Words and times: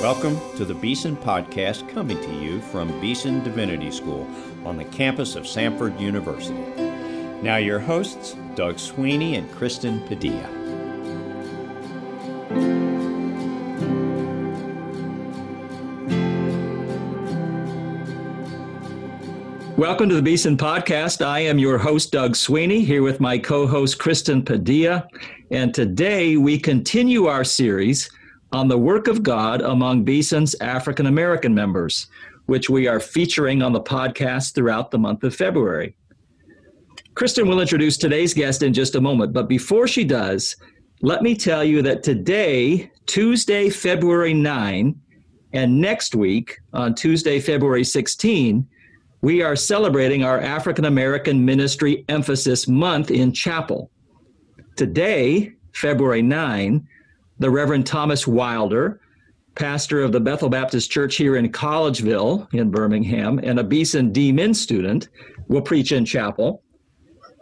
Welcome 0.00 0.38
to 0.56 0.64
the 0.64 0.74
Beeson 0.74 1.16
Podcast 1.16 1.88
coming 1.88 2.22
to 2.22 2.32
you 2.32 2.60
from 2.60 3.00
Beeson 3.00 3.42
Divinity 3.42 3.90
School 3.90 4.30
on 4.64 4.76
the 4.76 4.84
campus 4.84 5.34
of 5.34 5.42
Samford 5.42 5.98
University. 5.98 6.54
Now, 7.42 7.56
your 7.56 7.80
hosts, 7.80 8.36
Doug 8.54 8.78
Sweeney 8.78 9.34
and 9.34 9.50
Kristen 9.50 10.00
Padilla. 10.06 10.48
Welcome 19.76 20.08
to 20.10 20.14
the 20.14 20.22
Beeson 20.22 20.56
Podcast. 20.56 21.26
I 21.26 21.40
am 21.40 21.58
your 21.58 21.76
host, 21.76 22.12
Doug 22.12 22.36
Sweeney, 22.36 22.84
here 22.84 23.02
with 23.02 23.18
my 23.18 23.36
co 23.36 23.66
host, 23.66 23.98
Kristen 23.98 24.44
Padilla. 24.44 25.08
And 25.50 25.74
today 25.74 26.36
we 26.36 26.56
continue 26.56 27.26
our 27.26 27.42
series 27.42 28.08
on 28.52 28.68
the 28.68 28.78
work 28.78 29.08
of 29.08 29.22
God 29.22 29.60
among 29.60 30.04
Beeson's 30.04 30.54
African 30.60 31.06
American 31.06 31.54
members, 31.54 32.08
which 32.46 32.70
we 32.70 32.86
are 32.86 33.00
featuring 33.00 33.62
on 33.62 33.72
the 33.72 33.80
podcast 33.80 34.54
throughout 34.54 34.90
the 34.90 34.98
month 34.98 35.22
of 35.24 35.34
February. 35.34 35.94
Kristen 37.14 37.48
will 37.48 37.60
introduce 37.60 37.96
today's 37.96 38.32
guest 38.32 38.62
in 38.62 38.72
just 38.72 38.94
a 38.94 39.00
moment, 39.00 39.32
but 39.32 39.48
before 39.48 39.88
she 39.88 40.04
does, 40.04 40.56
let 41.02 41.22
me 41.22 41.34
tell 41.34 41.62
you 41.62 41.82
that 41.82 42.02
today, 42.02 42.90
Tuesday, 43.06 43.70
February 43.70 44.34
9, 44.34 44.94
and 45.52 45.80
next 45.80 46.14
week, 46.14 46.58
on 46.72 46.94
Tuesday, 46.94 47.40
February 47.40 47.84
16, 47.84 48.66
we 49.20 49.42
are 49.42 49.56
celebrating 49.56 50.22
our 50.22 50.40
African 50.40 50.84
American 50.84 51.44
Ministry 51.44 52.04
Emphasis 52.08 52.68
Month 52.68 53.10
in 53.10 53.32
chapel. 53.32 53.90
Today, 54.76 55.52
February 55.72 56.22
9, 56.22 56.86
the 57.38 57.50
Reverend 57.50 57.86
Thomas 57.86 58.26
Wilder, 58.26 59.00
pastor 59.54 60.02
of 60.02 60.12
the 60.12 60.20
Bethel 60.20 60.48
Baptist 60.48 60.90
Church 60.90 61.16
here 61.16 61.36
in 61.36 61.50
Collegeville 61.50 62.52
in 62.52 62.70
Birmingham, 62.70 63.38
and 63.42 63.58
a 63.58 63.64
Beeson 63.64 64.12
D 64.12 64.32
Min 64.32 64.54
student, 64.54 65.08
will 65.48 65.62
preach 65.62 65.92
in 65.92 66.04
chapel. 66.04 66.62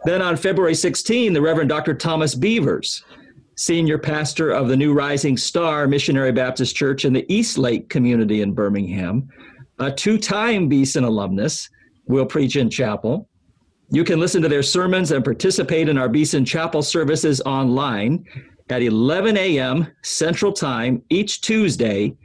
Then 0.03 0.21
on 0.21 0.37
February 0.37 0.75
16, 0.75 1.33
the 1.33 1.41
Reverend 1.41 1.69
Dr. 1.69 1.93
Thomas 1.93 2.35
Beavers, 2.35 3.03
senior 3.55 3.97
pastor 3.97 4.51
of 4.51 4.67
the 4.67 4.77
New 4.77 4.93
Rising 4.93 5.35
Star 5.35 5.87
Missionary 5.87 6.31
Baptist 6.31 6.75
Church 6.75 7.05
in 7.05 7.13
the 7.13 7.25
East 7.33 7.57
Lake 7.57 7.89
community 7.89 8.41
in 8.41 8.53
Birmingham, 8.53 9.27
a 9.79 9.91
two 9.91 10.17
time 10.17 10.67
Beeson 10.67 11.03
alumnus, 11.03 11.69
will 12.07 12.25
preach 12.25 12.55
in 12.55 12.69
chapel. 12.69 13.27
You 13.89 14.03
can 14.03 14.19
listen 14.19 14.41
to 14.41 14.49
their 14.49 14.63
sermons 14.63 15.11
and 15.11 15.23
participate 15.23 15.89
in 15.89 15.97
our 15.97 16.09
Beeson 16.09 16.45
Chapel 16.45 16.81
services 16.81 17.41
online 17.41 18.25
at 18.69 18.81
11 18.81 19.37
a.m. 19.37 19.87
Central 20.03 20.51
Time 20.51 21.01
each 21.09 21.41
Tuesday 21.41 22.15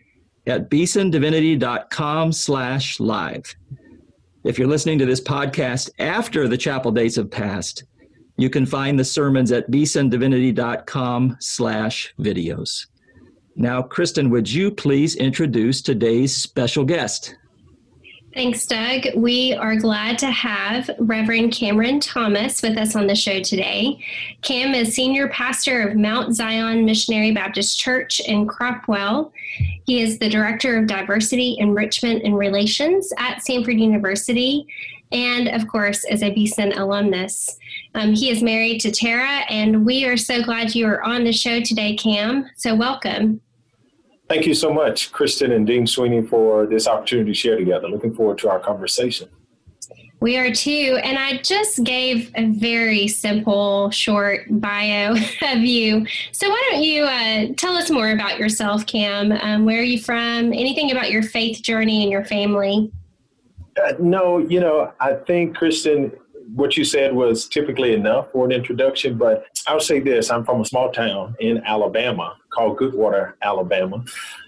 at 0.47 0.71
beesondivinity.com 0.71 2.33
slash 2.33 3.01
live. 3.01 3.55
If 4.45 4.59
you're 4.59 4.69
listening 4.69 4.99
to 4.99 5.07
this 5.07 5.21
podcast 5.21 5.91
after 6.01 6.49
the 6.49 6.57
chapel 6.57 6.91
dates 6.91 7.17
have 7.17 7.31
passed, 7.31 7.85
you 8.37 8.51
can 8.51 8.67
find 8.67 8.99
the 8.99 9.05
sermons 9.05 9.53
at 9.53 9.71
beesondivinity.com 9.71 11.37
slash 11.39 12.13
videos. 12.19 12.87
Now, 13.55 13.83
Kristen, 13.83 14.31
would 14.31 14.51
you 14.51 14.71
please 14.71 15.15
introduce 15.17 15.83
today's 15.83 16.35
special 16.35 16.85
guest? 16.85 17.37
Thanks, 18.35 18.65
Doug. 18.65 19.09
We 19.15 19.53
are 19.53 19.77
glad 19.77 20.19
to 20.21 20.31
have 20.31 20.91
Reverend 20.99 21.53
Cameron 21.53 22.01
Thomas 22.01 22.63
with 22.63 22.79
us 22.79 22.97
on 22.97 23.07
the 23.07 23.15
show 23.15 23.43
today. 23.43 24.03
Cam 24.41 24.75
is 24.75 24.95
senior 24.95 25.29
pastor 25.29 25.87
of 25.87 25.97
Mount 25.97 26.35
Zion 26.35 26.87
Missionary 26.87 27.33
Baptist 27.33 27.79
Church 27.79 28.21
in 28.21 28.47
Cropwell. 28.47 29.33
He 29.85 30.01
is 30.01 30.19
the 30.19 30.31
director 30.31 30.79
of 30.79 30.87
diversity, 30.87 31.57
enrichment, 31.59 32.23
and 32.23 32.39
relations 32.39 33.13
at 33.19 33.43
Samford 33.47 33.79
University, 33.79 34.67
and 35.13 35.49
of 35.49 35.69
course, 35.69 36.03
is 36.05 36.23
a 36.23 36.33
Beeson 36.33 36.73
alumnus. 36.73 37.59
Um, 37.95 38.15
he 38.15 38.31
is 38.31 38.43
married 38.43 38.81
to 38.81 38.91
Tara, 38.91 39.45
and 39.51 39.85
we 39.85 40.07
are 40.07 40.17
so 40.17 40.43
glad 40.43 40.75
you 40.75 40.87
are 40.87 41.03
on 41.03 41.25
the 41.25 41.33
show 41.33 41.61
today, 41.61 41.97
Cam. 41.97 42.49
So, 42.57 42.75
welcome. 42.75 43.43
Thank 44.33 44.47
you 44.47 44.55
so 44.55 44.73
much, 44.73 45.13
Kristen 45.13 45.53
and 45.53 45.67
Dean 45.67 45.87
Sweeney, 45.87 46.23
for 46.23 46.65
this 46.65 46.89
opportunity 46.89 47.33
to 47.33 47.35
share 47.35 47.59
together. 47.59 47.87
Looking 47.87 48.15
forward 48.15 48.39
to 48.39 48.49
our 48.49 48.59
conversation. 48.59 49.29
We 50.21 50.39
are 50.39 50.51
too. 50.51 50.99
And 51.05 51.19
I 51.19 51.37
just 51.43 51.85
gave 51.85 52.31
a 52.35 52.47
very 52.47 53.09
simple, 53.09 53.91
short 53.91 54.47
bio 54.49 55.13
of 55.43 55.59
you. 55.59 56.07
So 56.33 56.49
why 56.49 56.69
don't 56.71 56.83
you 56.83 57.05
uh, 57.05 57.49
tell 57.59 57.77
us 57.77 57.91
more 57.91 58.13
about 58.13 58.39
yourself, 58.39 58.87
Cam? 58.87 59.33
Um, 59.33 59.67
where 59.67 59.81
are 59.81 59.85
you 59.85 60.01
from? 60.01 60.55
Anything 60.55 60.93
about 60.93 61.11
your 61.11 61.23
faith 61.23 61.61
journey 61.61 62.03
and 62.03 62.11
your 62.11 62.25
family? 62.25 62.91
Uh, 63.85 63.93
no, 63.99 64.39
you 64.39 64.61
know, 64.61 64.95
I 64.99 65.13
think, 65.13 65.59
Kristen, 65.59 66.11
what 66.55 66.79
you 66.79 66.87
said 66.87 67.15
was 67.15 67.47
typically 67.47 67.93
enough 67.93 68.33
for 68.33 68.47
an 68.47 68.53
introduction, 68.53 69.19
but 69.19 69.45
I'll 69.67 69.79
say 69.79 70.01
this 70.01 70.31
I'm 70.31 70.43
from 70.47 70.63
a 70.63 70.65
small 70.65 70.91
town 70.91 71.37
in 71.39 71.63
Alabama 71.67 72.39
called 72.53 72.79
Goodwater, 72.79 73.35
Alabama. 73.43 74.05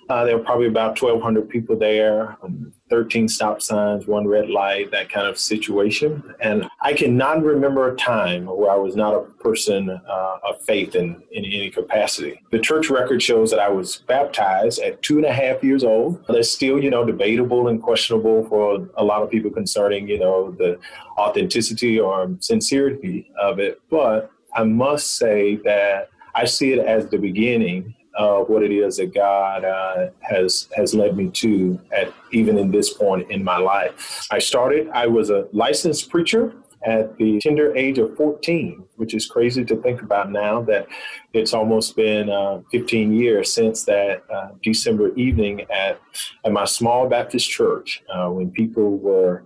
Uh, 0.09 0.25
there 0.25 0.37
were 0.37 0.45
probably 0.45 0.67
about 0.67 1.01
1,200 1.01 1.49
people 1.49 1.77
there, 1.77 2.37
um, 2.43 2.73
13 2.91 3.27
stop 3.27 3.63
signs, 3.63 4.07
one 4.07 4.27
red 4.27 4.51
light, 4.51 4.91
that 4.91 5.09
kind 5.09 5.27
of 5.27 5.39
situation. 5.39 6.35
And 6.41 6.69
I 6.83 6.93
cannot 6.93 7.43
remember 7.43 7.91
a 7.91 7.97
time 7.97 8.45
where 8.45 8.71
I 8.71 8.77
was 8.77 8.97
not 8.97 9.15
a 9.15 9.23
person 9.43 9.89
uh, 9.89 10.39
of 10.47 10.61
faith 10.63 10.95
in, 10.95 11.23
in 11.33 11.45
any 11.47 11.71
capacity. 11.71 12.41
The 12.51 12.59
church 12.59 12.91
record 12.91 13.23
shows 13.23 13.51
that 13.51 13.61
I 13.61 13.71
was 13.71 13.97
baptized 14.07 14.81
at 14.83 15.01
two 15.01 15.17
and 15.17 15.27
a 15.27 15.33
half 15.33 15.65
years 15.65 15.85
old. 15.85 16.23
That's 16.29 16.51
still, 16.51 16.83
you 16.83 16.91
know, 16.91 17.05
debatable 17.05 17.69
and 17.69 17.83
questionable 17.83 18.47
for 18.47 18.87
a 18.97 19.05
lot 19.05 19.23
of 19.23 19.31
people 19.31 19.51
concerning, 19.51 20.07
you 20.09 20.19
know, 20.19 20.51
the 20.51 20.79
authenticity 21.17 21.99
or 21.99 22.37
sincerity 22.41 23.31
of 23.41 23.59
it. 23.59 23.81
But 23.89 24.31
I 24.55 24.65
must 24.65 25.17
say 25.17 25.57
that 25.65 26.11
I 26.35 26.45
see 26.45 26.73
it 26.73 26.81
as 26.81 27.07
the 27.07 27.19
beginning 27.19 27.95
of 28.17 28.49
what 28.49 28.63
it 28.63 28.71
is 28.71 28.97
that 28.99 29.13
God 29.15 29.65
uh, 29.65 30.11
has 30.21 30.69
has 30.77 30.95
led 30.95 31.17
me 31.17 31.31
to 31.31 31.81
at 31.93 32.13
even 32.33 32.59
in 32.59 32.71
this 32.71 32.93
point 32.93 33.31
in 33.31 33.43
my 33.43 33.57
life. 33.57 34.27
I 34.31 34.39
started. 34.39 34.89
I 34.91 35.07
was 35.07 35.31
a 35.31 35.49
licensed 35.53 36.11
preacher 36.11 36.55
at 36.85 37.17
the 37.17 37.39
tender 37.41 37.75
age 37.77 37.99
of 37.99 38.15
14, 38.17 38.85
which 38.97 39.15
is 39.15 39.27
crazy 39.27 39.65
to 39.65 39.77
think 39.77 40.03
about 40.03 40.31
now 40.31 40.61
that 40.63 40.87
it's 41.33 41.55
almost 41.55 41.97
been 41.97 42.29
uh, 42.29 42.61
15 42.71 43.13
years 43.13 43.53
since 43.53 43.85
that 43.85 44.23
uh, 44.33 44.51
December 44.63 45.15
evening 45.15 45.63
at, 45.71 45.99
at 46.45 46.53
my 46.53 46.65
small 46.65 47.09
Baptist 47.09 47.49
church 47.51 48.03
uh, 48.13 48.29
when 48.29 48.51
people 48.51 48.99
were 48.99 49.45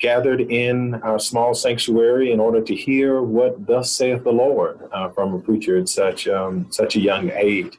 gathered 0.00 0.40
in 0.40 0.94
our 1.02 1.18
small 1.18 1.54
sanctuary 1.54 2.32
in 2.32 2.40
order 2.40 2.60
to 2.60 2.74
hear 2.74 3.22
what 3.22 3.66
thus 3.66 3.90
saith 3.90 4.22
the 4.24 4.32
Lord 4.32 4.88
uh, 4.92 5.08
from 5.10 5.34
a 5.34 5.38
preacher 5.38 5.76
at 5.78 5.88
such 5.88 6.28
um, 6.28 6.66
such 6.70 6.96
a 6.96 7.00
young 7.00 7.30
age. 7.30 7.76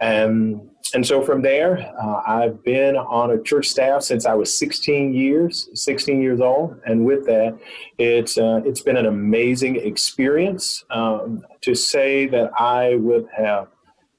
And 0.00 0.70
and 0.92 1.06
so 1.06 1.22
from 1.22 1.42
there, 1.42 1.92
uh, 2.02 2.22
I've 2.26 2.64
been 2.64 2.96
on 2.96 3.30
a 3.30 3.42
church 3.42 3.68
staff 3.68 4.02
since 4.02 4.26
I 4.26 4.34
was 4.34 4.56
16 4.58 5.14
years, 5.14 5.68
16 5.74 6.20
years 6.20 6.40
old, 6.40 6.80
and 6.84 7.04
with 7.04 7.26
that, 7.26 7.56
it's 7.98 8.36
uh, 8.36 8.60
it's 8.64 8.80
been 8.80 8.96
an 8.96 9.06
amazing 9.06 9.76
experience. 9.76 10.84
Um, 10.90 11.44
to 11.60 11.74
say 11.74 12.26
that 12.26 12.50
I 12.58 12.96
would 12.96 13.28
have 13.36 13.68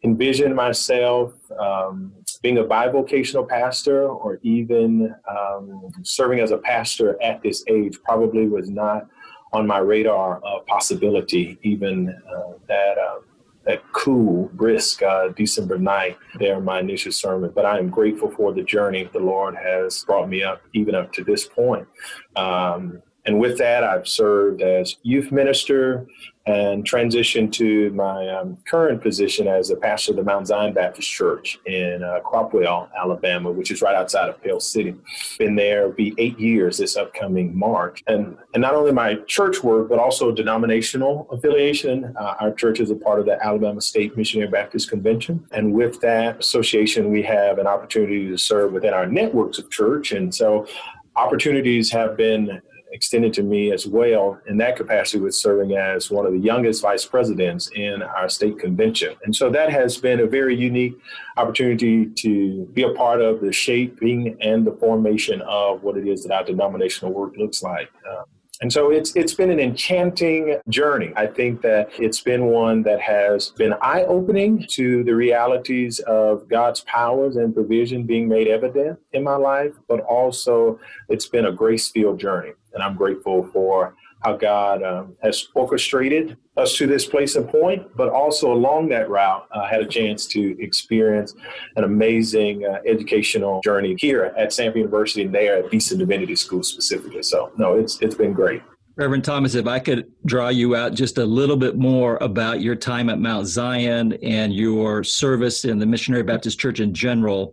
envisioned 0.03 0.55
myself 0.55 1.33
um, 1.59 2.13
being 2.41 2.57
a 2.57 2.63
bivocational 2.63 3.47
pastor 3.47 4.07
or 4.07 4.39
even 4.41 5.13
um, 5.29 5.91
serving 6.03 6.39
as 6.39 6.51
a 6.51 6.57
pastor 6.57 7.21
at 7.21 7.41
this 7.41 7.63
age 7.67 7.99
probably 8.03 8.47
was 8.47 8.69
not 8.69 9.07
on 9.53 9.67
my 9.67 9.77
radar 9.77 10.39
of 10.43 10.65
possibility, 10.65 11.57
even 11.63 12.09
uh, 12.09 12.53
that. 12.67 12.97
Uh, 12.97 13.19
that 13.63 13.83
cool, 13.91 14.49
brisk 14.53 15.03
uh, 15.03 15.27
December 15.29 15.77
night 15.77 16.17
there 16.39 16.57
in 16.57 16.65
my 16.65 16.79
initial 16.79 17.11
sermon. 17.11 17.51
But 17.53 17.65
I 17.65 17.77
am 17.77 17.89
grateful 17.89 18.31
for 18.31 18.53
the 18.53 18.63
journey 18.63 19.07
the 19.13 19.19
Lord 19.19 19.55
has 19.55 20.03
brought 20.03 20.29
me 20.29 20.41
up, 20.41 20.63
even 20.73 20.95
up 20.95 21.13
to 21.13 21.23
this 21.23 21.47
point. 21.47 21.87
Um, 22.35 23.03
and 23.25 23.39
with 23.39 23.57
that, 23.59 23.83
I've 23.83 24.07
served 24.07 24.61
as 24.61 24.97
youth 25.03 25.31
minister 25.31 26.07
and 26.45 26.83
transitioned 26.83 27.51
to 27.53 27.91
my 27.91 28.27
um, 28.29 28.57
current 28.67 29.01
position 29.01 29.47
as 29.47 29.69
a 29.69 29.75
pastor 29.75 30.11
of 30.11 30.17
the 30.17 30.23
Mount 30.23 30.47
Zion 30.47 30.73
Baptist 30.73 31.09
Church 31.09 31.59
in 31.65 32.03
uh, 32.03 32.19
Cropwell, 32.25 32.89
Alabama, 32.99 33.51
which 33.51 33.69
is 33.69 33.81
right 33.81 33.95
outside 33.95 34.29
of 34.29 34.41
Pell 34.41 34.59
City. 34.59 34.95
Been 35.37 35.55
there 35.55 35.89
be 35.89 36.15
eight 36.17 36.39
years 36.39 36.77
this 36.77 36.97
upcoming 36.97 37.57
March, 37.57 38.03
and 38.07 38.37
and 38.53 38.61
not 38.61 38.73
only 38.73 38.91
my 38.91 39.15
church 39.27 39.63
work 39.63 39.89
but 39.89 39.99
also 39.99 40.31
denominational 40.31 41.27
affiliation. 41.31 42.15
Uh, 42.19 42.35
our 42.39 42.51
church 42.51 42.79
is 42.79 42.89
a 42.89 42.95
part 42.95 43.19
of 43.19 43.25
the 43.25 43.43
Alabama 43.43 43.81
State 43.81 44.17
Missionary 44.17 44.49
Baptist 44.49 44.89
Convention, 44.89 45.45
and 45.51 45.73
with 45.73 46.01
that 46.01 46.39
association, 46.39 47.11
we 47.11 47.21
have 47.21 47.59
an 47.59 47.67
opportunity 47.67 48.27
to 48.27 48.37
serve 48.37 48.73
within 48.73 48.93
our 48.93 49.05
networks 49.05 49.59
of 49.59 49.69
church, 49.69 50.11
and 50.11 50.33
so 50.33 50.67
opportunities 51.15 51.91
have 51.91 52.17
been 52.17 52.61
extended 52.91 53.33
to 53.33 53.43
me 53.43 53.71
as 53.71 53.87
well 53.87 54.39
in 54.47 54.57
that 54.57 54.75
capacity 54.75 55.19
with 55.19 55.33
serving 55.33 55.75
as 55.75 56.11
one 56.11 56.25
of 56.25 56.33
the 56.33 56.39
youngest 56.39 56.81
vice 56.81 57.05
presidents 57.05 57.69
in 57.75 58.01
our 58.01 58.29
state 58.29 58.59
convention. 58.59 59.15
And 59.23 59.35
so 59.35 59.49
that 59.49 59.69
has 59.71 59.97
been 59.97 60.19
a 60.19 60.27
very 60.27 60.55
unique 60.55 60.97
opportunity 61.37 62.07
to 62.07 62.65
be 62.73 62.83
a 62.83 62.93
part 62.93 63.21
of 63.21 63.41
the 63.41 63.53
shaping 63.53 64.37
and 64.41 64.65
the 64.65 64.73
formation 64.73 65.41
of 65.41 65.83
what 65.83 65.97
it 65.97 66.07
is 66.07 66.23
that 66.23 66.33
our 66.33 66.43
denominational 66.43 67.13
work 67.13 67.35
looks 67.37 67.63
like. 67.63 67.89
Uh, 68.09 68.23
and 68.61 68.71
so 68.71 68.91
it's 68.91 69.15
it's 69.15 69.33
been 69.33 69.49
an 69.49 69.59
enchanting 69.59 70.57
journey. 70.69 71.11
I 71.15 71.25
think 71.25 71.61
that 71.61 71.89
it's 71.97 72.21
been 72.21 72.45
one 72.45 72.83
that 72.83 73.01
has 73.01 73.49
been 73.49 73.73
eye-opening 73.81 74.67
to 74.71 75.03
the 75.03 75.15
realities 75.15 75.97
of 76.01 76.47
God's 76.47 76.81
powers 76.81 77.37
and 77.37 77.55
provision 77.55 78.03
being 78.03 78.29
made 78.29 78.47
evident 78.47 78.99
in 79.13 79.23
my 79.23 79.35
life, 79.35 79.73
but 79.87 80.01
also 80.01 80.79
it's 81.09 81.25
been 81.25 81.47
a 81.47 81.51
grace-filled 81.51 82.19
journey. 82.19 82.51
And 82.73 82.83
I'm 82.83 82.95
grateful 82.95 83.49
for 83.51 83.95
how 84.21 84.37
God 84.37 84.83
um, 84.83 85.15
has 85.23 85.47
orchestrated 85.55 86.37
us 86.57 86.75
to 86.77 86.85
this 86.85 87.05
place 87.05 87.35
and 87.35 87.47
point, 87.47 87.95
but 87.95 88.09
also 88.09 88.53
along 88.53 88.89
that 88.89 89.09
route, 89.09 89.47
I 89.51 89.59
uh, 89.59 89.67
had 89.67 89.81
a 89.81 89.85
chance 89.85 90.27
to 90.27 90.61
experience 90.61 91.33
an 91.75 91.83
amazing 91.83 92.65
uh, 92.65 92.79
educational 92.85 93.61
journey 93.63 93.95
here 93.97 94.33
at 94.37 94.49
Samford 94.49 94.77
University 94.77 95.23
and 95.23 95.33
there 95.33 95.57
at 95.57 95.71
Beeson 95.71 95.97
Divinity 95.97 96.35
School 96.35 96.63
specifically. 96.63 97.23
So, 97.23 97.51
no, 97.57 97.77
it's 97.77 97.99
it's 98.01 98.15
been 98.15 98.33
great. 98.33 98.61
Reverend 98.97 99.23
Thomas, 99.23 99.55
if 99.55 99.67
I 99.67 99.79
could 99.79 100.11
draw 100.25 100.49
you 100.49 100.75
out 100.75 100.93
just 100.93 101.17
a 101.17 101.25
little 101.25 101.57
bit 101.57 101.77
more 101.77 102.17
about 102.21 102.61
your 102.61 102.75
time 102.75 103.09
at 103.09 103.19
Mount 103.19 103.47
Zion 103.47 104.13
and 104.21 104.53
your 104.53 105.03
service 105.03 105.65
in 105.65 105.79
the 105.79 105.85
Missionary 105.85 106.23
Baptist 106.23 106.59
Church 106.59 106.81
in 106.81 106.93
general, 106.93 107.51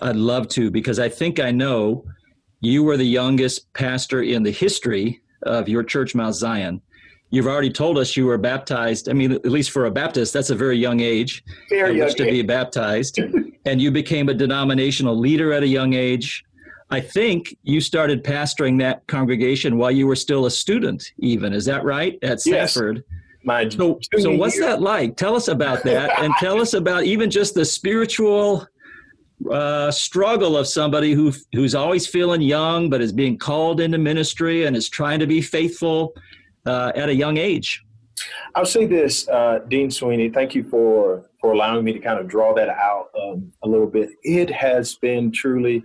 I'd 0.00 0.16
love 0.16 0.48
to 0.50 0.70
because 0.70 0.98
I 0.98 1.08
think 1.08 1.40
I 1.40 1.50
know 1.50 2.04
you 2.66 2.82
were 2.82 2.96
the 2.96 3.04
youngest 3.04 3.72
pastor 3.74 4.22
in 4.22 4.42
the 4.42 4.50
history 4.50 5.20
of 5.42 5.68
your 5.68 5.84
church, 5.84 6.14
Mount 6.14 6.34
Zion. 6.34 6.82
You've 7.30 7.46
already 7.46 7.70
told 7.70 7.98
us 7.98 8.16
you 8.16 8.26
were 8.26 8.38
baptized. 8.38 9.08
I 9.08 9.12
mean, 9.12 9.32
at 9.32 9.46
least 9.46 9.70
for 9.70 9.86
a 9.86 9.90
Baptist, 9.90 10.32
that's 10.32 10.50
a 10.50 10.54
very 10.54 10.76
young 10.76 11.00
age 11.00 11.44
very 11.70 11.98
young 11.98 12.08
to 12.14 12.24
age. 12.24 12.30
be 12.30 12.42
baptized. 12.42 13.18
and 13.64 13.80
you 13.80 13.90
became 13.90 14.28
a 14.28 14.34
denominational 14.34 15.16
leader 15.16 15.52
at 15.52 15.62
a 15.62 15.66
young 15.66 15.94
age. 15.94 16.44
I 16.90 17.00
think 17.00 17.56
you 17.62 17.80
started 17.80 18.22
pastoring 18.22 18.78
that 18.78 19.06
congregation 19.08 19.76
while 19.76 19.90
you 19.90 20.06
were 20.06 20.16
still 20.16 20.46
a 20.46 20.50
student, 20.50 21.12
even. 21.18 21.52
Is 21.52 21.64
that 21.64 21.84
right? 21.84 22.18
At 22.22 22.38
Samford. 22.38 22.96
Yes. 22.96 23.04
My 23.42 23.68
so, 23.68 24.00
so 24.18 24.36
what's 24.36 24.56
year. 24.56 24.66
that 24.66 24.82
like? 24.82 25.16
Tell 25.16 25.36
us 25.36 25.46
about 25.46 25.84
that 25.84 26.20
and 26.20 26.32
tell 26.40 26.60
us 26.60 26.74
about 26.74 27.04
even 27.04 27.30
just 27.30 27.54
the 27.54 27.64
spiritual 27.64 28.66
uh, 29.50 29.90
struggle 29.90 30.56
of 30.56 30.66
somebody 30.66 31.12
who 31.12 31.32
who's 31.52 31.74
always 31.74 32.06
feeling 32.06 32.40
young 32.40 32.90
but 32.90 33.00
is 33.00 33.12
being 33.12 33.38
called 33.38 33.80
into 33.80 33.98
ministry 33.98 34.64
and 34.64 34.76
is 34.76 34.88
trying 34.88 35.18
to 35.20 35.26
be 35.26 35.40
faithful 35.40 36.14
uh, 36.66 36.92
at 36.94 37.08
a 37.08 37.14
young 37.14 37.36
age. 37.36 37.82
I'll 38.54 38.66
say 38.66 38.86
this, 38.86 39.28
uh, 39.28 39.60
Dean 39.68 39.90
Sweeney. 39.90 40.30
Thank 40.30 40.54
you 40.54 40.64
for 40.64 41.24
for 41.40 41.52
allowing 41.52 41.84
me 41.84 41.92
to 41.92 41.98
kind 41.98 42.18
of 42.18 42.26
draw 42.28 42.54
that 42.54 42.68
out 42.68 43.10
um, 43.20 43.52
a 43.62 43.68
little 43.68 43.86
bit. 43.86 44.10
It 44.22 44.50
has 44.50 44.94
been 44.96 45.30
truly 45.30 45.82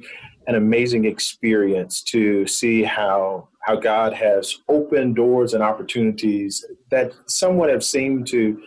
an 0.47 0.55
amazing 0.55 1.05
experience 1.05 2.01
to 2.03 2.47
see 2.47 2.83
how 2.83 3.49
how 3.61 3.75
God 3.75 4.13
has 4.13 4.57
opened 4.67 5.15
doors 5.15 5.53
and 5.53 5.61
opportunities 5.61 6.65
that 6.89 7.13
somewhat 7.27 7.69
have 7.69 7.83
seemed 7.83 8.27
to 8.27 8.61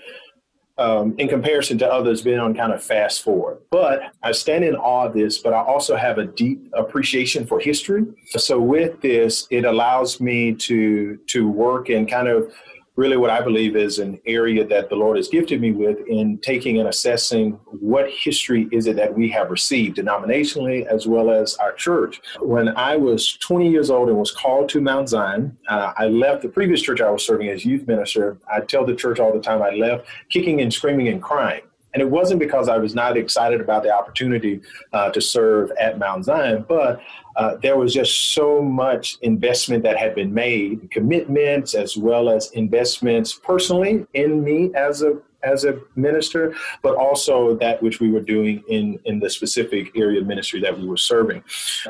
um, 0.76 1.14
in 1.18 1.28
comparison 1.28 1.78
to 1.78 1.90
others, 1.90 2.22
been 2.22 2.40
on 2.40 2.54
kind 2.54 2.72
of 2.72 2.82
fast 2.82 3.22
forward. 3.22 3.58
But 3.70 4.12
I 4.22 4.32
stand 4.32 4.64
in 4.64 4.74
awe 4.74 5.06
of 5.06 5.14
this, 5.14 5.38
but 5.38 5.52
I 5.52 5.62
also 5.62 5.96
have 5.96 6.18
a 6.18 6.24
deep 6.24 6.68
appreciation 6.72 7.46
for 7.46 7.60
history. 7.60 8.04
So 8.26 8.60
with 8.60 9.00
this, 9.00 9.46
it 9.50 9.64
allows 9.64 10.20
me 10.20 10.54
to 10.54 11.16
to 11.28 11.48
work 11.48 11.90
in 11.90 12.06
kind 12.06 12.28
of 12.28 12.52
really 12.96 13.16
what 13.16 13.30
I 13.30 13.40
believe 13.40 13.76
is 13.76 13.98
an 13.98 14.20
area 14.24 14.64
that 14.66 14.88
the 14.88 14.94
Lord 14.94 15.16
has 15.16 15.28
gifted 15.28 15.60
me 15.60 15.72
with 15.72 15.98
in 16.06 16.38
taking 16.38 16.78
and 16.78 16.88
assessing 16.88 17.52
what 17.80 18.08
history 18.10 18.68
is 18.70 18.86
it 18.86 18.96
that 18.96 19.14
we 19.14 19.28
have 19.30 19.50
received 19.50 19.96
denominationally 19.96 20.86
as 20.86 21.06
well 21.06 21.30
as 21.30 21.56
our 21.56 21.72
church. 21.72 22.20
When 22.40 22.68
I 22.76 22.96
was 22.96 23.36
20 23.38 23.68
years 23.68 23.90
old 23.90 24.08
and 24.08 24.18
was 24.18 24.30
called 24.30 24.68
to 24.70 24.80
Mount 24.80 25.08
Zion, 25.08 25.56
uh, 25.68 25.92
I 25.96 26.06
left 26.06 26.42
the 26.42 26.48
previous 26.48 26.82
church 26.82 27.00
I 27.00 27.10
was 27.10 27.26
serving 27.26 27.48
as 27.48 27.64
youth 27.64 27.86
minister. 27.88 28.38
I 28.52 28.60
tell 28.60 28.86
the 28.86 28.94
church 28.94 29.18
all 29.18 29.32
the 29.32 29.40
time 29.40 29.62
I 29.62 29.70
left 29.70 30.06
kicking 30.30 30.60
and 30.60 30.72
screaming 30.72 31.08
and 31.08 31.22
crying. 31.22 31.62
And 31.94 32.02
it 32.02 32.10
wasn't 32.10 32.40
because 32.40 32.68
I 32.68 32.76
was 32.76 32.94
not 32.94 33.16
excited 33.16 33.60
about 33.60 33.84
the 33.84 33.94
opportunity 33.94 34.60
uh, 34.92 35.10
to 35.10 35.20
serve 35.20 35.70
at 35.80 35.98
Mount 35.98 36.24
Zion, 36.24 36.64
but 36.68 37.00
uh, 37.36 37.56
there 37.62 37.76
was 37.76 37.94
just 37.94 38.32
so 38.34 38.60
much 38.60 39.16
investment 39.22 39.84
that 39.84 39.96
had 39.96 40.14
been 40.14 40.34
made, 40.34 40.90
commitments 40.90 41.74
as 41.74 41.96
well 41.96 42.28
as 42.28 42.50
investments 42.52 43.32
personally 43.32 44.06
in 44.14 44.42
me 44.42 44.72
as 44.74 45.02
a 45.02 45.16
as 45.44 45.64
a 45.64 45.78
minister, 45.96 46.54
but 46.82 46.96
also 46.96 47.56
that 47.56 47.82
which 47.82 48.00
we 48.00 48.10
were 48.10 48.20
doing 48.20 48.62
in 48.68 48.98
in 49.04 49.20
the 49.20 49.30
specific 49.30 49.96
area 49.96 50.20
of 50.20 50.26
ministry 50.26 50.60
that 50.60 50.78
we 50.78 50.86
were 50.86 50.96
serving. 50.96 51.42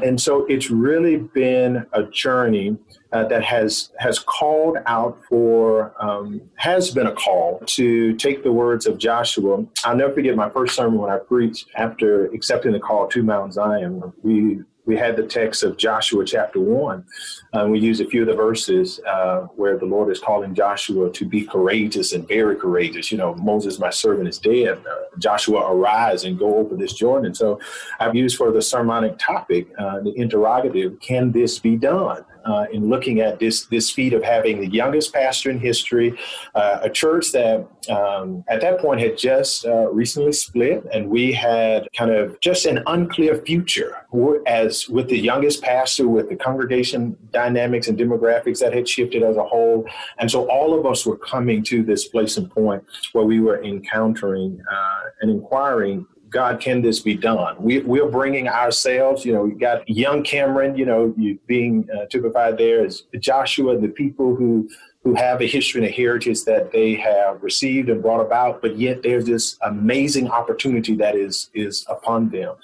And 0.03 0.21
so 0.21 0.45
it's 0.47 0.71
really 0.71 1.17
been 1.17 1.87
a 1.93 2.03
journey 2.05 2.77
uh, 3.13 3.25
that 3.29 3.45
has 3.45 3.91
has 3.99 4.19
called 4.19 4.79
out 4.87 5.21
for 5.29 5.95
um, 6.03 6.41
has 6.57 6.91
been 6.91 7.07
a 7.07 7.13
call 7.13 7.61
to 7.67 8.15
take 8.17 8.43
the 8.43 8.53
words 8.53 8.87
of 8.87 8.99
Joshua. 8.99 9.65
I'll 9.85 9.97
never 9.97 10.13
forget 10.13 10.35
my 10.35 10.51
first 10.51 10.75
sermon 10.75 10.99
when 10.99 11.11
I 11.11 11.19
preached 11.19 11.69
after 11.77 12.27
accepting 12.27 12.73
the 12.73 12.81
call 12.81 13.07
to 13.09 13.23
Mount 13.23 13.55
Zion. 13.55 14.13
We 14.23 14.63
we 14.87 14.97
had 14.97 15.17
the 15.17 15.23
text 15.23 15.63
of 15.63 15.77
Joshua 15.77 16.25
chapter 16.25 16.61
1. 16.61 17.05
Uh, 17.53 17.67
we 17.69 17.79
used 17.79 18.01
a 18.01 18.07
few 18.07 18.23
of 18.23 18.29
the 18.29 18.35
verses 18.35 19.01
uh, 19.09 19.43
where 19.57 19.79
the 19.79 19.87
Lord 19.87 20.11
is 20.13 20.21
calling 20.21 20.55
Joshua 20.55 21.11
to 21.11 21.25
be 21.25 21.45
courageous 21.45 22.13
and 22.13 22.27
very 22.29 22.57
courageous. 22.57 23.11
You 23.11 23.19
know, 23.19 23.35
Moses, 23.37 23.79
my 23.79 23.91
servant, 23.91 24.29
is 24.29 24.39
dead. 24.39 24.79
Uh, 24.79 25.19
Joshua, 25.19 25.73
arise 25.73 26.25
and 26.25 26.39
go 26.39 26.57
over 26.57 26.77
this 26.77 26.93
Jordan. 26.93 27.35
So 27.35 27.61
I've 27.99 28.15
used 28.15 28.37
for 28.37 28.53
the 28.53 28.61
sermonic 28.61 29.19
topic 29.19 29.69
uh, 29.79 30.01
the 30.01 30.13
interrogative 30.17 31.01
can 31.01 31.33
this 31.33 31.59
be 31.59 31.77
done? 31.77 32.25
Uh, 32.45 32.67
in 32.73 32.89
looking 32.89 33.21
at 33.21 33.39
this 33.39 33.67
this 33.67 33.91
feat 33.91 34.13
of 34.13 34.23
having 34.23 34.61
the 34.61 34.69
youngest 34.69 35.13
pastor 35.13 35.51
in 35.51 35.59
history, 35.59 36.17
uh, 36.55 36.79
a 36.83 36.91
church 36.91 37.33
that 37.33 37.67
um, 37.91 38.45
at 38.49 38.61
that 38.61 38.79
point 38.81 39.01
had 39.01 39.17
just 39.17 39.67
uh, 39.67 39.91
recently 39.91 40.33
split, 40.33 40.85
and 40.93 41.09
we 41.09 41.33
had 41.33 41.89
kind 41.97 42.11
of 42.11 42.39
just 42.41 42.67
an 42.67 42.83
unclear 42.87 43.37
future 43.43 44.07
as 44.47 44.89
with 44.89 45.09
the 45.09 45.19
youngest 45.19 45.63
pastor, 45.63 46.09
with 46.09 46.29
the 46.29 46.37
congregation 46.37 47.17
dynamics 47.33 47.89
and 47.89 47.99
demographics 47.99 48.61
that 48.61 48.73
had 48.73 48.89
shifted 48.89 49.23
as 49.23 49.37
a 49.37 49.45
whole, 49.45 49.87
and 50.19 50.31
so 50.31 50.49
all 50.51 50.79
of 50.79 50.87
us 50.87 51.07
were 51.07 51.19
coming 51.19 51.63
to 51.63 51.83
this 51.83 52.09
place 52.09 52.37
and 52.37 52.51
point 52.51 52.85
where 53.13 53.25
we 53.25 53.41
were 53.41 53.63
encountering 53.63 54.61
uh, 54.71 55.01
and 55.21 55.31
inquiring 55.31 56.07
God, 56.35 56.61
can 56.61 56.83
this 56.83 56.99
be 56.99 57.15
done? 57.15 57.55
We, 57.61 57.79
we're 57.79 58.09
bringing 58.09 58.49
ourselves, 58.49 59.25
you 59.25 59.33
know, 59.33 59.43
we've 59.43 59.59
got 59.59 59.89
young 59.89 60.25
Cameron, 60.25 60.77
you 60.77 60.85
know, 60.85 61.15
you 61.17 61.39
being 61.47 61.89
uh, 61.97 62.07
typified 62.07 62.59
there 62.59 62.85
as 62.85 63.05
Joshua 63.21 63.79
the 63.79 63.87
people 63.89 64.35
who 64.35 64.69
who 65.05 65.15
have 65.15 65.41
a 65.43 65.47
history 65.47 65.83
and 65.83 65.89
a 65.89 65.93
heritage 65.93 66.45
that 66.45 66.73
they 66.73 66.95
have 66.95 67.41
received 67.43 67.91
and 67.91 68.03
brought 68.03 68.23
about, 68.23 68.63
but 68.63 68.79
yet 68.79 69.03
there's 69.03 69.27
this 69.27 69.59
amazing 69.63 70.29
opportunity 70.29 70.97
that 70.97 71.15
is 71.15 71.51
is 71.55 71.87
upon 71.89 72.31
them. 72.31 72.57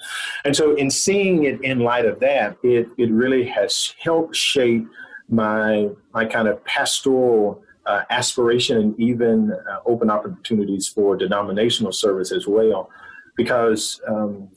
And 0.43 0.53
so 0.53 0.75
in 0.75 0.91
seeing 0.91 1.45
it 1.45 1.63
in 1.63 1.79
light 1.79 2.05
of 2.05 2.19
that, 2.19 2.57
it 2.63 2.89
it 2.97 3.09
really 3.09 3.45
has 3.45 3.95
helped 3.99 4.35
shape 4.35 4.85
my 5.29 5.89
my 6.13 6.25
kind 6.25 6.49
of 6.49 6.61
pastoral 6.65 7.63
uh, 7.85 8.01
aspiration 8.09 8.77
and 8.77 8.99
even 8.99 9.53
uh, 9.53 9.77
open 9.85 10.09
opportunities 10.09 10.89
for 10.89 11.15
denominational 11.15 11.93
service 11.93 12.33
as 12.33 12.47
well 12.47 12.89
because 13.35 14.01
um, 14.07 14.49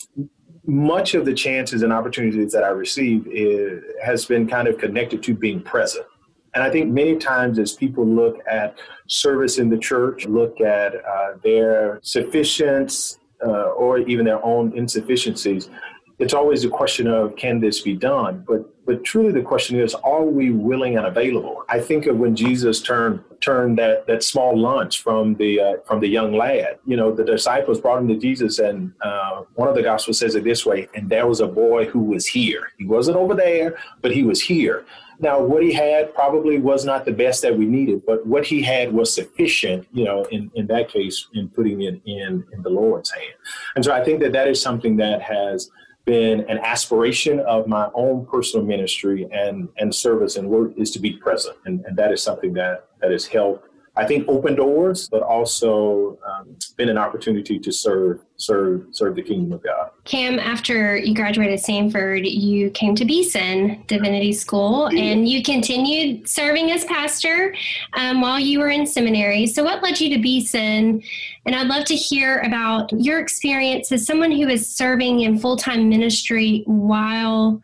much 0.66 1.14
of 1.14 1.24
the 1.24 1.34
chances 1.34 1.82
and 1.82 1.92
opportunities 1.92 2.52
that 2.52 2.64
I 2.64 2.68
receive 2.68 3.26
is, 3.26 3.82
has 4.02 4.24
been 4.24 4.46
kind 4.46 4.68
of 4.68 4.78
connected 4.78 5.22
to 5.24 5.34
being 5.34 5.60
present. 5.60 6.06
And 6.54 6.62
I 6.62 6.70
think 6.70 6.90
many 6.90 7.16
times 7.16 7.58
as 7.58 7.72
people 7.72 8.06
look 8.06 8.38
at 8.48 8.78
service 9.08 9.58
in 9.58 9.68
the 9.68 9.78
church, 9.78 10.26
look 10.26 10.60
at 10.60 10.94
uh, 10.94 11.34
their 11.42 11.98
sufficiency 12.02 13.18
uh, 13.44 13.70
or 13.72 13.98
even 13.98 14.24
their 14.24 14.42
own 14.44 14.72
insufficiencies, 14.76 15.68
it's 16.18 16.34
always 16.34 16.64
a 16.64 16.68
question 16.68 17.06
of 17.06 17.36
can 17.36 17.60
this 17.60 17.80
be 17.80 17.94
done? 17.94 18.44
But 18.46 18.70
but 18.86 19.02
truly 19.02 19.32
the 19.32 19.40
question 19.40 19.80
is, 19.80 19.94
are 19.94 20.24
we 20.24 20.50
willing 20.50 20.98
and 20.98 21.06
available? 21.06 21.64
I 21.68 21.80
think 21.80 22.06
of 22.06 22.18
when 22.18 22.36
Jesus 22.36 22.80
turned 22.80 23.20
turned 23.40 23.78
that 23.78 24.06
that 24.06 24.22
small 24.22 24.56
lunch 24.56 25.02
from 25.02 25.34
the 25.34 25.60
uh, 25.60 25.72
from 25.86 26.00
the 26.00 26.08
young 26.08 26.34
lad. 26.34 26.78
You 26.86 26.96
know, 26.96 27.12
the 27.12 27.24
disciples 27.24 27.80
brought 27.80 28.00
him 28.00 28.08
to 28.08 28.16
Jesus, 28.16 28.58
and 28.58 28.92
uh, 29.00 29.42
one 29.54 29.68
of 29.68 29.74
the 29.74 29.82
gospels 29.82 30.18
says 30.18 30.34
it 30.34 30.44
this 30.44 30.64
way: 30.64 30.88
and 30.94 31.08
there 31.08 31.26
was 31.26 31.40
a 31.40 31.46
boy 31.46 31.86
who 31.86 32.00
was 32.00 32.26
here. 32.26 32.72
He 32.78 32.84
wasn't 32.86 33.16
over 33.16 33.34
there, 33.34 33.76
but 34.02 34.12
he 34.12 34.22
was 34.22 34.40
here. 34.40 34.84
Now, 35.20 35.40
what 35.40 35.62
he 35.62 35.72
had 35.72 36.12
probably 36.12 36.58
was 36.58 36.84
not 36.84 37.04
the 37.04 37.12
best 37.12 37.42
that 37.42 37.56
we 37.56 37.66
needed, 37.66 38.04
but 38.04 38.26
what 38.26 38.44
he 38.44 38.62
had 38.62 38.92
was 38.92 39.14
sufficient, 39.14 39.86
you 39.92 40.04
know, 40.04 40.24
in, 40.24 40.50
in 40.54 40.66
that 40.66 40.88
case, 40.88 41.28
in 41.34 41.48
putting 41.48 41.82
it 41.82 42.00
in, 42.04 42.44
in 42.52 42.62
the 42.62 42.68
Lord's 42.70 43.10
hand. 43.10 43.34
And 43.76 43.84
so 43.84 43.92
I 43.92 44.02
think 44.02 44.20
that 44.20 44.32
that 44.32 44.48
is 44.48 44.60
something 44.60 44.96
that 44.96 45.22
has 45.22 45.70
been 46.04 46.40
an 46.50 46.58
aspiration 46.58 47.40
of 47.40 47.66
my 47.66 47.88
own 47.94 48.26
personal 48.26 48.64
ministry 48.64 49.26
and, 49.32 49.68
and 49.78 49.94
service 49.94 50.36
and 50.36 50.48
work 50.48 50.72
is 50.76 50.90
to 50.90 50.98
be 50.98 51.12
present. 51.12 51.56
And, 51.64 51.84
and 51.86 51.96
that 51.96 52.12
is 52.12 52.22
something 52.22 52.52
that, 52.54 52.88
that 53.00 53.10
has 53.10 53.26
helped 53.26 53.68
I 53.96 54.04
think 54.04 54.28
open 54.28 54.56
doors, 54.56 55.08
but 55.08 55.22
also 55.22 56.18
um, 56.26 56.56
been 56.76 56.88
an 56.88 56.98
opportunity 56.98 57.60
to 57.60 57.70
serve, 57.70 58.24
serve, 58.36 58.86
serve 58.90 59.14
the 59.14 59.22
kingdom 59.22 59.52
of 59.52 59.62
God. 59.62 59.90
Cam, 60.04 60.40
after 60.40 60.96
you 60.96 61.14
graduated 61.14 61.60
Samford, 61.60 62.28
you 62.28 62.70
came 62.70 62.96
to 62.96 63.04
Beeson 63.04 63.84
Divinity 63.86 64.32
School, 64.32 64.88
and 64.88 65.28
you 65.28 65.44
continued 65.44 66.28
serving 66.28 66.72
as 66.72 66.84
pastor 66.84 67.54
um, 67.92 68.20
while 68.20 68.40
you 68.40 68.58
were 68.58 68.70
in 68.70 68.84
seminary. 68.84 69.46
So, 69.46 69.62
what 69.62 69.82
led 69.82 70.00
you 70.00 70.14
to 70.16 70.20
Beeson? 70.20 71.00
And 71.46 71.54
I'd 71.54 71.68
love 71.68 71.84
to 71.84 71.94
hear 71.94 72.40
about 72.40 72.90
your 72.92 73.20
experience 73.20 73.92
as 73.92 74.04
someone 74.04 74.32
who 74.32 74.48
is 74.48 74.68
serving 74.68 75.20
in 75.20 75.38
full 75.38 75.56
time 75.56 75.88
ministry 75.88 76.64
while 76.66 77.60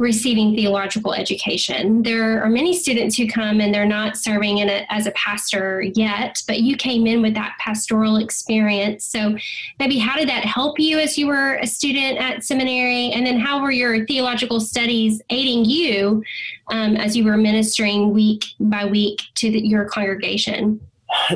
receiving 0.00 0.54
theological 0.54 1.12
education. 1.12 2.02
There 2.02 2.42
are 2.42 2.48
many 2.48 2.72
students 2.72 3.16
who 3.16 3.28
come 3.28 3.60
and 3.60 3.72
they're 3.72 3.84
not 3.84 4.16
serving 4.16 4.58
in 4.58 4.70
a, 4.70 4.86
as 4.88 5.06
a 5.06 5.10
pastor 5.10 5.82
yet, 5.94 6.42
but 6.46 6.60
you 6.60 6.74
came 6.74 7.06
in 7.06 7.20
with 7.20 7.34
that 7.34 7.56
pastoral 7.60 8.16
experience. 8.16 9.04
So 9.04 9.36
maybe 9.78 9.98
how 9.98 10.16
did 10.16 10.28
that 10.30 10.44
help 10.46 10.80
you 10.80 10.98
as 10.98 11.18
you 11.18 11.26
were 11.26 11.56
a 11.56 11.66
student 11.66 12.18
at 12.18 12.42
seminary? 12.42 13.10
And 13.10 13.26
then 13.26 13.38
how 13.38 13.60
were 13.60 13.70
your 13.70 14.06
theological 14.06 14.58
studies 14.58 15.20
aiding 15.28 15.66
you 15.66 16.24
um, 16.70 16.96
as 16.96 17.14
you 17.14 17.24
were 17.24 17.36
ministering 17.36 18.14
week 18.14 18.46
by 18.58 18.86
week 18.86 19.20
to 19.34 19.50
the, 19.50 19.60
your 19.60 19.84
congregation? 19.84 20.80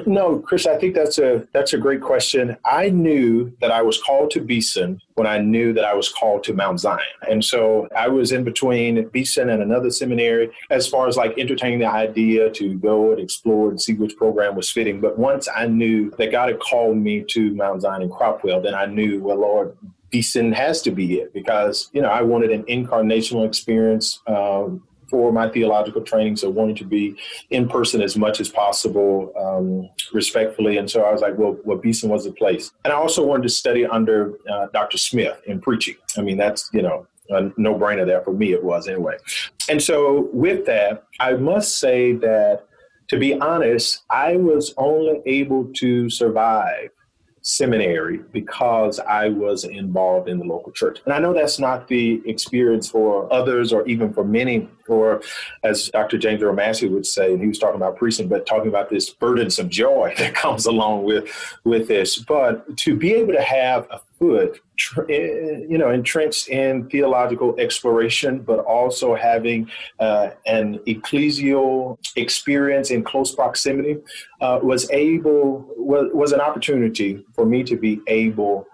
No, 0.06 0.38
Chris, 0.38 0.66
I 0.66 0.76
think 0.76 0.94
that's 0.94 1.18
a 1.18 1.46
that's 1.52 1.72
a 1.72 1.78
great 1.78 2.00
question. 2.00 2.56
I 2.64 2.90
knew 2.90 3.52
that 3.60 3.70
I 3.70 3.82
was 3.82 4.00
called 4.00 4.30
to 4.32 4.40
Beeson 4.40 5.00
when 5.14 5.26
I 5.26 5.38
knew 5.38 5.72
that 5.72 5.84
I 5.84 5.94
was 5.94 6.08
called 6.08 6.44
to 6.44 6.52
Mount 6.52 6.80
Zion. 6.80 7.00
And 7.28 7.44
so 7.44 7.88
I 7.96 8.08
was 8.08 8.32
in 8.32 8.44
between 8.44 9.08
Beeson 9.08 9.48
and 9.48 9.62
another 9.62 9.90
seminary 9.90 10.50
as 10.70 10.86
far 10.86 11.08
as 11.08 11.16
like 11.16 11.38
entertaining 11.38 11.80
the 11.80 11.90
idea 11.90 12.50
to 12.50 12.74
go 12.78 13.12
and 13.12 13.20
explore 13.20 13.70
and 13.70 13.80
see 13.80 13.94
which 13.94 14.16
program 14.16 14.54
was 14.54 14.70
fitting. 14.70 15.00
But 15.00 15.18
once 15.18 15.48
I 15.54 15.66
knew 15.66 16.10
that 16.18 16.30
God 16.30 16.50
had 16.50 16.60
called 16.60 16.96
me 16.96 17.22
to 17.28 17.54
Mount 17.54 17.82
Zion 17.82 18.02
and 18.02 18.10
Cropwell, 18.10 18.62
then 18.62 18.74
I 18.74 18.86
knew, 18.86 19.20
well, 19.20 19.38
Lord, 19.38 19.76
Beeson 20.10 20.52
has 20.52 20.82
to 20.82 20.92
be 20.92 21.18
it 21.18 21.32
because, 21.32 21.90
you 21.92 22.00
know, 22.00 22.08
I 22.08 22.22
wanted 22.22 22.52
an 22.52 22.62
incarnational 22.64 23.46
experience. 23.46 24.20
Um, 24.26 24.86
for 25.14 25.30
my 25.30 25.48
theological 25.48 26.02
training, 26.02 26.34
so 26.34 26.50
wanting 26.50 26.74
to 26.74 26.84
be 26.84 27.14
in 27.50 27.68
person 27.68 28.02
as 28.02 28.16
much 28.16 28.40
as 28.40 28.48
possible, 28.48 29.32
um, 29.38 29.88
respectfully. 30.12 30.76
And 30.76 30.90
so 30.90 31.04
I 31.04 31.12
was 31.12 31.20
like, 31.20 31.38
well, 31.38 31.56
well, 31.64 31.78
Beeson 31.78 32.10
was 32.10 32.24
the 32.24 32.32
place. 32.32 32.72
And 32.84 32.92
I 32.92 32.96
also 32.96 33.24
wanted 33.24 33.44
to 33.44 33.48
study 33.48 33.86
under 33.86 34.32
uh, 34.50 34.66
Dr. 34.72 34.98
Smith 34.98 35.40
in 35.46 35.60
preaching. 35.60 35.94
I 36.18 36.22
mean, 36.22 36.36
that's, 36.36 36.68
you 36.72 36.82
know, 36.82 37.06
a 37.30 37.52
no 37.56 37.78
brainer 37.78 38.04
there 38.04 38.22
for 38.22 38.32
me, 38.32 38.52
it 38.54 38.64
was 38.64 38.88
anyway. 38.88 39.18
And 39.68 39.80
so 39.80 40.28
with 40.32 40.66
that, 40.66 41.04
I 41.20 41.34
must 41.34 41.78
say 41.78 42.14
that 42.14 42.66
to 43.06 43.16
be 43.16 43.34
honest, 43.34 44.02
I 44.10 44.34
was 44.34 44.74
only 44.76 45.22
able 45.26 45.66
to 45.74 46.10
survive 46.10 46.90
seminary 47.44 48.16
because 48.32 48.98
I 48.98 49.28
was 49.28 49.64
involved 49.64 50.30
in 50.30 50.38
the 50.38 50.46
local 50.46 50.72
church. 50.72 51.00
And 51.04 51.12
I 51.12 51.18
know 51.18 51.34
that's 51.34 51.58
not 51.58 51.88
the 51.88 52.22
experience 52.24 52.88
for 52.88 53.30
others 53.30 53.70
or 53.70 53.86
even 53.86 54.14
for 54.14 54.24
many, 54.24 54.66
or 54.88 55.20
as 55.62 55.90
Dr. 55.90 56.16
James 56.16 56.42
Earl 56.42 56.56
would 56.56 57.04
say, 57.06 57.34
and 57.34 57.42
he 57.42 57.46
was 57.46 57.58
talking 57.58 57.76
about 57.76 57.98
preaching, 57.98 58.28
but 58.28 58.46
talking 58.46 58.68
about 58.68 58.88
this 58.88 59.10
burdensome 59.10 59.68
joy 59.68 60.14
that 60.18 60.34
comes 60.34 60.64
along 60.64 61.04
with, 61.04 61.30
with 61.64 61.86
this. 61.86 62.18
But 62.18 62.78
to 62.78 62.96
be 62.96 63.12
able 63.12 63.34
to 63.34 63.42
have 63.42 63.86
a 63.90 64.00
eh, 64.32 65.64
you 65.68 65.78
know, 65.78 65.90
entrenched 65.90 66.48
in 66.48 66.88
theological 66.88 67.54
exploration, 67.58 68.40
but 68.40 68.58
also 68.60 69.14
having 69.14 69.70
uh, 70.00 70.30
an 70.46 70.78
ecclesial 70.86 71.98
experience 72.16 72.90
in 72.90 73.04
close 73.04 73.34
proximity, 73.34 73.96
uh, 74.40 74.58
was 74.62 74.90
able 74.90 75.66
was, 75.76 76.10
was 76.12 76.32
an 76.32 76.40
opportunity 76.40 77.24
for 77.34 77.44
me 77.46 77.62
to 77.64 77.76
be 77.76 78.00
able 78.08 78.66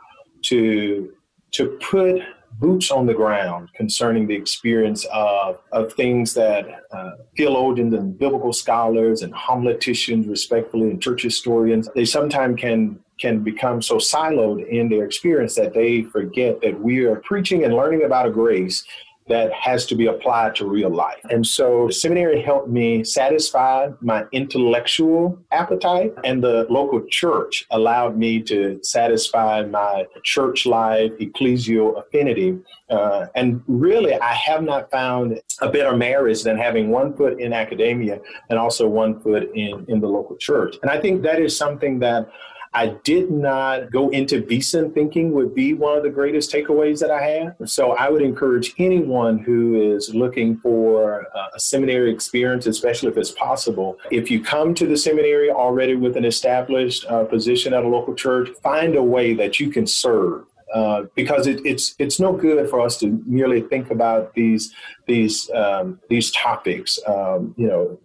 to 0.42 1.12
to 1.52 1.78
put 1.90 2.22
boots 2.58 2.90
on 2.90 3.06
the 3.06 3.14
ground 3.14 3.70
concerning 3.74 4.26
the 4.26 4.34
experience 4.34 5.06
of, 5.12 5.60
of 5.72 5.92
things 5.94 6.34
that 6.34 6.66
uh, 6.92 7.12
theologians 7.36 7.94
and 7.94 8.18
biblical 8.18 8.52
scholars 8.52 9.22
and 9.22 9.32
homileticians, 9.32 10.28
respectfully, 10.28 10.90
and 10.90 11.00
church 11.00 11.22
historians, 11.22 11.88
they 11.94 12.04
sometimes 12.04 12.60
can 12.60 12.98
can 13.20 13.40
become 13.40 13.82
so 13.82 13.96
siloed 13.96 14.66
in 14.68 14.88
their 14.88 15.04
experience 15.04 15.54
that 15.56 15.74
they 15.74 16.02
forget 16.02 16.60
that 16.62 16.80
we 16.80 17.04
are 17.04 17.16
preaching 17.16 17.64
and 17.64 17.74
learning 17.74 18.04
about 18.04 18.26
a 18.26 18.30
grace 18.30 18.84
that 19.30 19.52
has 19.52 19.86
to 19.86 19.94
be 19.94 20.06
applied 20.06 20.56
to 20.56 20.66
real 20.66 20.90
life. 20.90 21.20
And 21.30 21.46
so 21.46 21.88
seminary 21.88 22.42
helped 22.42 22.68
me 22.68 23.04
satisfy 23.04 23.88
my 24.00 24.24
intellectual 24.32 25.38
appetite, 25.52 26.12
and 26.24 26.42
the 26.42 26.66
local 26.68 27.00
church 27.08 27.64
allowed 27.70 28.18
me 28.18 28.42
to 28.42 28.80
satisfy 28.82 29.62
my 29.62 30.06
church 30.24 30.66
life, 30.66 31.12
ecclesial 31.20 31.96
affinity. 32.00 32.58
Uh, 32.90 33.26
and 33.36 33.62
really, 33.68 34.14
I 34.14 34.34
have 34.34 34.64
not 34.64 34.90
found 34.90 35.40
a 35.60 35.70
better 35.70 35.96
marriage 35.96 36.42
than 36.42 36.58
having 36.58 36.90
one 36.90 37.16
foot 37.16 37.40
in 37.40 37.52
academia 37.52 38.18
and 38.48 38.58
also 38.58 38.88
one 38.88 39.20
foot 39.20 39.48
in, 39.54 39.84
in 39.88 40.00
the 40.00 40.08
local 40.08 40.36
church. 40.36 40.76
And 40.82 40.90
I 40.90 41.00
think 41.00 41.22
that 41.22 41.40
is 41.40 41.56
something 41.56 42.00
that 42.00 42.28
I 42.72 42.88
did 43.02 43.30
not 43.30 43.90
go 43.90 44.10
into 44.10 44.42
Beeson 44.42 44.92
thinking 44.92 45.32
would 45.32 45.54
be 45.54 45.74
one 45.74 45.96
of 45.96 46.04
the 46.04 46.10
greatest 46.10 46.52
takeaways 46.52 47.00
that 47.00 47.10
I 47.10 47.22
had. 47.22 47.68
So 47.68 47.92
I 47.92 48.08
would 48.08 48.22
encourage 48.22 48.74
anyone 48.78 49.38
who 49.38 49.94
is 49.94 50.14
looking 50.14 50.56
for 50.58 51.26
a 51.54 51.58
seminary 51.58 52.12
experience, 52.12 52.66
especially 52.66 53.10
if 53.10 53.16
it's 53.16 53.32
possible, 53.32 53.98
if 54.10 54.30
you 54.30 54.40
come 54.40 54.74
to 54.74 54.86
the 54.86 54.96
seminary 54.96 55.50
already 55.50 55.96
with 55.96 56.16
an 56.16 56.24
established 56.24 57.04
uh, 57.06 57.24
position 57.24 57.74
at 57.74 57.82
a 57.82 57.88
local 57.88 58.14
church, 58.14 58.50
find 58.62 58.94
a 58.94 59.02
way 59.02 59.34
that 59.34 59.58
you 59.58 59.70
can 59.70 59.86
serve. 59.86 60.44
Uh, 60.72 61.02
because 61.16 61.48
it, 61.48 61.60
it's 61.66 61.96
it's 61.98 62.20
no 62.20 62.32
good 62.32 62.70
for 62.70 62.80
us 62.80 62.96
to 62.96 63.20
merely 63.26 63.60
think 63.60 63.90
about 63.90 64.32
these 64.34 64.72
these 65.06 65.50
um, 65.50 65.98
these 66.08 66.30
topics, 66.30 66.96
um, 67.08 67.52
you 67.58 67.66
know, 67.66 67.98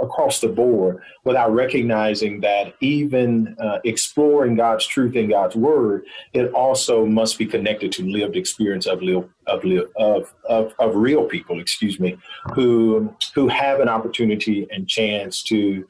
across 0.00 0.40
the 0.40 0.48
board 0.48 1.02
without 1.24 1.52
recognizing 1.52 2.40
that 2.40 2.74
even 2.80 3.56
uh, 3.60 3.78
exploring 3.84 4.56
God's 4.56 4.86
truth 4.86 5.16
in 5.16 5.28
God's 5.28 5.56
word, 5.56 6.04
it 6.32 6.52
also 6.52 7.06
must 7.06 7.38
be 7.38 7.46
connected 7.46 7.92
to 7.92 8.04
lived 8.04 8.36
experience 8.36 8.86
of 8.86 9.00
of, 9.46 9.64
of, 9.96 10.34
of, 10.44 10.74
of 10.78 10.94
real 10.94 11.24
people, 11.24 11.60
excuse 11.60 11.98
me, 11.98 12.18
who 12.54 13.14
who 13.34 13.48
have 13.48 13.80
an 13.80 13.88
opportunity 13.88 14.66
and 14.70 14.88
chance 14.88 15.42
to 15.44 15.86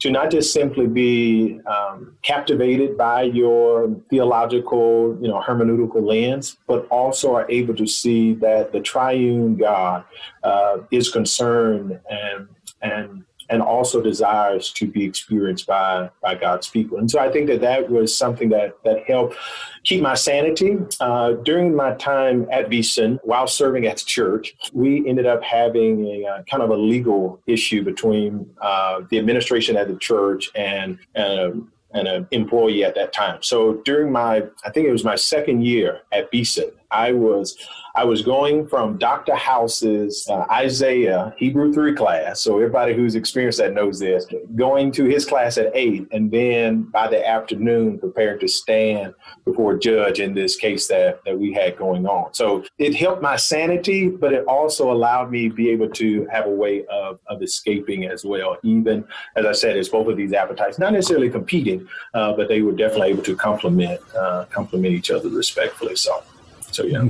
to 0.00 0.10
not 0.10 0.30
just 0.30 0.52
simply 0.52 0.86
be 0.86 1.60
um, 1.66 2.16
captivated 2.22 2.96
by 2.96 3.22
your 3.22 3.94
theological, 4.10 5.18
you 5.20 5.28
know, 5.28 5.42
hermeneutical 5.44 6.02
lens, 6.02 6.56
but 6.66 6.86
also 6.88 7.34
are 7.34 7.50
able 7.50 7.74
to 7.74 7.86
see 7.86 8.34
that 8.34 8.72
the 8.72 8.80
triune 8.80 9.56
God 9.56 10.04
uh, 10.44 10.78
is 10.90 11.10
concerned 11.10 11.98
and 12.08 12.48
and 12.80 13.24
and 13.50 13.62
also 13.62 14.00
desires 14.00 14.72
to 14.72 14.86
be 14.86 15.04
experienced 15.04 15.66
by 15.66 16.10
by 16.22 16.34
God's 16.34 16.68
people. 16.68 16.98
And 16.98 17.10
so 17.10 17.18
I 17.18 17.30
think 17.30 17.48
that 17.48 17.60
that 17.60 17.90
was 17.90 18.16
something 18.16 18.48
that 18.50 18.82
that 18.84 19.04
helped 19.04 19.36
keep 19.84 20.02
my 20.02 20.14
sanity 20.14 20.78
uh, 21.00 21.32
during 21.32 21.74
my 21.74 21.94
time 21.94 22.46
at 22.50 22.68
Beeson 22.68 23.18
while 23.22 23.46
serving 23.46 23.86
at 23.86 23.98
the 23.98 24.04
church. 24.04 24.54
We 24.72 25.08
ended 25.08 25.26
up 25.26 25.42
having 25.42 26.06
a 26.06 26.26
uh, 26.26 26.42
kind 26.42 26.62
of 26.62 26.70
a 26.70 26.76
legal 26.76 27.40
issue 27.46 27.82
between 27.82 28.50
uh, 28.60 29.02
the 29.10 29.18
administration 29.18 29.76
at 29.76 29.88
the 29.88 29.96
church 29.96 30.50
and. 30.54 30.98
Um, 31.16 31.72
and 31.94 32.06
an 32.06 32.28
employee 32.32 32.84
at 32.84 32.94
that 32.94 33.14
time. 33.14 33.42
So 33.42 33.80
during 33.84 34.12
my, 34.12 34.44
I 34.64 34.70
think 34.70 34.86
it 34.86 34.92
was 34.92 35.04
my 35.04 35.16
second 35.16 35.64
year 35.64 36.02
at 36.12 36.30
Beeson, 36.30 36.70
I 36.90 37.12
was 37.12 37.56
I 37.98 38.04
was 38.04 38.22
going 38.22 38.68
from 38.68 38.96
Dr. 38.96 39.34
House's 39.34 40.28
uh, 40.30 40.46
Isaiah 40.52 41.34
Hebrew 41.36 41.72
3 41.72 41.96
class. 41.96 42.40
So 42.40 42.58
everybody 42.58 42.94
who's 42.94 43.16
experienced 43.16 43.58
that 43.58 43.72
knows 43.72 43.98
this. 43.98 44.24
Going 44.54 44.92
to 44.92 45.06
his 45.06 45.24
class 45.24 45.58
at 45.58 45.72
8 45.74 46.06
and 46.12 46.30
then 46.30 46.82
by 46.82 47.08
the 47.08 47.26
afternoon 47.26 47.98
preparing 47.98 48.38
to 48.38 48.46
stand 48.46 49.14
before 49.44 49.72
a 49.72 49.80
judge 49.80 50.20
in 50.20 50.32
this 50.32 50.54
case 50.54 50.86
that, 50.86 51.24
that 51.24 51.36
we 51.36 51.52
had 51.52 51.76
going 51.76 52.06
on. 52.06 52.32
So 52.34 52.64
it 52.78 52.94
helped 52.94 53.20
my 53.20 53.34
sanity, 53.34 54.08
but 54.08 54.32
it 54.32 54.44
also 54.44 54.92
allowed 54.92 55.32
me 55.32 55.48
to 55.48 55.54
be 55.56 55.68
able 55.70 55.90
to 55.90 56.24
have 56.26 56.46
a 56.46 56.54
way 56.54 56.86
of, 56.86 57.18
of 57.26 57.42
escaping 57.42 58.04
as 58.04 58.24
well. 58.24 58.58
Even, 58.62 59.04
as 59.34 59.44
I 59.44 59.50
said, 59.50 59.76
it's 59.76 59.88
both 59.88 60.06
of 60.06 60.16
these 60.16 60.32
appetites, 60.32 60.78
not 60.78 60.92
necessarily 60.92 61.30
competing, 61.30 61.88
uh, 62.14 62.32
but 62.34 62.46
they 62.46 62.62
were 62.62 62.70
definitely 62.70 63.08
able 63.08 63.24
to 63.24 63.34
complement, 63.34 64.00
uh, 64.14 64.44
complement 64.52 64.94
each 64.94 65.10
other 65.10 65.28
respectfully. 65.28 65.96
So 65.96 66.22
so, 66.70 66.84
yeah. 66.84 67.08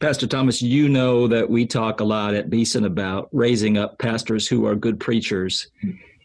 Pastor 0.00 0.28
Thomas, 0.28 0.62
you 0.62 0.88
know 0.88 1.26
that 1.26 1.50
we 1.50 1.66
talk 1.66 2.00
a 2.00 2.04
lot 2.04 2.34
at 2.34 2.50
Beeson 2.50 2.84
about 2.84 3.28
raising 3.32 3.78
up 3.78 3.98
pastors 3.98 4.46
who 4.46 4.64
are 4.64 4.76
good 4.76 5.00
preachers. 5.00 5.68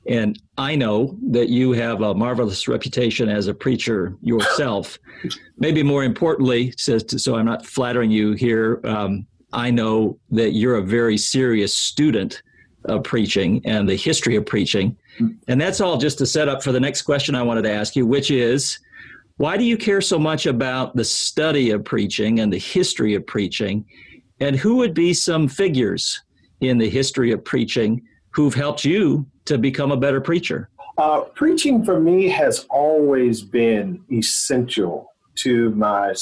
And 0.07 0.39
I 0.57 0.75
know 0.75 1.17
that 1.31 1.49
you 1.49 1.71
have 1.71 2.01
a 2.01 2.13
marvelous 2.13 2.67
reputation 2.67 3.29
as 3.29 3.47
a 3.47 3.53
preacher 3.53 4.15
yourself. 4.21 4.99
Maybe 5.57 5.81
more 5.81 6.03
importantly, 6.03 6.73
so 6.77 7.35
I'm 7.35 7.45
not 7.45 7.65
flattering 7.65 8.11
you 8.11 8.33
here. 8.33 8.79
Um, 8.83 9.25
I 9.53 9.71
know 9.71 10.19
that 10.31 10.51
you're 10.51 10.75
a 10.75 10.83
very 10.83 11.17
serious 11.17 11.73
student 11.73 12.43
of 12.85 13.03
preaching 13.03 13.61
and 13.65 13.87
the 13.87 13.95
history 13.95 14.35
of 14.35 14.45
preaching. 14.45 14.97
And 15.47 15.61
that's 15.61 15.79
all 15.79 15.97
just 15.97 16.17
to 16.17 16.25
set 16.25 16.49
up 16.49 16.63
for 16.63 16.71
the 16.71 16.79
next 16.79 17.03
question 17.03 17.33
I 17.33 17.41
wanted 17.41 17.61
to 17.63 17.71
ask 17.71 17.95
you, 17.95 18.05
which 18.05 18.29
is 18.29 18.79
why 19.37 19.57
do 19.57 19.63
you 19.63 19.77
care 19.77 20.01
so 20.01 20.19
much 20.19 20.45
about 20.45 20.95
the 20.95 21.03
study 21.03 21.71
of 21.71 21.83
preaching 21.83 22.39
and 22.39 22.53
the 22.53 22.59
history 22.59 23.15
of 23.15 23.25
preaching? 23.25 23.85
And 24.39 24.55
who 24.55 24.75
would 24.75 24.93
be 24.93 25.13
some 25.13 25.47
figures 25.47 26.21
in 26.61 26.77
the 26.77 26.89
history 26.89 27.31
of 27.31 27.43
preaching 27.43 28.03
who've 28.31 28.53
helped 28.53 28.85
you 28.85 29.25
to 29.45 29.57
become 29.57 29.91
a 29.91 29.97
better 29.97 30.21
preacher? 30.21 30.69
Uh, 30.99 31.21
preaching 31.21 31.83
for 31.83 31.99
me 31.99 32.29
has 32.29 32.67
always 32.69 33.41
been 33.41 34.03
essential 34.11 35.09
to 35.35 35.71
my 35.71 36.13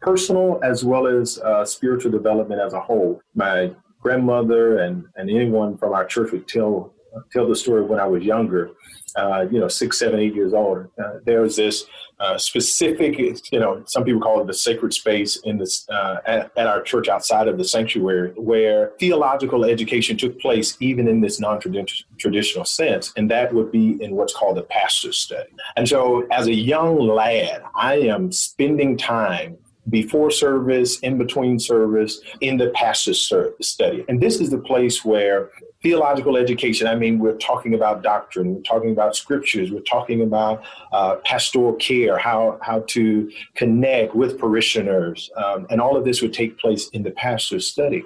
personal 0.00 0.60
as 0.62 0.84
well 0.84 1.08
as 1.08 1.38
uh, 1.40 1.64
spiritual 1.64 2.12
development 2.12 2.60
as 2.60 2.72
a 2.72 2.80
whole. 2.80 3.20
My 3.34 3.74
grandmother 4.00 4.78
and, 4.78 5.06
and 5.16 5.28
anyone 5.28 5.76
from 5.76 5.92
our 5.92 6.04
church 6.04 6.30
would 6.30 6.46
tell 6.46 6.94
tell 7.32 7.48
the 7.48 7.56
story 7.56 7.82
when 7.82 7.98
I 7.98 8.06
was 8.06 8.22
younger 8.22 8.70
uh, 9.16 9.46
you 9.50 9.58
know, 9.58 9.68
six, 9.68 9.98
seven, 9.98 10.20
eight 10.20 10.34
years 10.34 10.52
old. 10.52 10.88
Uh, 11.02 11.18
there 11.24 11.40
was 11.40 11.56
this 11.56 11.84
uh, 12.20 12.36
specific, 12.36 13.18
you 13.50 13.58
know, 13.58 13.82
some 13.86 14.04
people 14.04 14.20
call 14.20 14.40
it 14.40 14.46
the 14.46 14.54
sacred 14.54 14.92
space 14.92 15.36
in 15.44 15.58
this 15.58 15.88
uh, 15.88 16.16
at, 16.26 16.52
at, 16.56 16.66
our 16.66 16.82
church 16.82 17.08
outside 17.08 17.48
of 17.48 17.56
the 17.56 17.64
sanctuary, 17.64 18.32
where 18.36 18.92
theological 19.00 19.64
education 19.64 20.16
took 20.16 20.38
place, 20.38 20.76
even 20.80 21.08
in 21.08 21.20
this 21.20 21.40
non-traditional 21.40 22.64
sense, 22.64 23.12
and 23.16 23.30
that 23.30 23.52
would 23.54 23.72
be 23.72 24.02
in 24.02 24.14
what's 24.14 24.34
called 24.34 24.56
the 24.58 24.62
pastor's 24.62 25.16
study. 25.16 25.50
And 25.76 25.88
so, 25.88 26.26
as 26.30 26.46
a 26.46 26.54
young 26.54 26.98
lad, 26.98 27.62
I 27.74 27.94
am 27.94 28.30
spending 28.32 28.98
time 28.98 29.56
before 29.88 30.30
service, 30.30 30.98
in 31.00 31.18
between 31.18 31.58
service, 31.58 32.20
in 32.40 32.56
the 32.58 32.70
pastor's 32.70 33.32
study. 33.60 34.04
And 34.08 34.20
this 34.20 34.40
is 34.40 34.50
the 34.50 34.58
place 34.58 35.04
where 35.04 35.50
theological 35.82 36.36
education, 36.36 36.86
I 36.86 36.94
mean, 36.94 37.18
we're 37.18 37.36
talking 37.38 37.74
about 37.74 38.02
doctrine, 38.02 38.54
we're 38.54 38.62
talking 38.62 38.90
about 38.90 39.16
scriptures, 39.16 39.70
we're 39.70 39.80
talking 39.80 40.22
about 40.22 40.62
uh, 40.92 41.16
pastoral 41.24 41.72
care, 41.74 42.18
how, 42.18 42.58
how 42.62 42.84
to 42.88 43.30
connect 43.54 44.14
with 44.14 44.38
parishioners. 44.38 45.30
Um, 45.36 45.66
and 45.70 45.80
all 45.80 45.96
of 45.96 46.04
this 46.04 46.20
would 46.20 46.34
take 46.34 46.58
place 46.58 46.88
in 46.90 47.02
the 47.02 47.10
pastor's 47.12 47.66
study. 47.66 48.04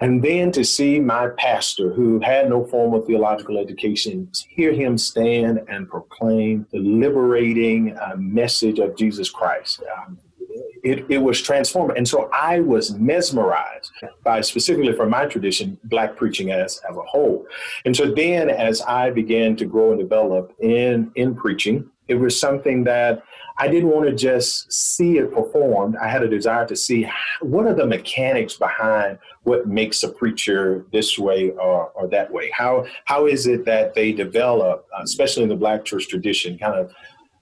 And 0.00 0.22
then 0.22 0.52
to 0.52 0.64
see 0.64 1.00
my 1.00 1.28
pastor, 1.36 1.92
who 1.92 2.20
had 2.20 2.48
no 2.48 2.64
formal 2.64 3.02
theological 3.02 3.58
education, 3.58 4.30
hear 4.48 4.72
him 4.72 4.96
stand 4.96 5.64
and 5.68 5.88
proclaim 5.88 6.66
the 6.70 6.78
liberating 6.78 7.96
uh, 7.96 8.14
message 8.16 8.78
of 8.78 8.96
Jesus 8.96 9.28
Christ. 9.28 9.82
Um, 9.96 10.18
it, 10.86 11.04
it 11.08 11.18
was 11.18 11.42
transformative. 11.42 11.96
And 11.96 12.08
so 12.08 12.30
I 12.32 12.60
was 12.60 12.94
mesmerized 12.94 13.90
by 14.22 14.40
specifically 14.40 14.92
from 14.92 15.10
my 15.10 15.26
tradition, 15.26 15.78
black 15.84 16.16
preaching 16.16 16.52
as, 16.52 16.80
as 16.88 16.96
a 16.96 17.02
whole. 17.02 17.44
And 17.84 17.96
so 17.96 18.04
then 18.12 18.48
as 18.48 18.82
I 18.82 19.10
began 19.10 19.56
to 19.56 19.64
grow 19.64 19.90
and 19.90 20.00
develop 20.00 20.54
in, 20.60 21.10
in 21.16 21.34
preaching, 21.34 21.90
it 22.06 22.14
was 22.14 22.38
something 22.38 22.84
that 22.84 23.24
I 23.58 23.66
didn't 23.68 23.88
want 23.88 24.06
to 24.08 24.14
just 24.14 24.70
see 24.72 25.18
it 25.18 25.32
performed. 25.32 25.96
I 25.96 26.08
had 26.08 26.22
a 26.22 26.28
desire 26.28 26.66
to 26.66 26.76
see 26.76 27.10
what 27.40 27.66
are 27.66 27.74
the 27.74 27.86
mechanics 27.86 28.54
behind 28.56 29.18
what 29.44 29.66
makes 29.66 30.02
a 30.02 30.08
preacher 30.08 30.84
this 30.92 31.18
way 31.18 31.50
or, 31.50 31.90
or 31.96 32.06
that 32.08 32.30
way. 32.30 32.50
How 32.52 32.84
how 33.06 33.26
is 33.26 33.46
it 33.46 33.64
that 33.64 33.94
they 33.94 34.12
develop, 34.12 34.86
uh, 34.96 35.02
especially 35.02 35.44
in 35.44 35.48
the 35.48 35.56
Black 35.56 35.84
church 35.84 36.06
tradition, 36.06 36.58
kind 36.58 36.74
of 36.74 36.92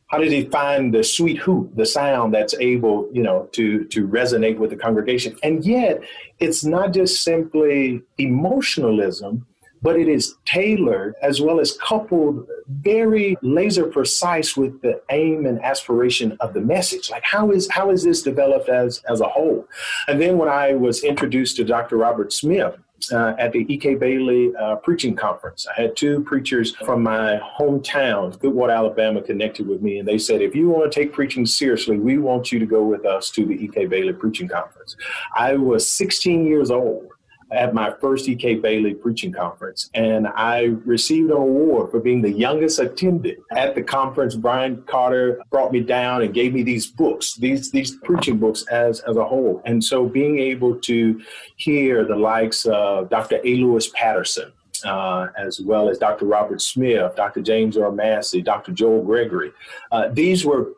how 0.08 0.18
did 0.18 0.32
he 0.32 0.44
find 0.44 0.92
the 0.92 1.02
sweet 1.02 1.38
hoop, 1.38 1.74
the 1.74 1.86
sound 1.86 2.34
that's 2.34 2.54
able, 2.54 3.08
you 3.12 3.22
know, 3.22 3.48
to 3.52 3.84
to 3.86 4.06
resonate 4.06 4.58
with 4.58 4.70
the 4.70 4.76
congregation? 4.76 5.36
And 5.42 5.64
yet, 5.64 6.00
it's 6.38 6.64
not 6.64 6.92
just 6.92 7.22
simply 7.22 8.02
emotionalism, 8.18 9.46
but 9.84 9.96
it 9.96 10.08
is 10.08 10.34
tailored 10.46 11.14
as 11.20 11.42
well 11.42 11.60
as 11.60 11.76
coupled 11.76 12.48
very 12.68 13.36
laser 13.42 13.86
precise 13.86 14.56
with 14.56 14.80
the 14.80 15.00
aim 15.10 15.44
and 15.44 15.62
aspiration 15.62 16.36
of 16.40 16.54
the 16.54 16.60
message. 16.60 17.10
Like 17.10 17.22
how 17.22 17.50
is 17.50 17.70
how 17.70 17.90
is 17.90 18.02
this 18.02 18.22
developed 18.22 18.70
as 18.70 19.02
as 19.10 19.20
a 19.20 19.28
whole? 19.28 19.68
And 20.08 20.20
then 20.20 20.38
when 20.38 20.48
I 20.48 20.72
was 20.74 21.04
introduced 21.04 21.56
to 21.56 21.64
Dr. 21.64 21.98
Robert 21.98 22.32
Smith, 22.32 22.74
uh, 23.12 23.34
at 23.38 23.52
the 23.52 23.66
E.K. 23.72 23.94
Bailey 23.94 24.54
uh, 24.56 24.76
preaching 24.76 25.14
conference. 25.14 25.66
I 25.76 25.82
had 25.82 25.96
two 25.96 26.22
preachers 26.22 26.74
from 26.76 27.02
my 27.02 27.40
hometown, 27.58 28.36
Goodwater, 28.38 28.74
Alabama, 28.74 29.22
connected 29.22 29.66
with 29.66 29.82
me, 29.82 29.98
and 29.98 30.06
they 30.06 30.18
said, 30.18 30.42
if 30.42 30.54
you 30.54 30.68
want 30.68 30.90
to 30.90 31.00
take 31.00 31.12
preaching 31.12 31.46
seriously, 31.46 31.98
we 31.98 32.18
want 32.18 32.52
you 32.52 32.58
to 32.58 32.66
go 32.66 32.84
with 32.84 33.04
us 33.04 33.30
to 33.30 33.44
the 33.44 33.54
E.K. 33.54 33.86
Bailey 33.86 34.12
preaching 34.12 34.48
conference. 34.48 34.96
I 35.34 35.56
was 35.56 35.88
16 35.88 36.46
years 36.46 36.70
old 36.70 37.13
at 37.54 37.74
my 37.74 37.92
first 38.00 38.28
E.K. 38.28 38.56
Bailey 38.56 38.94
preaching 38.94 39.32
conference, 39.32 39.90
and 39.94 40.26
I 40.28 40.76
received 40.84 41.30
an 41.30 41.36
award 41.36 41.90
for 41.90 42.00
being 42.00 42.20
the 42.22 42.30
youngest 42.30 42.78
attended 42.78 43.38
at 43.52 43.74
the 43.74 43.82
conference. 43.82 44.34
Brian 44.34 44.82
Carter 44.82 45.40
brought 45.50 45.72
me 45.72 45.80
down 45.80 46.22
and 46.22 46.34
gave 46.34 46.52
me 46.52 46.62
these 46.62 46.86
books, 46.86 47.34
these 47.34 47.70
these 47.70 47.96
preaching 48.04 48.38
books 48.38 48.64
as 48.66 49.00
as 49.00 49.16
a 49.16 49.24
whole, 49.24 49.62
and 49.64 49.82
so 49.82 50.06
being 50.06 50.38
able 50.38 50.76
to 50.80 51.20
hear 51.56 52.04
the 52.04 52.16
likes 52.16 52.64
of 52.66 53.08
Dr. 53.10 53.40
A. 53.44 53.56
Louis 53.56 53.88
Patterson. 53.88 54.52
Uh, 54.84 55.28
as 55.38 55.60
well 55.60 55.88
as 55.88 55.96
Dr. 55.96 56.26
Robert 56.26 56.60
Smith, 56.60 57.16
Dr. 57.16 57.40
James 57.40 57.78
Earl 57.78 57.92
Massey, 57.92 58.42
Dr. 58.42 58.70
Joel 58.70 59.02
Gregory. 59.02 59.50
Uh, 59.90 60.08
these 60.08 60.44
were 60.44 60.72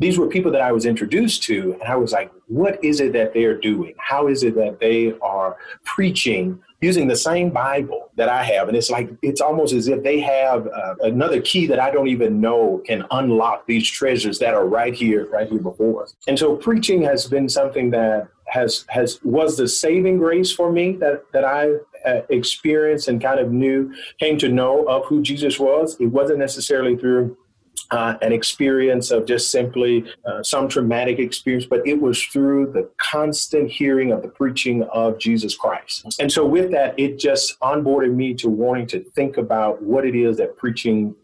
these 0.00 0.18
were 0.18 0.26
people 0.26 0.50
that 0.52 0.62
I 0.62 0.72
was 0.72 0.86
introduced 0.86 1.42
to, 1.44 1.74
and 1.74 1.82
I 1.82 1.94
was 1.94 2.12
like, 2.12 2.32
what 2.50 2.82
is 2.84 3.00
it 3.00 3.12
that 3.12 3.32
they're 3.32 3.56
doing? 3.56 3.94
How 3.98 4.26
is 4.26 4.42
it 4.42 4.56
that 4.56 4.80
they 4.80 5.14
are 5.22 5.56
preaching 5.84 6.60
using 6.80 7.06
the 7.06 7.14
same 7.14 7.50
Bible 7.50 8.10
that 8.16 8.28
I 8.28 8.42
have? 8.42 8.66
And 8.66 8.76
it's 8.76 8.90
like, 8.90 9.08
it's 9.22 9.40
almost 9.40 9.72
as 9.72 9.86
if 9.86 10.02
they 10.02 10.18
have 10.18 10.66
uh, 10.66 10.96
another 11.02 11.40
key 11.40 11.66
that 11.68 11.78
I 11.78 11.92
don't 11.92 12.08
even 12.08 12.40
know 12.40 12.82
can 12.84 13.04
unlock 13.12 13.68
these 13.68 13.88
treasures 13.88 14.40
that 14.40 14.52
are 14.52 14.66
right 14.66 14.92
here, 14.92 15.28
right 15.30 15.48
here 15.48 15.60
before 15.60 16.02
us. 16.02 16.16
And 16.26 16.36
so 16.36 16.56
preaching 16.56 17.02
has 17.02 17.28
been 17.28 17.48
something 17.48 17.90
that 17.90 18.26
has, 18.46 18.84
has, 18.88 19.20
was 19.22 19.56
the 19.56 19.68
saving 19.68 20.18
grace 20.18 20.52
for 20.52 20.72
me 20.72 20.96
that, 20.96 21.22
that 21.32 21.44
I 21.44 21.68
uh, 22.04 22.22
experienced 22.30 23.06
and 23.06 23.22
kind 23.22 23.38
of 23.38 23.52
knew, 23.52 23.94
came 24.18 24.38
to 24.38 24.48
know 24.48 24.88
of 24.88 25.04
who 25.06 25.22
Jesus 25.22 25.60
was. 25.60 25.96
It 26.00 26.06
wasn't 26.06 26.40
necessarily 26.40 26.96
through 26.96 27.36
uh, 27.90 28.16
an 28.22 28.32
experience 28.32 29.10
of 29.10 29.26
just 29.26 29.50
simply 29.50 30.04
uh, 30.24 30.42
some 30.42 30.68
traumatic 30.68 31.18
experience, 31.18 31.66
but 31.66 31.86
it 31.86 32.00
was 32.00 32.22
through 32.22 32.72
the 32.72 32.88
constant 32.98 33.70
hearing 33.70 34.12
of 34.12 34.22
the 34.22 34.28
preaching 34.28 34.82
of 34.84 35.18
Jesus 35.18 35.56
Christ. 35.56 36.16
And 36.20 36.30
so, 36.30 36.46
with 36.46 36.70
that, 36.72 36.98
it 36.98 37.18
just 37.18 37.58
onboarded 37.60 38.14
me 38.14 38.34
to 38.34 38.48
wanting 38.48 38.86
to 38.88 39.00
think 39.00 39.36
about 39.36 39.82
what 39.82 40.06
it 40.06 40.14
is 40.14 40.36
that 40.38 40.56
preaching 40.56 41.14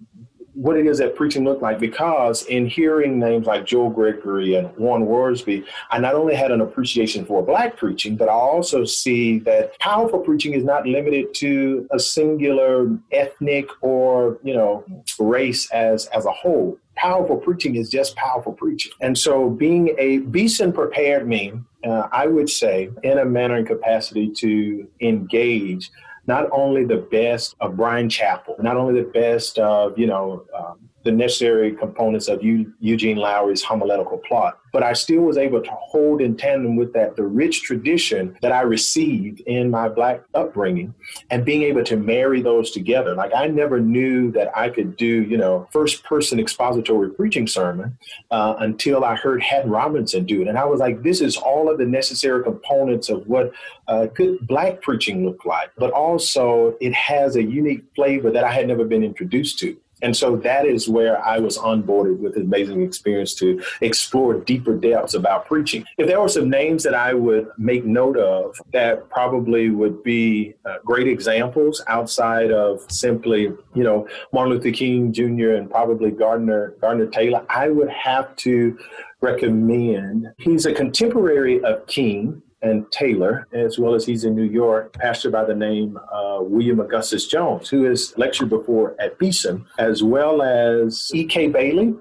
what 0.57 0.79
it 0.79 0.87
is 0.87 0.99
that 0.99 1.15
preaching 1.15 1.45
looked 1.45 1.61
like 1.61 1.79
because 1.79 2.43
in 2.47 2.67
hearing 2.67 3.19
names 3.19 3.47
like 3.47 3.67
Joel 3.67 3.91
Gregory 3.91 4.55
and 4.55 4.75
Warren 4.77 5.07
Wiersbe, 5.07 5.65
I 5.91 5.99
not 5.99 6.15
only 6.15 6.35
had 6.35 6.51
an 6.51 6.63
appreciation 6.63 7.27
for 7.27 7.43
black 7.43 7.77
preaching, 7.77 8.17
but 8.17 8.31
I 8.31 8.33
also 8.33 8.85
see 8.87 9.39
that 9.41 9.79
powerful 9.79 10.19
preaching 10.19 10.55
is 10.55 10.65
not 10.65 10.87
limited 10.87 11.35
to 11.35 11.87
a 11.93 11.99
singular 11.99 12.89
ethnic 13.13 13.69
or, 13.83 14.39
you 14.43 14.55
know, 14.55 14.85
race 15.19 15.71
as 15.73 16.07
as 16.07 16.25
a 16.25 16.33
whole. 16.33 16.79
Powerful 16.95 17.37
preaching 17.37 17.77
is 17.77 17.91
just 17.91 18.17
powerful 18.17 18.55
preaching. 18.55 18.93
And 19.03 19.19
so 19.19 19.51
being 19.51 19.95
a 19.99 20.19
Beeson 20.19 20.73
prepared 20.73 21.29
me, 21.29 21.53
uh, 21.85 22.09
I 22.11 22.27
would 22.27 22.49
say, 22.49 22.89
in 23.03 23.19
a 23.19 23.25
manner 23.27 23.57
and 23.57 23.67
capacity 23.67 24.31
to 24.37 24.89
engage 25.01 25.91
not 26.27 26.49
only 26.53 26.85
the 26.85 26.97
best 26.97 27.55
of 27.61 27.77
Bryan 27.77 28.09
Chapell, 28.09 28.61
not 28.63 28.77
only 28.77 29.01
the 29.01 29.09
best 29.09 29.59
of, 29.59 29.99
you 29.99 30.07
know, 30.07 30.45
um, 30.57 30.86
the 31.07 31.13
necessary 31.13 31.73
components 31.73 32.27
of 32.27 32.43
Eugene 32.43 33.17
Lowry's 33.17 33.63
homiletical 33.63 34.19
plot, 34.19 34.59
but 34.73 34.83
I 34.83 34.93
still 34.93 35.23
was 35.23 35.39
able 35.39 35.63
to 35.63 35.71
hold 35.71 36.21
in 36.21 36.37
tandem 36.37 36.75
with 36.75 36.93
that 36.95 37.15
the 37.15 37.23
rich 37.23 37.63
tradition 37.63 38.37
that 38.43 38.51
I 38.51 38.63
received 38.63 39.41
in 39.47 39.71
my 39.71 39.89
black 39.89 40.23
upbringing 40.35 40.93
and 41.31 41.45
being 41.45 41.63
able 41.63 41.85
to 41.85 41.97
marry 41.97 42.43
those 42.43 42.73
together. 42.73 43.15
Like 43.15 43.33
I 43.35 43.47
never 43.47 43.79
knew 43.81 44.33
that 44.33 44.51
I 44.59 44.69
could 44.69 44.97
do, 44.97 45.07
you 45.07 45.39
know, 45.39 45.69
first 45.73 46.03
person 46.03 46.41
expository 46.41 47.11
preaching 47.11 47.47
sermon 47.47 47.97
uh, 48.33 48.57
until 48.59 49.05
I 49.05 49.15
heard 49.15 49.41
Haddon 49.43 49.71
Robinson 49.71 50.27
do 50.27 50.43
it. 50.43 50.49
And 50.49 50.59
I 50.59 50.65
was 50.65 50.81
like, 50.81 51.05
this 51.05 51.21
is 51.21 51.37
all 51.37 51.71
of 51.71 51.79
the 51.79 51.87
necessary 51.87 52.43
components 52.43 53.09
of 53.09 53.27
what 53.29 53.53
uh, 53.87 54.07
good 54.07 54.45
black 54.49 54.83
preaching 54.83 55.25
looked 55.25 55.47
like, 55.47 55.71
but 55.79 55.93
also 55.93 56.77
it 56.81 56.93
has 56.93 57.37
a 57.37 57.43
unique 57.43 57.85
flavor 57.95 58.33
that 58.33 58.43
I 58.43 58.51
had 58.51 58.67
never 58.67 58.85
been 58.85 59.05
introduced 59.05 59.61
to. 59.61 59.77
And 60.03 60.17
so 60.17 60.37
that 60.37 60.67
is 60.67 60.89
where 60.89 61.25
I 61.25 61.39
was 61.39 61.57
onboarded 61.59 62.19
with 62.19 62.37
an 62.37 62.43
amazing 62.43 62.83
experience 62.83 63.35
to 63.37 63.63
explore 63.81 64.35
deeper 64.35 64.75
depths 64.75 65.15
about 65.15 65.47
preaching. 65.47 65.85
If 65.97 66.07
there 66.07 66.21
were 66.21 66.29
some 66.29 66.51
names 66.51 66.83
that 66.83 66.95
I 66.95 67.15
would 67.15 67.49
make 67.57 67.85
note 67.85 68.19
of 68.19 68.61
that 68.73 69.09
probably 69.09 69.71
would 69.71 70.03
be 70.03 70.55
uh, 70.65 70.77
great 70.85 71.09
examples 71.09 71.83
outside 71.87 72.51
of 72.51 72.85
simply, 72.91 73.43
you 73.43 73.85
know, 73.85 74.07
Martin 74.33 74.55
Luther 74.55 74.71
King 74.71 75.13
Jr. 75.13 75.53
and 75.53 75.71
probably 75.71 76.11
Gardner 76.11 76.75
Gardner 76.81 77.07
Taylor, 77.07 77.45
I 77.49 77.71
would 77.71 77.91
have 77.91 78.37
to 78.37 78.79
recommend. 79.21 80.27
He's 80.39 80.67
a 80.67 80.75
contemporary 80.75 81.63
of 81.65 81.87
King 81.87 82.43
and 82.63 82.91
Taylor, 82.91 83.47
as 83.53 83.79
well 83.79 83.95
as 83.95 84.07
he's 84.07 84.25
in 84.25 84.35
New 84.35 84.45
York, 84.45 84.93
pastor 84.95 85.31
by 85.31 85.45
the 85.45 85.55
name 85.55 85.99
uh, 86.13 86.39
William 86.41 86.81
Augustus 86.81 87.27
Jones, 87.27 87.69
who 87.69 87.85
has 87.85 88.15
lectured 88.17 88.49
before 88.49 88.97
at 89.01 89.19
Beeson, 89.19 89.67
as 89.79 90.03
well 90.03 90.43
as 90.43 91.11
E.K. 91.13 91.49
Bailey. 91.49 91.95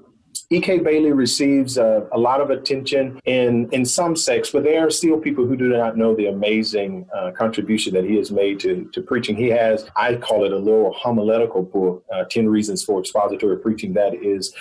E.K. 0.51 0.79
Bailey 0.79 1.11
receives 1.11 1.77
uh, 1.77 2.01
a 2.11 2.17
lot 2.17 2.39
of 2.39 2.51
attention 2.51 3.19
in, 3.25 3.67
in 3.71 3.83
some 3.83 4.15
sects, 4.15 4.51
but 4.51 4.63
there 4.63 4.85
are 4.85 4.91
still 4.91 5.17
people 5.17 5.45
who 5.45 5.55
do 5.55 5.69
not 5.69 5.97
know 5.97 6.15
the 6.15 6.27
amazing 6.27 7.07
uh, 7.15 7.31
contribution 7.31 7.93
that 7.93 8.03
he 8.03 8.15
has 8.17 8.31
made 8.31 8.59
to, 8.59 8.87
to 8.93 9.01
preaching. 9.01 9.35
He 9.35 9.47
has, 9.47 9.89
I 9.95 10.15
call 10.15 10.45
it 10.45 10.51
a 10.51 10.57
little 10.57 10.93
homiletical 10.93 11.63
book, 11.63 12.05
uh, 12.13 12.25
10 12.25 12.47
Reasons 12.47 12.83
for 12.83 12.99
Expository 12.99 13.57
Preaching, 13.57 13.93
that 13.93 14.13
is 14.13 14.53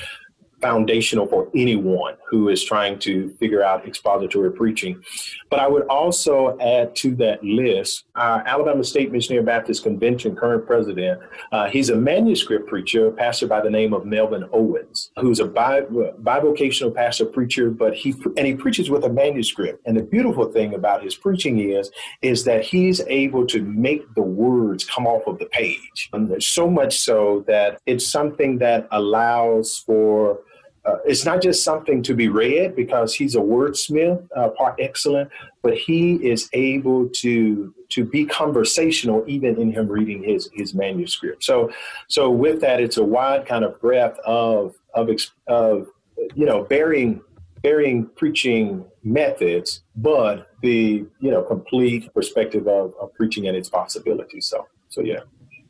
foundational 0.65 1.27
for 1.27 1.51
anyone 1.55 2.15
who 2.31 2.49
is 2.49 2.65
trying 2.65 2.99
to 2.99 3.29
figure 3.41 3.63
out 3.63 3.87
expository 3.87 4.51
preaching. 4.51 5.03
But 5.51 5.61
I 5.61 5.69
would 5.69 5.87
also 5.89 6.59
add 6.59 6.97
to 7.03 7.15
that 7.17 7.45
list 7.45 8.05
our 8.15 8.43
Alabama 8.47 8.83
State 8.83 9.13
Missionary 9.13 9.45
Baptist 9.45 9.83
Convention 9.83 10.35
current 10.35 10.67
president. 10.67 11.21
Uh, 11.53 11.69
he's 11.69 11.91
a 11.91 11.97
manuscript 11.97 12.67
preacher, 12.67 13.09
a 13.09 13.13
pastor 13.13 13.47
by 13.47 13.61
the 13.61 13.69
name 13.69 13.93
of 13.93 14.07
Melvin 14.07 14.45
Owens, 14.55 15.11
who's 15.21 15.39
a 15.39 15.45
bi- 15.45 15.83
bivocational 15.83 16.95
pastor 16.95 17.27
preacher, 17.27 17.71
but 17.71 17.93
he 17.95 18.15
and 18.39 18.47
he 18.47 18.55
preaches 18.55 18.89
with 18.89 19.05
a 19.05 19.11
manuscript. 19.11 19.83
And 19.85 19.95
the 19.99 20.03
beautiful 20.03 20.47
thing 20.51 20.73
about 20.75 21.05
his 21.05 21.15
preaching 21.15 21.59
is 21.59 21.91
is 22.23 22.45
that 22.45 22.65
he's 22.65 23.03
able 23.07 23.47
to 23.49 23.61
make 23.63 24.03
the 24.15 24.23
words 24.23 24.83
come 24.85 25.07
off 25.07 25.27
of 25.27 25.39
the 25.39 25.47
page. 25.47 26.09
And 26.15 26.43
so 26.43 26.71
much 26.71 26.99
so 27.01 27.45
that 27.49 27.81
it's 27.85 28.07
something 28.07 28.59
that 28.59 28.89
allows 28.91 29.79
for 29.87 30.41
uh, 30.85 30.97
it's 31.07 31.25
not 31.25 31.41
just 31.41 31.65
something 31.65 32.03
to 32.03 32.15
be 32.15 32.29
read 32.29 32.77
because 32.77 33.15
he's 33.15 33.35
a 33.35 33.41
wordsmith 33.41 34.27
uh, 34.37 34.51
par 34.51 34.77
excellent, 34.79 35.31
but 35.63 35.77
he 35.77 36.15
is 36.17 36.49
able 36.53 37.09
to 37.09 37.75
to 37.91 38.05
be 38.05 38.25
conversational 38.27 39.25
even 39.27 39.59
in 39.61 39.73
him 39.73 39.89
reading 39.89 40.23
his 40.23 40.51
his 40.53 40.75
manuscript. 40.75 41.43
So 41.43 41.73
so 42.09 42.31
with 42.31 42.61
that, 42.61 42.81
it's 42.81 42.99
a 42.99 43.05
wide 43.05 43.47
kind 43.47 43.65
of 43.65 43.81
breadth 43.81 44.19
of 44.21 44.75
of 44.95 45.09
of 45.47 45.89
you 46.35 46.45
know 46.45 46.65
varying 46.65 47.23
varying 47.63 48.07
preaching 48.15 48.85
methods, 49.03 49.83
but 49.97 50.51
the 50.61 51.07
you 51.19 51.31
know 51.31 51.43
complete 51.43 52.13
perspective 52.13 52.69
of, 52.69 52.93
of 53.01 53.13
preaching 53.15 53.49
and 53.49 53.57
its 53.57 53.71
possibilities. 53.71 54.47
So 54.47 54.67
so 54.91 55.01
yeah. 55.01 55.21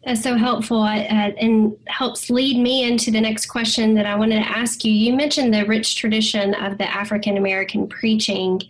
That's 0.04 0.22
so 0.22 0.36
helpful 0.36 0.82
uh, 0.82 0.88
and 0.88 1.74
helps 1.86 2.28
lead 2.28 2.58
me 2.58 2.84
into 2.84 3.10
the 3.10 3.20
next 3.20 3.46
question 3.46 3.94
that 3.94 4.04
I 4.04 4.14
wanted 4.16 4.42
to 4.42 4.48
ask 4.48 4.84
you. 4.84 4.92
You 4.92 5.14
mentioned 5.14 5.54
the 5.54 5.64
rich 5.64 5.96
tradition 5.96 6.54
of 6.54 6.76
the 6.76 6.84
African 6.84 7.38
American 7.38 7.88
preaching. 7.88 8.60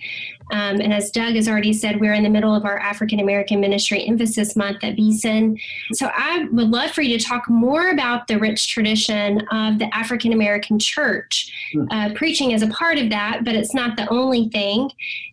Um, 0.53 0.81
and 0.81 0.93
as 0.93 1.11
Doug 1.11 1.35
has 1.35 1.49
already 1.49 1.73
said, 1.73 2.01
we're 2.01 2.13
in 2.13 2.23
the 2.23 2.31
middle 2.31 2.55
of 2.55 2.65
our 2.65 2.79
African 2.79 3.21
American 3.21 3.61
Ministry 3.61 4.07
Emphasis 4.07 4.57
Month 4.57 4.85
at 4.85 4.97
Beeson. 4.97 5.59
So 5.93 6.11
I 6.15 6.47
would 6.53 6.71
love 6.71 6.91
for 6.91 7.03
you 7.03 7.19
to 7.19 7.25
talk 7.25 7.49
more 7.49 7.91
about 7.91 8.27
the 8.27 8.39
rich 8.39 8.69
tradition 8.69 9.41
of 9.51 9.79
the 9.79 9.89
African 9.95 10.33
American 10.33 10.79
church. 10.79 11.53
Hmm. 11.73 11.87
Uh, 11.91 12.15
preaching 12.15 12.51
is 12.51 12.63
a 12.63 12.69
part 12.69 12.99
of 12.99 13.11
that, 13.11 13.45
but 13.45 13.55
it's 13.55 13.75
not 13.75 13.97
the 13.97 14.09
only 14.11 14.49
thing. 14.51 14.91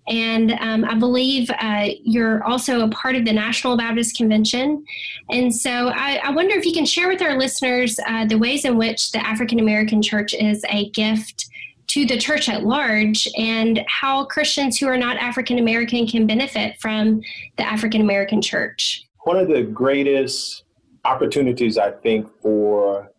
And 0.08 0.54
um, 0.60 0.84
I 0.86 0.96
believe 0.96 1.50
uh, 1.60 1.90
you're 2.04 2.44
also 2.44 2.82
a 2.82 2.90
part 2.90 3.16
of 3.16 3.26
the 3.26 3.34
National 3.34 3.78
Baptist 3.78 4.18
Convention. 4.18 4.84
And 5.30 5.54
so 5.54 5.90
I, 5.90 6.20
I 6.24 6.32
wonder 6.32 6.56
if 6.56 6.66
you 6.66 6.74
can 6.74 6.86
share 6.86 7.08
with 7.08 7.22
our 7.22 7.38
listeners 7.38 8.00
uh, 8.08 8.26
the 8.26 8.38
ways 8.38 8.66
in 8.66 8.78
which 8.78 9.12
the 9.12 9.26
African 9.26 9.60
American 9.60 10.02
church 10.02 10.34
is 10.34 10.66
a 10.70 10.90
gift 10.90 11.51
to 11.92 12.06
the 12.06 12.18
church 12.18 12.48
at 12.48 12.64
large 12.64 13.28
and 13.38 13.84
how 13.88 14.24
Christians 14.26 14.78
who 14.78 14.88
are 14.88 14.98
not 14.98 15.18
African 15.18 15.60
American 15.60 16.08
can 16.08 16.26
benefit 16.26 16.80
from 16.80 17.22
the 17.58 17.66
African 17.66 18.00
American 18.00 18.42
church. 18.42 19.04
One 19.24 19.38
of 19.38 19.50
the 19.50 19.64
greatest 19.64 20.64
opportunities, 21.04 21.78
I 21.78 21.92
think, 21.92 22.30
for 22.42 23.12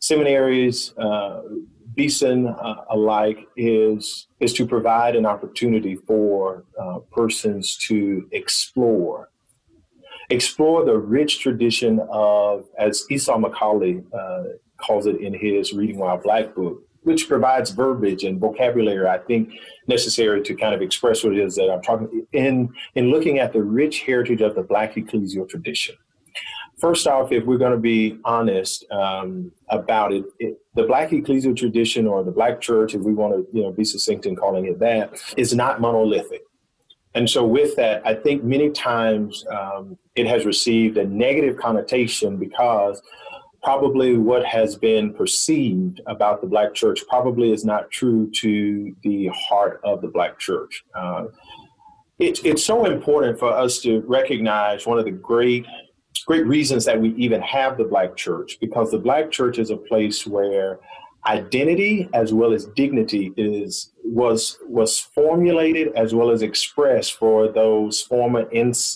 seminaries, 0.00 0.92
uh, 0.98 1.40
Beeson 1.94 2.48
uh, 2.48 2.84
alike, 2.90 3.48
is 3.56 4.28
is 4.40 4.52
to 4.54 4.66
provide 4.66 5.16
an 5.16 5.24
opportunity 5.24 5.96
for 5.96 6.64
uh, 6.78 6.98
persons 7.10 7.76
to 7.88 8.28
explore 8.32 9.30
explore 10.30 10.84
the 10.84 10.98
rich 10.98 11.40
tradition 11.40 12.00
of, 12.10 12.66
as 12.78 13.06
Esau 13.10 13.38
McCaulley 13.38 14.04
uh, 14.12 14.58
calls 14.76 15.06
it 15.06 15.20
in 15.20 15.32
his 15.32 15.72
Reading 15.72 15.96
While 15.98 16.18
Black 16.18 16.54
book, 16.54 16.82
which 17.08 17.26
provides 17.26 17.70
verbiage 17.70 18.22
and 18.22 18.38
vocabulary 18.38 19.08
I 19.08 19.16
think 19.16 19.54
necessary 19.86 20.42
to 20.42 20.54
kind 20.54 20.74
of 20.74 20.82
express 20.82 21.24
what 21.24 21.32
it 21.32 21.40
is 21.40 21.56
that 21.56 21.70
I'm 21.70 21.80
talking 21.80 22.26
in 22.32 22.72
in 22.94 23.10
looking 23.10 23.38
at 23.38 23.54
the 23.54 23.62
rich 23.62 24.02
heritage 24.02 24.42
of 24.42 24.54
the 24.54 24.62
Black 24.62 24.94
ecclesial 24.94 25.48
tradition. 25.48 25.96
First 26.78 27.06
off, 27.08 27.32
if 27.32 27.44
we're 27.44 27.58
going 27.58 27.72
to 27.72 27.78
be 27.94 28.18
honest 28.24 28.84
um, 28.92 29.50
about 29.70 30.12
it, 30.12 30.24
it, 30.38 30.58
the 30.74 30.84
Black 30.84 31.08
ecclesial 31.10 31.56
tradition 31.56 32.06
or 32.06 32.22
the 32.22 32.30
Black 32.30 32.60
church, 32.60 32.94
if 32.94 33.00
we 33.00 33.14
want 33.14 33.32
to 33.34 33.56
you 33.56 33.62
know 33.62 33.72
be 33.72 33.84
succinct 33.84 34.26
in 34.26 34.36
calling 34.36 34.66
it 34.66 34.78
that, 34.80 35.18
is 35.38 35.54
not 35.54 35.80
monolithic. 35.80 36.42
And 37.14 37.28
so, 37.28 37.44
with 37.44 37.74
that, 37.76 38.06
I 38.06 38.14
think 38.14 38.44
many 38.44 38.68
times 38.70 39.44
um, 39.50 39.96
it 40.14 40.26
has 40.26 40.44
received 40.44 40.98
a 40.98 41.06
negative 41.06 41.56
connotation 41.56 42.36
because 42.36 43.00
probably 43.62 44.16
what 44.16 44.44
has 44.44 44.76
been 44.76 45.12
perceived 45.12 46.00
about 46.06 46.40
the 46.40 46.46
black 46.46 46.74
church 46.74 47.02
probably 47.08 47.52
is 47.52 47.64
not 47.64 47.90
true 47.90 48.30
to 48.30 48.94
the 49.02 49.28
heart 49.28 49.80
of 49.84 50.00
the 50.00 50.08
black 50.08 50.38
church. 50.38 50.84
Uh, 50.94 51.24
it, 52.18 52.44
it's 52.44 52.64
so 52.64 52.84
important 52.84 53.38
for 53.38 53.52
us 53.52 53.80
to 53.80 54.00
recognize 54.00 54.86
one 54.86 54.98
of 54.98 55.04
the 55.04 55.10
great 55.10 55.66
great 56.26 56.46
reasons 56.46 56.84
that 56.84 57.00
we 57.00 57.10
even 57.14 57.40
have 57.40 57.78
the 57.78 57.84
black 57.84 58.16
church 58.16 58.58
because 58.60 58.90
the 58.90 58.98
black 58.98 59.30
church 59.30 59.58
is 59.58 59.70
a 59.70 59.76
place 59.76 60.26
where 60.26 60.80
identity 61.26 62.08
as 62.12 62.32
well 62.34 62.52
as 62.52 62.66
dignity 62.76 63.32
is 63.36 63.92
was 64.08 64.58
was 64.66 64.98
formulated 64.98 65.92
as 65.94 66.14
well 66.14 66.30
as 66.30 66.40
expressed 66.40 67.14
for 67.14 67.48
those 67.48 68.00
former 68.00 68.48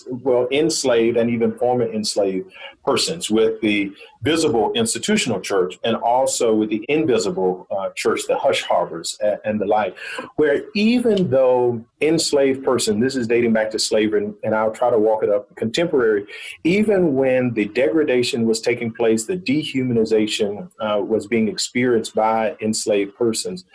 well 0.09 0.47
enslaved 0.51 1.17
and 1.17 1.29
even 1.29 1.55
former 1.57 1.91
enslaved 1.91 2.51
persons 2.83 3.29
with 3.29 3.61
the 3.61 3.91
visible 4.23 4.71
institutional 4.73 5.39
church 5.39 5.77
and 5.83 5.95
also 5.97 6.53
with 6.53 6.69
the 6.69 6.83
invisible 6.89 7.67
uh, 7.71 7.89
church 7.95 8.21
the 8.27 8.37
hush 8.37 8.63
harbors 8.63 9.17
and, 9.21 9.39
and, 9.45 9.61
the 9.61 9.65
like 9.65 9.95
where 10.35 10.63
even 10.73 11.29
though 11.29 11.83
enslaved 12.01 12.63
person 12.63 12.99
this 12.99 13.15
is 13.15 13.27
dating 13.27 13.53
back 13.53 13.69
to 13.69 13.77
slavery 13.77 14.25
and, 14.25 14.33
and 14.43 14.55
i'll 14.55 14.71
try 14.71 14.89
to 14.89 14.97
walk 14.97 15.23
it 15.23 15.29
up 15.29 15.55
contemporary 15.55 16.25
even 16.63 17.13
when 17.13 17.53
the 17.53 17.65
degradation 17.65 18.45
was 18.45 18.59
taking 18.59 18.91
place 18.91 19.25
the 19.25 19.37
dehumanization 19.37 20.69
uh, 20.79 20.99
was 20.99 21.27
being 21.27 21.47
experienced 21.47 22.15
by 22.15 22.55
enslaved 22.61 23.15
persons 23.15 23.65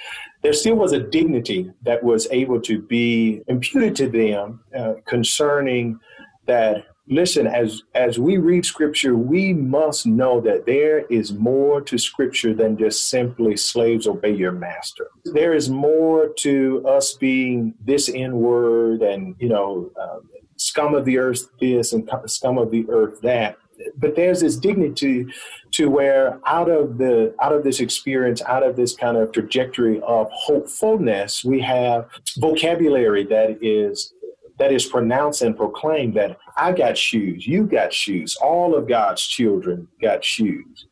there 0.42 0.52
still 0.52 0.76
was 0.76 0.92
a 0.92 1.00
dignity 1.00 1.70
that 1.82 2.02
was 2.02 2.28
able 2.30 2.60
to 2.60 2.80
be 2.80 3.42
imputed 3.48 3.96
to 3.96 4.08
them 4.08 4.60
uh, 4.76 4.94
concerning 5.06 5.98
that 6.46 6.84
listen 7.10 7.46
as 7.46 7.82
as 7.94 8.18
we 8.18 8.36
read 8.36 8.64
scripture 8.64 9.16
we 9.16 9.52
must 9.52 10.06
know 10.06 10.40
that 10.40 10.66
there 10.66 11.00
is 11.06 11.32
more 11.32 11.80
to 11.80 11.96
scripture 11.96 12.54
than 12.54 12.76
just 12.76 13.08
simply 13.08 13.56
slaves 13.56 14.06
obey 14.06 14.34
your 14.34 14.52
master. 14.52 15.08
There 15.24 15.54
is 15.54 15.70
more 15.70 16.28
to 16.40 16.86
us 16.86 17.14
being 17.14 17.74
this 17.84 18.08
inward 18.08 19.02
and 19.02 19.34
you 19.38 19.48
know 19.48 19.90
uh, 20.00 20.18
scum 20.56 20.94
of 20.94 21.04
the 21.04 21.18
earth 21.18 21.48
this 21.60 21.92
and 21.92 22.08
scum 22.26 22.58
of 22.58 22.70
the 22.70 22.84
earth 22.90 23.20
that 23.22 23.56
but 23.96 24.14
there's 24.16 24.40
this 24.40 24.56
dignity 24.56 25.26
to 25.72 25.88
where 25.88 26.40
out 26.46 26.70
of 26.70 26.98
the 26.98 27.34
out 27.40 27.52
of 27.52 27.64
this 27.64 27.80
experience 27.80 28.42
out 28.42 28.62
of 28.62 28.76
this 28.76 28.94
kind 28.94 29.16
of 29.16 29.32
trajectory 29.32 30.00
of 30.02 30.28
hopefulness 30.32 31.44
we 31.44 31.60
have 31.60 32.08
vocabulary 32.38 33.24
that 33.24 33.58
is 33.62 34.14
that 34.58 34.72
is 34.72 34.86
pronounced 34.86 35.42
and 35.42 35.56
proclaimed 35.56 36.14
that 36.14 36.36
i 36.56 36.72
got 36.72 36.96
shoes 36.96 37.46
you 37.46 37.64
got 37.64 37.92
shoes 37.92 38.36
all 38.36 38.74
of 38.74 38.88
god's 38.88 39.26
children 39.26 39.88
got 40.00 40.24
shoes. 40.24 40.86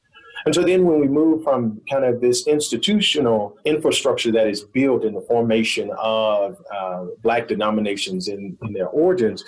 And 0.44 0.54
so 0.54 0.62
then 0.62 0.84
when 0.84 1.00
we 1.00 1.08
move 1.08 1.42
from 1.42 1.80
kind 1.90 2.04
of 2.04 2.20
this 2.20 2.46
institutional 2.46 3.56
infrastructure 3.64 4.30
that 4.30 4.46
is 4.46 4.62
built 4.62 5.04
in 5.04 5.12
the 5.12 5.20
formation 5.22 5.90
of 5.98 6.62
uh, 6.72 7.06
black 7.22 7.48
denominations 7.48 8.28
in, 8.28 8.56
in 8.62 8.72
their 8.72 8.86
origins 8.88 9.44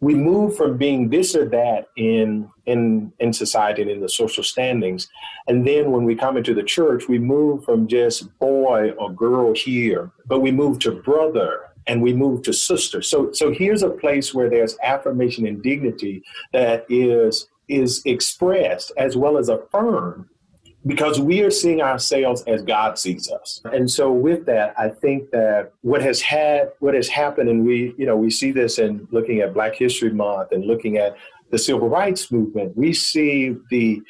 we 0.00 0.14
move 0.14 0.56
from 0.56 0.78
being 0.78 1.10
this 1.10 1.36
or 1.36 1.48
that 1.50 1.88
in 1.96 2.50
in 2.66 3.12
in 3.18 3.32
society 3.32 3.82
and 3.82 3.90
in 3.90 4.00
the 4.00 4.08
social 4.08 4.42
standings. 4.42 5.08
And 5.46 5.66
then 5.66 5.90
when 5.92 6.04
we 6.04 6.14
come 6.14 6.36
into 6.36 6.54
the 6.54 6.62
church 6.62 7.08
we 7.08 7.18
move 7.18 7.64
from 7.64 7.86
just 7.86 8.38
boy 8.38 8.90
or 8.92 9.12
girl 9.12 9.54
here 9.54 10.10
but 10.26 10.40
we 10.40 10.50
move 10.50 10.78
to 10.80 10.92
brother 10.92 11.66
and 11.86 12.02
we 12.02 12.12
move 12.12 12.42
to 12.42 12.52
sister. 12.52 13.02
So 13.02 13.32
so 13.32 13.52
here's 13.52 13.82
a 13.82 13.90
place 13.90 14.34
where 14.34 14.48
there's 14.48 14.76
affirmation 14.82 15.46
and 15.46 15.62
dignity 15.62 16.22
that 16.52 16.86
is 16.88 17.48
is 17.68 18.02
expressed 18.04 18.92
as 18.96 19.16
well 19.16 19.38
as 19.38 19.48
affirmed 19.48 20.26
because 20.86 21.20
we 21.20 21.42
are 21.42 21.50
seeing 21.50 21.82
ourselves 21.82 22.42
as 22.46 22.62
God 22.62 22.98
sees 22.98 23.30
us. 23.30 23.60
And 23.64 23.90
so 23.90 24.10
with 24.10 24.46
that, 24.46 24.74
I 24.78 24.88
think 24.88 25.30
that 25.30 25.72
what 25.82 26.00
has 26.02 26.20
had 26.20 26.72
what 26.78 26.94
has 26.94 27.08
happened 27.08 27.48
and 27.48 27.66
we, 27.66 27.94
you 27.98 28.06
know, 28.06 28.16
we 28.16 28.30
see 28.30 28.50
this 28.50 28.78
in 28.78 29.06
looking 29.10 29.40
at 29.40 29.52
Black 29.52 29.74
History 29.74 30.10
Month 30.10 30.52
and 30.52 30.64
looking 30.64 30.96
at 30.96 31.16
the 31.50 31.58
civil 31.58 31.88
rights 31.88 32.30
movement, 32.30 32.76
we 32.76 32.92
see 32.92 33.56
the 33.70 34.00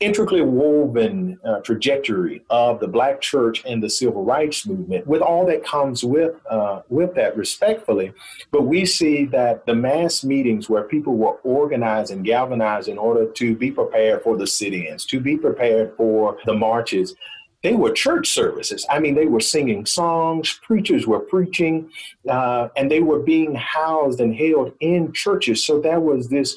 intricately 0.00 0.42
woven 0.42 1.38
uh, 1.42 1.60
trajectory 1.60 2.42
of 2.50 2.80
the 2.80 2.88
black 2.88 3.18
church 3.20 3.62
and 3.66 3.82
the 3.82 3.88
civil 3.88 4.24
rights 4.24 4.66
movement 4.66 5.06
with 5.06 5.22
all 5.22 5.46
that 5.46 5.64
comes 5.64 6.04
with 6.04 6.34
uh, 6.50 6.82
with 6.90 7.14
that 7.14 7.34
respectfully 7.34 8.12
but 8.50 8.62
we 8.62 8.84
see 8.84 9.24
that 9.24 9.64
the 9.64 9.74
mass 9.74 10.22
meetings 10.22 10.68
where 10.68 10.82
people 10.82 11.16
were 11.16 11.36
organized 11.44 12.12
and 12.12 12.26
galvanized 12.26 12.88
in 12.88 12.98
order 12.98 13.26
to 13.26 13.56
be 13.56 13.70
prepared 13.70 14.22
for 14.22 14.36
the 14.36 14.46
sit-ins 14.46 15.06
to 15.06 15.18
be 15.18 15.34
prepared 15.34 15.96
for 15.96 16.36
the 16.44 16.52
marches 16.52 17.14
they 17.62 17.74
were 17.74 17.90
church 17.90 18.28
services. 18.28 18.86
I 18.88 19.00
mean, 19.00 19.16
they 19.16 19.26
were 19.26 19.40
singing 19.40 19.86
songs, 19.86 20.60
preachers 20.62 21.04
were 21.04 21.18
preaching, 21.18 21.90
uh, 22.28 22.68
and 22.76 22.88
they 22.88 23.00
were 23.00 23.18
being 23.18 23.56
housed 23.56 24.20
and 24.20 24.32
held 24.32 24.72
in 24.78 25.12
churches. 25.12 25.66
So 25.66 25.80
there 25.80 25.98
was 25.98 26.28
this 26.28 26.56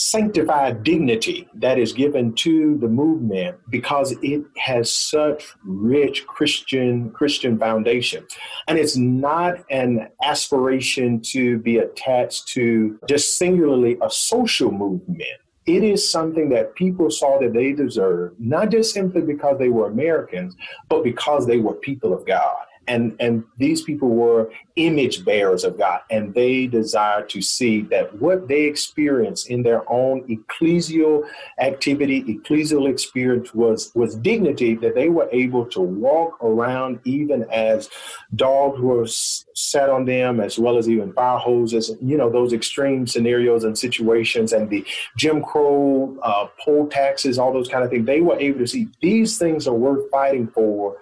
sanctified 0.00 0.82
dignity 0.82 1.46
that 1.54 1.78
is 1.78 1.92
given 1.92 2.32
to 2.32 2.78
the 2.78 2.88
movement 2.88 3.58
because 3.68 4.12
it 4.22 4.42
has 4.56 4.90
such 4.90 5.54
rich 5.62 6.26
christian 6.26 7.10
christian 7.10 7.58
foundation. 7.58 8.26
And 8.66 8.78
it's 8.78 8.96
not 8.96 9.58
an 9.70 10.08
aspiration 10.22 11.20
to 11.32 11.58
be 11.58 11.78
attached 11.78 12.48
to 12.48 12.98
just 13.08 13.36
singularly 13.36 13.98
a 14.00 14.10
social 14.10 14.70
movement. 14.70 15.38
It 15.66 15.84
is 15.84 16.10
something 16.10 16.48
that 16.48 16.74
people 16.74 17.10
saw 17.10 17.38
that 17.38 17.52
they 17.52 17.72
deserved 17.72 18.40
not 18.40 18.70
just 18.70 18.94
simply 18.94 19.20
because 19.20 19.58
they 19.58 19.68
were 19.68 19.86
americans 19.86 20.56
but 20.88 21.04
because 21.04 21.46
they 21.46 21.58
were 21.58 21.74
people 21.74 22.14
of 22.14 22.24
god 22.26 22.64
and 22.88 23.14
and 23.20 23.44
these 23.58 23.82
people 23.82 24.08
were 24.08 24.50
image 24.76 25.24
bearers 25.24 25.64
of 25.64 25.78
God, 25.78 26.00
and 26.10 26.34
they 26.34 26.66
desired 26.66 27.28
to 27.30 27.42
see 27.42 27.82
that 27.82 28.20
what 28.20 28.48
they 28.48 28.64
experienced 28.64 29.50
in 29.50 29.62
their 29.62 29.90
own 29.90 30.22
ecclesial 30.28 31.24
activity, 31.58 32.22
ecclesial 32.24 32.90
experience 32.90 33.54
was 33.54 33.92
was 33.94 34.16
dignity 34.16 34.74
that 34.76 34.94
they 34.94 35.08
were 35.08 35.28
able 35.30 35.66
to 35.66 35.80
walk 35.80 36.42
around 36.42 37.00
even 37.04 37.44
as 37.50 37.88
dogs 38.34 38.80
were 38.80 39.06
sat 39.06 39.90
on 39.90 40.04
them, 40.04 40.40
as 40.40 40.58
well 40.58 40.78
as 40.78 40.88
even 40.88 41.12
fire 41.12 41.38
hoses. 41.38 41.92
You 42.00 42.16
know 42.16 42.30
those 42.30 42.52
extreme 42.52 43.06
scenarios 43.06 43.64
and 43.64 43.78
situations, 43.78 44.52
and 44.52 44.68
the 44.70 44.84
Jim 45.16 45.42
Crow 45.42 46.18
uh, 46.22 46.46
poll 46.64 46.88
taxes, 46.88 47.38
all 47.38 47.52
those 47.52 47.68
kind 47.68 47.84
of 47.84 47.90
things. 47.90 48.06
They 48.06 48.20
were 48.20 48.38
able 48.40 48.58
to 48.60 48.66
see 48.66 48.88
these 49.00 49.38
things 49.38 49.68
are 49.68 49.74
worth 49.74 50.10
fighting 50.10 50.48
for 50.48 50.96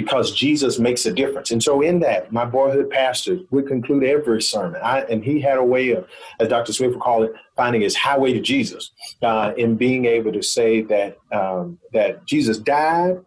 because 0.00 0.32
Jesus 0.32 0.78
makes 0.78 1.04
a 1.04 1.12
difference. 1.12 1.50
And 1.50 1.62
so, 1.62 1.82
in 1.82 2.00
that, 2.00 2.32
my 2.32 2.44
boyhood 2.44 2.88
pastor 2.88 3.38
would 3.50 3.66
conclude 3.66 4.02
every 4.02 4.40
sermon. 4.40 4.80
I, 4.82 5.00
and 5.02 5.22
he 5.22 5.40
had 5.40 5.58
a 5.58 5.64
way 5.64 5.90
of, 5.90 6.08
as 6.38 6.48
Dr. 6.48 6.72
Smith 6.72 6.92
would 6.92 7.00
call 7.00 7.22
it, 7.22 7.32
finding 7.54 7.82
his 7.82 7.94
highway 7.94 8.32
to 8.32 8.40
Jesus, 8.40 8.92
uh, 9.22 9.52
in 9.58 9.76
being 9.76 10.06
able 10.06 10.32
to 10.32 10.42
say 10.42 10.80
that 10.82 11.18
um, 11.32 11.78
that 11.92 12.24
Jesus 12.24 12.56
died, 12.58 13.18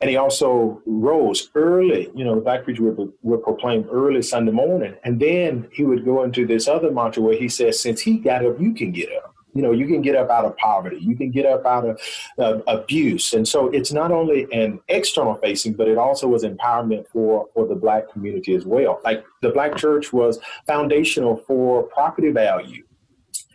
and 0.00 0.10
he 0.10 0.16
also 0.16 0.82
rose 0.86 1.50
early. 1.54 2.10
You 2.14 2.24
know, 2.24 2.34
the 2.34 2.40
black 2.40 2.64
preacher 2.64 2.82
would, 2.82 3.12
would 3.22 3.42
proclaim 3.44 3.88
early 3.90 4.22
Sunday 4.22 4.52
morning, 4.52 4.94
and 5.04 5.20
then 5.20 5.68
he 5.72 5.84
would 5.84 6.04
go 6.04 6.24
into 6.24 6.46
this 6.46 6.66
other 6.66 6.90
mantra 6.90 7.22
where 7.22 7.38
he 7.38 7.48
says, 7.48 7.80
"Since 7.80 8.00
he 8.00 8.18
got 8.18 8.44
up, 8.44 8.60
you 8.60 8.74
can 8.74 8.90
get 8.90 9.10
up." 9.12 9.34
You 9.54 9.62
know 9.62 9.72
you 9.72 9.86
can 9.86 10.02
get 10.02 10.14
up 10.14 10.30
out 10.30 10.44
of 10.44 10.56
poverty. 10.56 10.98
You 10.98 11.16
can 11.16 11.30
get 11.30 11.46
up 11.46 11.64
out 11.66 11.84
of 11.84 12.00
uh, 12.38 12.60
abuse. 12.66 13.32
And 13.32 13.46
so 13.46 13.68
it's 13.68 13.92
not 13.92 14.12
only 14.12 14.46
an 14.52 14.80
external 14.88 15.34
facing 15.36 15.72
but 15.74 15.88
it 15.88 15.98
also 15.98 16.28
was 16.28 16.44
empowerment 16.44 17.06
for 17.08 17.48
for 17.54 17.66
the 17.66 17.74
black 17.74 18.10
community 18.12 18.54
as 18.54 18.64
well. 18.64 19.00
Like 19.04 19.24
the 19.40 19.50
black 19.50 19.76
church 19.76 20.12
was 20.12 20.38
foundational 20.66 21.36
for 21.36 21.84
property 21.84 22.30
value 22.30 22.84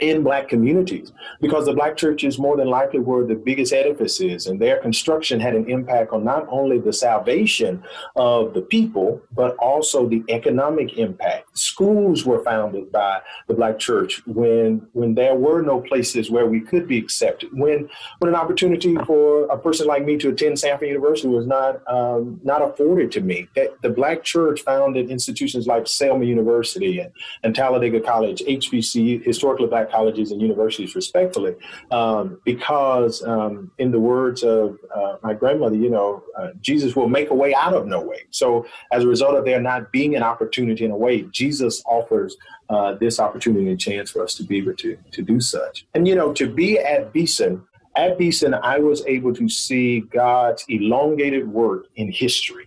in 0.03 0.23
black 0.23 0.49
communities 0.49 1.13
because 1.41 1.65
the 1.65 1.73
black 1.73 1.95
churches 1.95 2.37
more 2.37 2.57
than 2.57 2.67
likely 2.67 2.99
were 2.99 3.25
the 3.25 3.35
biggest 3.35 3.71
edifices 3.71 4.47
and 4.47 4.59
their 4.59 4.79
construction 4.79 5.39
had 5.39 5.55
an 5.55 5.69
impact 5.69 6.11
on 6.11 6.23
not 6.23 6.45
only 6.49 6.77
the 6.77 6.91
salvation 6.91 7.81
of 8.15 8.53
the 8.53 8.61
people 8.61 9.21
but 9.31 9.55
also 9.57 10.07
the 10.07 10.23
economic 10.29 10.97
impact. 10.97 11.57
Schools 11.57 12.25
were 12.25 12.43
founded 12.43 12.91
by 12.91 13.21
the 13.47 13.53
black 13.53 13.79
church 13.79 14.21
when 14.27 14.85
when 14.91 15.15
there 15.15 15.35
were 15.35 15.61
no 15.61 15.79
places 15.79 16.29
where 16.29 16.47
we 16.47 16.59
could 16.59 16.87
be 16.87 16.97
accepted. 16.97 17.49
When 17.53 17.89
when 18.19 18.29
an 18.29 18.35
opportunity 18.35 18.95
for 19.05 19.45
a 19.45 19.57
person 19.57 19.87
like 19.87 20.03
me 20.03 20.17
to 20.17 20.29
attend 20.29 20.57
Samford 20.57 20.87
University 20.87 21.27
was 21.29 21.47
not 21.47 21.81
um, 21.87 22.39
not 22.43 22.61
afforded 22.61 23.11
to 23.13 23.21
me 23.21 23.47
that 23.55 23.81
the 23.81 23.89
black 23.89 24.23
church 24.23 24.61
founded 24.61 25.09
institutions 25.09 25.67
like 25.67 25.87
Selma 25.87 26.25
University 26.25 26.99
and, 26.99 27.11
and 27.43 27.55
Talladega 27.55 28.01
College 28.01 28.41
HBC 28.41 29.23
historically 29.23 29.67
black 29.67 29.89
colleges 29.95 30.27
and 30.31 30.39
universities 30.49 30.91
respectfully, 31.01 31.53
um, 31.99 32.25
because 32.51 33.13
um, 33.33 33.53
in 33.83 33.89
the 33.95 34.03
words 34.13 34.39
of 34.55 34.65
uh, 34.97 35.13
my 35.25 35.33
grandmother, 35.41 35.77
you 35.85 35.91
know, 35.97 36.07
uh, 36.37 36.49
Jesus 36.67 36.91
will 36.97 37.11
make 37.17 37.29
a 37.35 37.37
way 37.43 37.51
out 37.63 37.73
of 37.79 37.83
no 37.95 38.01
way. 38.11 38.21
So 38.41 38.65
as 38.95 39.01
a 39.03 39.07
result 39.15 39.33
of 39.37 39.43
there 39.45 39.61
not 39.61 39.81
being 39.97 40.11
an 40.19 40.23
opportunity 40.33 40.83
in 40.87 40.91
a 40.91 40.99
way, 41.05 41.15
Jesus 41.41 41.73
offers 41.85 42.31
uh, 42.73 42.91
this 43.03 43.15
opportunity 43.25 43.67
and 43.71 43.79
chance 43.79 44.07
for 44.13 44.21
us 44.25 44.33
to 44.35 44.43
be 44.43 44.55
able 44.61 44.75
to, 44.83 44.97
to 45.15 45.21
do 45.21 45.37
such. 45.55 45.75
And, 45.93 46.07
you 46.09 46.15
know, 46.19 46.29
to 46.33 46.45
be 46.61 46.69
at 46.79 47.01
Beeson, 47.13 47.53
at 47.95 48.17
Beeson, 48.17 48.53
I 48.55 48.77
was 48.79 48.99
able 49.05 49.33
to 49.41 49.47
see 49.47 50.01
God's 50.23 50.63
elongated 50.67 51.45
work 51.47 51.81
in 51.95 52.11
history 52.11 52.65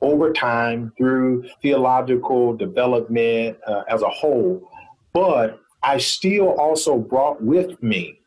over 0.00 0.32
time 0.32 0.92
through 0.98 1.48
theological 1.62 2.56
development 2.56 3.56
uh, 3.66 3.82
as 3.88 4.02
a 4.02 4.08
whole. 4.08 4.68
But 5.12 5.60
I 5.86 5.98
still 5.98 6.48
also 6.60 6.98
brought 6.98 7.40
with 7.40 7.80
me 7.80 8.18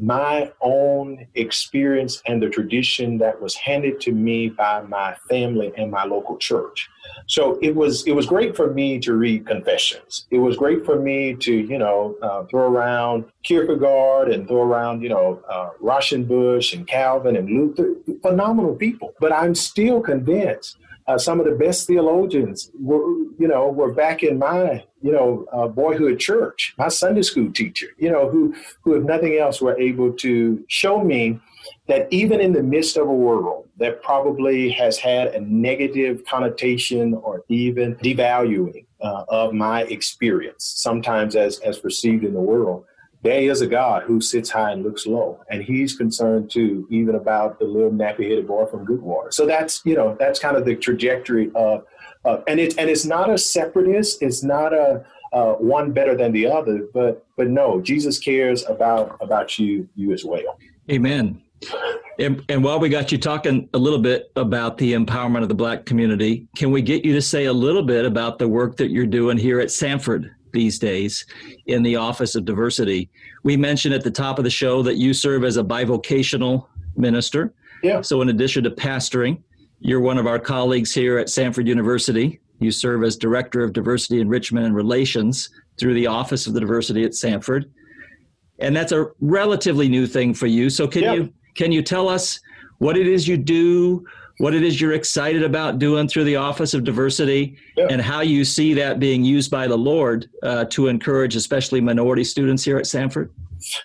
my 0.00 0.52
own 0.60 1.26
experience 1.34 2.22
and 2.26 2.40
the 2.40 2.48
tradition 2.48 3.18
that 3.18 3.42
was 3.42 3.56
handed 3.56 4.00
to 4.02 4.12
me 4.12 4.48
by 4.48 4.80
my 4.82 5.16
family 5.28 5.72
and 5.76 5.90
my 5.90 6.04
local 6.04 6.36
church. 6.36 6.88
So 7.26 7.58
it 7.60 7.74
was 7.74 8.06
it 8.06 8.12
was 8.12 8.24
great 8.24 8.54
for 8.54 8.72
me 8.72 9.00
to 9.00 9.14
read 9.14 9.44
confessions. 9.44 10.28
It 10.30 10.38
was 10.38 10.56
great 10.56 10.86
for 10.86 11.00
me 11.00 11.34
to 11.34 11.52
you 11.52 11.78
know 11.78 12.14
uh, 12.22 12.44
throw 12.44 12.70
around 12.70 13.24
Kierkegaard 13.42 14.28
and 14.30 14.46
throw 14.46 14.62
around 14.62 15.02
you 15.02 15.08
know 15.08 15.42
uh, 15.50 15.70
Rauschenbusch 15.82 16.72
and 16.72 16.86
Calvin 16.86 17.34
and 17.34 17.48
Luther, 17.50 17.96
phenomenal 18.22 18.76
people. 18.76 19.14
But 19.18 19.32
I'm 19.32 19.56
still 19.56 20.00
convinced 20.00 20.76
uh, 21.08 21.16
some 21.16 21.40
of 21.40 21.46
the 21.46 21.52
best 21.52 21.86
theologians 21.86 22.70
were, 22.78 23.00
you 23.38 23.48
know, 23.48 23.68
were 23.68 23.92
back 23.92 24.22
in 24.22 24.38
my, 24.38 24.84
you 25.00 25.12
know, 25.12 25.46
boyhood 25.74 26.18
church, 26.18 26.74
my 26.78 26.88
Sunday 26.88 27.22
school 27.22 27.52
teacher, 27.52 27.88
you 27.98 28.10
know, 28.10 28.28
who, 28.28 28.54
who, 28.82 28.94
if 28.94 29.04
nothing 29.04 29.36
else, 29.36 29.60
were 29.60 29.78
able 29.78 30.12
to 30.12 30.64
show 30.68 31.02
me 31.02 31.38
that 31.86 32.08
even 32.10 32.40
in 32.40 32.52
the 32.52 32.62
midst 32.62 32.96
of 32.96 33.06
a 33.08 33.12
world 33.12 33.68
that 33.78 34.02
probably 34.02 34.70
has 34.70 34.98
had 34.98 35.28
a 35.28 35.40
negative 35.40 36.24
connotation 36.24 37.14
or 37.14 37.44
even 37.48 37.94
devaluing 37.96 38.86
uh, 39.00 39.24
of 39.28 39.52
my 39.52 39.82
experience, 39.84 40.64
sometimes 40.64 41.36
as, 41.36 41.58
as 41.60 41.78
perceived 41.78 42.24
in 42.24 42.34
the 42.34 42.40
world, 42.40 42.84
there 43.22 43.40
is 43.40 43.60
a 43.62 43.66
God 43.66 44.04
who 44.04 44.20
sits 44.20 44.50
high 44.50 44.70
and 44.70 44.84
looks 44.84 45.06
low, 45.06 45.40
and 45.50 45.62
He's 45.62 45.96
concerned 45.96 46.50
too, 46.50 46.86
even 46.88 47.16
about 47.16 47.58
the 47.58 47.64
little 47.64 47.90
nappy-headed 47.90 48.46
boy 48.46 48.66
from 48.66 48.86
Goodwater. 48.86 49.32
So 49.32 49.44
that's 49.44 49.82
you 49.84 49.96
know 49.96 50.16
that's 50.20 50.38
kind 50.38 50.56
of 50.56 50.64
the 50.64 50.76
trajectory 50.76 51.50
of, 51.56 51.84
uh, 52.24 52.38
and 52.46 52.60
it's 52.60 52.76
and 52.76 52.90
it's 52.90 53.04
not 53.04 53.30
a 53.30 53.38
separatist. 53.38 54.22
It's 54.22 54.42
not 54.42 54.72
a 54.72 55.04
uh, 55.32 55.52
one 55.54 55.92
better 55.92 56.16
than 56.16 56.32
the 56.32 56.46
other, 56.46 56.88
but 56.92 57.24
but 57.36 57.48
no, 57.48 57.80
Jesus 57.80 58.18
cares 58.18 58.64
about 58.66 59.16
about 59.20 59.58
you 59.58 59.88
you 59.94 60.12
as 60.12 60.24
well. 60.24 60.58
Amen. 60.90 61.42
And, 62.20 62.44
and 62.48 62.62
while 62.62 62.78
we 62.78 62.88
got 62.88 63.10
you 63.10 63.18
talking 63.18 63.68
a 63.74 63.78
little 63.78 63.98
bit 63.98 64.30
about 64.36 64.78
the 64.78 64.92
empowerment 64.92 65.42
of 65.42 65.48
the 65.48 65.54
Black 65.54 65.86
community, 65.86 66.46
can 66.56 66.70
we 66.70 66.82
get 66.82 67.04
you 67.04 67.12
to 67.14 67.22
say 67.22 67.46
a 67.46 67.52
little 67.52 67.82
bit 67.82 68.04
about 68.04 68.38
the 68.38 68.46
work 68.46 68.76
that 68.76 68.90
you're 68.90 69.06
doing 69.06 69.36
here 69.36 69.60
at 69.60 69.68
Samford 69.68 70.30
these 70.52 70.78
days 70.78 71.26
in 71.66 71.82
the 71.82 71.96
Office 71.96 72.34
of 72.34 72.44
Diversity. 72.44 73.10
We 73.44 73.56
mentioned 73.56 73.94
at 73.94 74.02
the 74.02 74.10
top 74.10 74.38
of 74.38 74.44
the 74.44 74.50
show 74.50 74.82
that 74.82 74.96
you 74.96 75.12
serve 75.14 75.44
as 75.44 75.56
a 75.56 75.64
bivocational 75.64 76.66
minister. 76.96 77.54
Yeah. 77.82 78.00
So, 78.00 78.22
in 78.22 78.28
addition 78.28 78.64
to 78.64 78.70
pastoring, 78.70 79.42
you're 79.80 80.00
one 80.00 80.18
of 80.18 80.26
our 80.26 80.38
colleagues 80.38 80.92
here 80.92 81.18
at 81.18 81.28
Samford 81.28 81.66
University. 81.66 82.40
You 82.60 82.70
serve 82.70 83.04
as 83.04 83.16
Director 83.16 83.62
of 83.62 83.72
Diversity 83.72 84.20
Enrichment 84.20 84.66
and 84.66 84.74
Relations 84.74 85.50
through 85.78 85.94
the 85.94 86.06
Office 86.06 86.46
of 86.46 86.54
the 86.54 86.60
Diversity 86.60 87.04
at 87.04 87.12
Samford. 87.12 87.70
And 88.58 88.76
that's 88.76 88.90
a 88.90 89.06
relatively 89.20 89.88
new 89.88 90.06
thing 90.06 90.34
for 90.34 90.46
you. 90.46 90.68
So 90.68 90.88
can 90.88 91.14
you 91.14 91.32
can 91.54 91.70
you 91.70 91.82
tell 91.82 92.08
us 92.08 92.40
what 92.78 92.96
it 92.96 93.06
is 93.06 93.28
you 93.28 93.36
do, 93.36 94.04
what 94.38 94.54
it 94.54 94.62
is 94.64 94.80
you're 94.80 94.94
excited 94.94 95.42
about 95.42 95.78
doing 95.78 96.08
through 96.08 96.24
the 96.24 96.36
Office 96.36 96.74
of 96.74 96.82
Diversity, 96.82 97.56
and 97.76 98.00
how 98.00 98.20
you 98.20 98.44
see 98.44 98.74
that 98.74 98.98
being 98.98 99.24
used 99.24 99.50
by 99.50 99.68
the 99.68 99.78
Lord 99.78 100.28
uh, 100.42 100.64
to 100.66 100.88
encourage 100.88 101.36
especially 101.36 101.80
minority 101.80 102.24
students 102.24 102.64
here 102.64 102.78
at 102.78 102.84
Samford? 102.84 103.30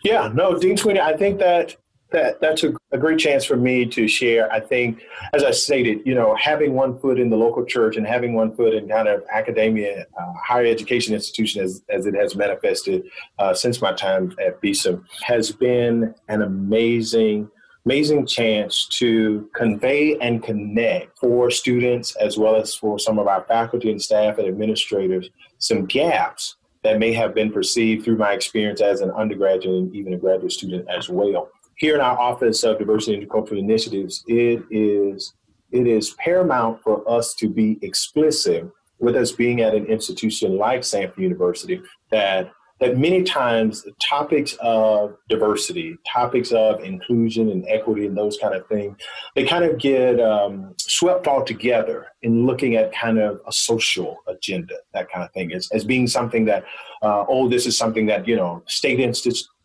Yeah, 0.04 0.32
no, 0.34 0.58
Dean 0.58 0.78
Sweeney, 0.78 1.00
I 1.00 1.18
think 1.18 1.40
that 1.40 1.76
that 2.14 2.40
that's 2.40 2.64
a, 2.64 2.74
a, 2.92 2.98
great 2.98 3.20
chance 3.20 3.44
for 3.44 3.58
me 3.58 3.86
to 3.88 4.08
share. 4.08 4.50
I 4.52 4.60
think, 4.60 5.04
as 5.34 5.44
I 5.44 5.52
stated, 5.52 6.02
you 6.06 6.14
know, 6.14 6.36
having 6.36 6.74
one 6.74 6.98
foot 7.00 7.20
in 7.20 7.30
the 7.30 7.36
local 7.36 7.66
church 7.66 7.98
and 7.98 8.08
having 8.08 8.34
one 8.34 8.56
foot 8.56 8.74
in 8.74 8.88
kind 8.88 9.08
of 9.08 9.24
academia, 9.32 10.06
uh, 10.18 10.34
higher 10.34 10.66
education 10.66 11.14
institution 11.14 11.64
as, 11.64 11.84
as 11.90 12.06
it 12.06 12.14
has 12.14 12.36
manifested 12.36 13.04
uh, 13.40 13.54
since 13.54 13.82
my 13.82 13.92
time 13.94 14.34
at 14.40 14.62
BSEM 14.62 15.04
has 15.24 15.52
been 15.52 16.14
an 16.30 16.44
amazing, 16.44 17.50
amazing 17.86 18.28
chance 18.28 18.88
to 19.00 19.50
convey 19.56 20.16
and 20.20 20.44
connect 20.44 21.18
for 21.18 21.50
students 21.50 22.16
as 22.18 22.38
well 22.38 22.56
as 22.56 22.76
for 22.76 23.00
some 23.00 23.18
of 23.18 23.28
our 23.28 23.42
faculty 23.46 23.90
and 23.90 24.02
staff 24.02 24.38
and 24.38 24.48
administrators 24.48 25.30
some 25.58 25.86
gaps 25.86 26.58
that 26.84 27.00
may 27.00 27.14
have 27.14 27.34
been 27.34 27.52
perceived 27.52 28.04
through 28.04 28.18
my 28.18 28.34
experience 28.34 28.82
as 28.82 29.00
an 29.02 29.10
undergraduate 29.12 29.84
and 29.84 29.96
even 29.96 30.14
a 30.14 30.18
graduate 30.18 30.52
student 30.52 30.86
as 30.90 31.10
well 31.10 31.50
here 31.84 31.96
in 31.96 32.00
our 32.00 32.18
Office 32.18 32.64
of 32.64 32.80
Diversity 32.80 33.18
and 33.18 33.30
Cultural 33.30 33.60
Initiatives, 33.60 34.24
it 34.26 34.64
is 34.72 35.34
it 35.72 35.86
is 35.86 36.12
paramount 36.12 36.82
for 36.82 37.04
us 37.10 37.34
to 37.34 37.50
be 37.50 37.78
explicit 37.82 38.72
with 39.00 39.18
us 39.18 39.34
being 39.34 39.60
at 39.60 39.76
an 39.76 39.86
institution 39.88 40.58
like 40.58 40.80
Samford 40.80 41.18
University 41.18 41.82
that 42.10 42.54
that 42.80 42.98
many 42.98 43.22
times 43.24 43.86
topics 44.02 44.56
of 44.62 45.18
diversity, 45.28 45.98
topics 46.10 46.54
of 46.54 46.82
inclusion 46.84 47.50
and 47.50 47.66
equity 47.68 48.06
and 48.06 48.18
those 48.18 48.38
kind 48.38 48.54
of 48.54 48.66
things, 48.68 48.96
they 49.36 49.46
kind 49.46 49.66
of 49.66 49.78
get 49.78 50.22
um, 50.22 50.74
swept 50.78 51.28
all 51.28 51.44
together 51.44 52.08
in 52.22 52.46
looking 52.46 52.76
at 52.76 52.94
kind 52.94 53.20
of 53.20 53.42
a 53.48 53.52
social 53.52 54.18
agenda, 54.28 54.76
that 54.94 55.10
kind 55.12 55.24
of 55.24 55.32
thing, 55.34 55.54
as, 55.54 55.70
as 55.72 55.84
being 55.84 56.08
something 56.08 56.46
that, 56.46 56.64
uh, 57.02 57.26
oh, 57.28 57.48
this 57.48 57.66
is 57.66 57.78
something 57.78 58.06
that, 58.06 58.28
you 58.28 58.36
know, 58.36 58.64
state 58.68 59.00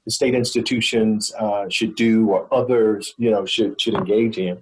institutions 0.08 0.14
state 0.18 0.34
institutions 0.34 1.32
uh, 1.38 1.68
should 1.68 1.94
do 1.94 2.30
or 2.30 2.52
others, 2.52 3.14
you 3.18 3.30
know, 3.30 3.44
should, 3.44 3.80
should 3.80 3.94
engage 3.94 4.38
in. 4.38 4.60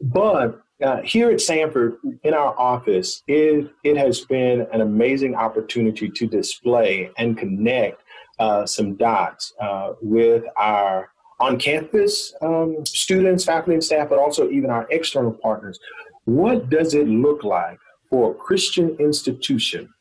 But 0.00 0.60
uh, 0.82 1.02
here 1.02 1.30
at 1.30 1.38
Samford, 1.38 1.96
in 2.22 2.34
our 2.34 2.58
office, 2.58 3.22
it, 3.26 3.70
it 3.82 3.96
has 3.96 4.20
been 4.20 4.66
an 4.72 4.82
amazing 4.82 5.34
opportunity 5.34 6.08
to 6.08 6.26
display 6.26 7.10
and 7.18 7.36
connect 7.36 8.02
uh, 8.38 8.66
some 8.66 8.94
dots 8.94 9.54
uh, 9.60 9.92
with 10.02 10.44
our 10.56 11.10
on 11.38 11.58
campus 11.58 12.32
um, 12.40 12.84
students, 12.86 13.44
faculty, 13.44 13.74
and 13.74 13.84
staff, 13.84 14.08
but 14.08 14.18
also 14.18 14.48
even 14.48 14.70
our 14.70 14.86
external 14.90 15.32
partners. 15.32 15.78
What 16.24 16.70
does 16.70 16.94
it 16.94 17.08
look 17.08 17.44
like 17.44 17.78
for 18.08 18.30
a 18.30 18.34
Christian 18.34 18.96
institution 18.98 19.92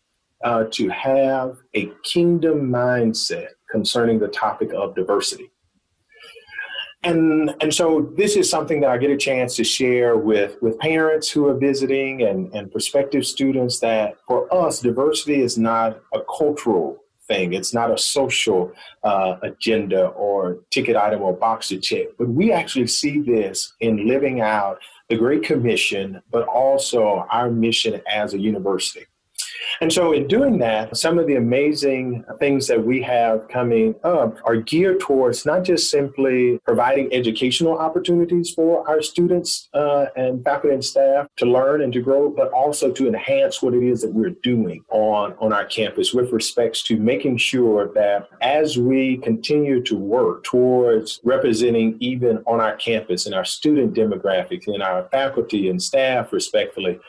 uh, 0.44 0.66
to 0.72 0.90
have 0.90 1.58
a 1.74 1.92
kingdom 2.04 2.70
mindset 2.70 3.50
concerning 3.76 4.18
the 4.20 4.32
topic 4.46 4.70
of 4.82 4.96
diversity. 4.96 5.48
And, 7.04 7.54
and 7.62 7.72
so 7.80 7.86
this 8.22 8.36
is 8.36 8.50
something 8.50 8.80
that 8.82 8.90
I 8.90 8.98
get 8.98 9.12
a 9.12 9.18
chance 9.30 9.52
to 9.58 9.64
share 9.64 10.16
with, 10.30 10.52
with 10.64 10.80
parents 10.80 11.30
who 11.30 11.42
are 11.50 11.58
visiting 11.70 12.24
and, 12.24 12.40
and 12.56 12.72
prospective 12.72 13.24
students 13.36 13.76
that 13.82 14.16
for 14.28 14.42
us, 14.64 14.80
diversity 14.80 15.42
is 15.48 15.56
not 15.58 15.90
a 16.14 16.22
cultural 16.40 16.88
thing. 17.28 17.54
It's 17.54 17.74
not 17.74 17.92
a 17.92 17.98
social 17.98 18.72
uh, 19.04 19.36
agenda 19.44 20.08
or 20.26 20.60
ticket 20.72 20.96
item 20.96 21.22
or 21.22 21.34
box 21.34 21.68
to 21.70 21.78
check. 21.80 22.08
But 22.18 22.30
we 22.30 22.54
actually 22.54 22.88
see 22.88 23.20
this 23.20 23.74
in 23.82 24.08
living 24.08 24.40
out 24.40 24.80
the 25.10 25.18
Great 25.18 25.44
Commission, 25.44 26.22
but 26.32 26.48
also 26.48 27.28
our 27.30 27.52
mission 27.52 28.02
as 28.12 28.34
a 28.34 28.40
university. 28.40 29.06
And 29.82 29.92
so, 29.92 30.14
in 30.14 30.28
doing 30.28 30.58
that, 30.60 30.96
some 30.96 31.20
of 31.20 31.28
the 31.28 31.36
amazing 31.36 32.24
things 32.40 32.68
that 32.68 32.84
we 32.84 33.02
have 33.04 33.48
coming 33.48 33.96
up 34.04 34.38
are 34.44 34.56
geared 34.56 35.00
towards 35.00 35.46
not 35.46 35.64
just 35.64 35.90
simply 35.90 36.60
providing 36.66 37.14
educational 37.14 37.78
opportunities 37.78 38.52
for 38.52 38.88
our 38.90 39.02
students 39.02 39.70
uh, 39.74 40.06
and 40.16 40.44
faculty 40.44 40.74
and 40.74 40.86
staff 40.86 41.28
to 41.38 41.46
learn 41.46 41.82
and 41.82 41.94
to 41.94 42.02
grow, 42.02 42.30
but 42.30 42.52
also 42.52 42.92
to 42.92 43.08
enhance 43.08 43.62
what 43.62 43.74
it 43.74 43.84
is 43.84 44.02
that 44.02 44.14
we're 44.14 44.30
doing 44.30 44.84
on, 44.90 45.34
on 45.40 45.52
our 45.52 45.66
campus 45.66 46.14
with 46.14 46.32
respects 46.32 46.82
to 46.84 46.98
making 46.98 47.38
sure 47.38 47.92
that 47.94 48.30
as 48.42 48.78
we 48.78 49.18
continue 49.18 49.82
to 49.84 49.96
work 49.96 50.44
towards 50.44 51.20
representing 51.24 51.98
even 52.00 52.38
on 52.46 52.62
our 52.62 52.76
campus 52.76 53.26
and 53.26 53.36
our 53.36 53.46
student 53.46 53.94
demographics 53.94 54.68
and 54.68 54.82
our 54.82 55.08
faculty 55.10 55.70
and 55.70 55.82
staff 55.82 56.32
respectfully, 56.32 57.00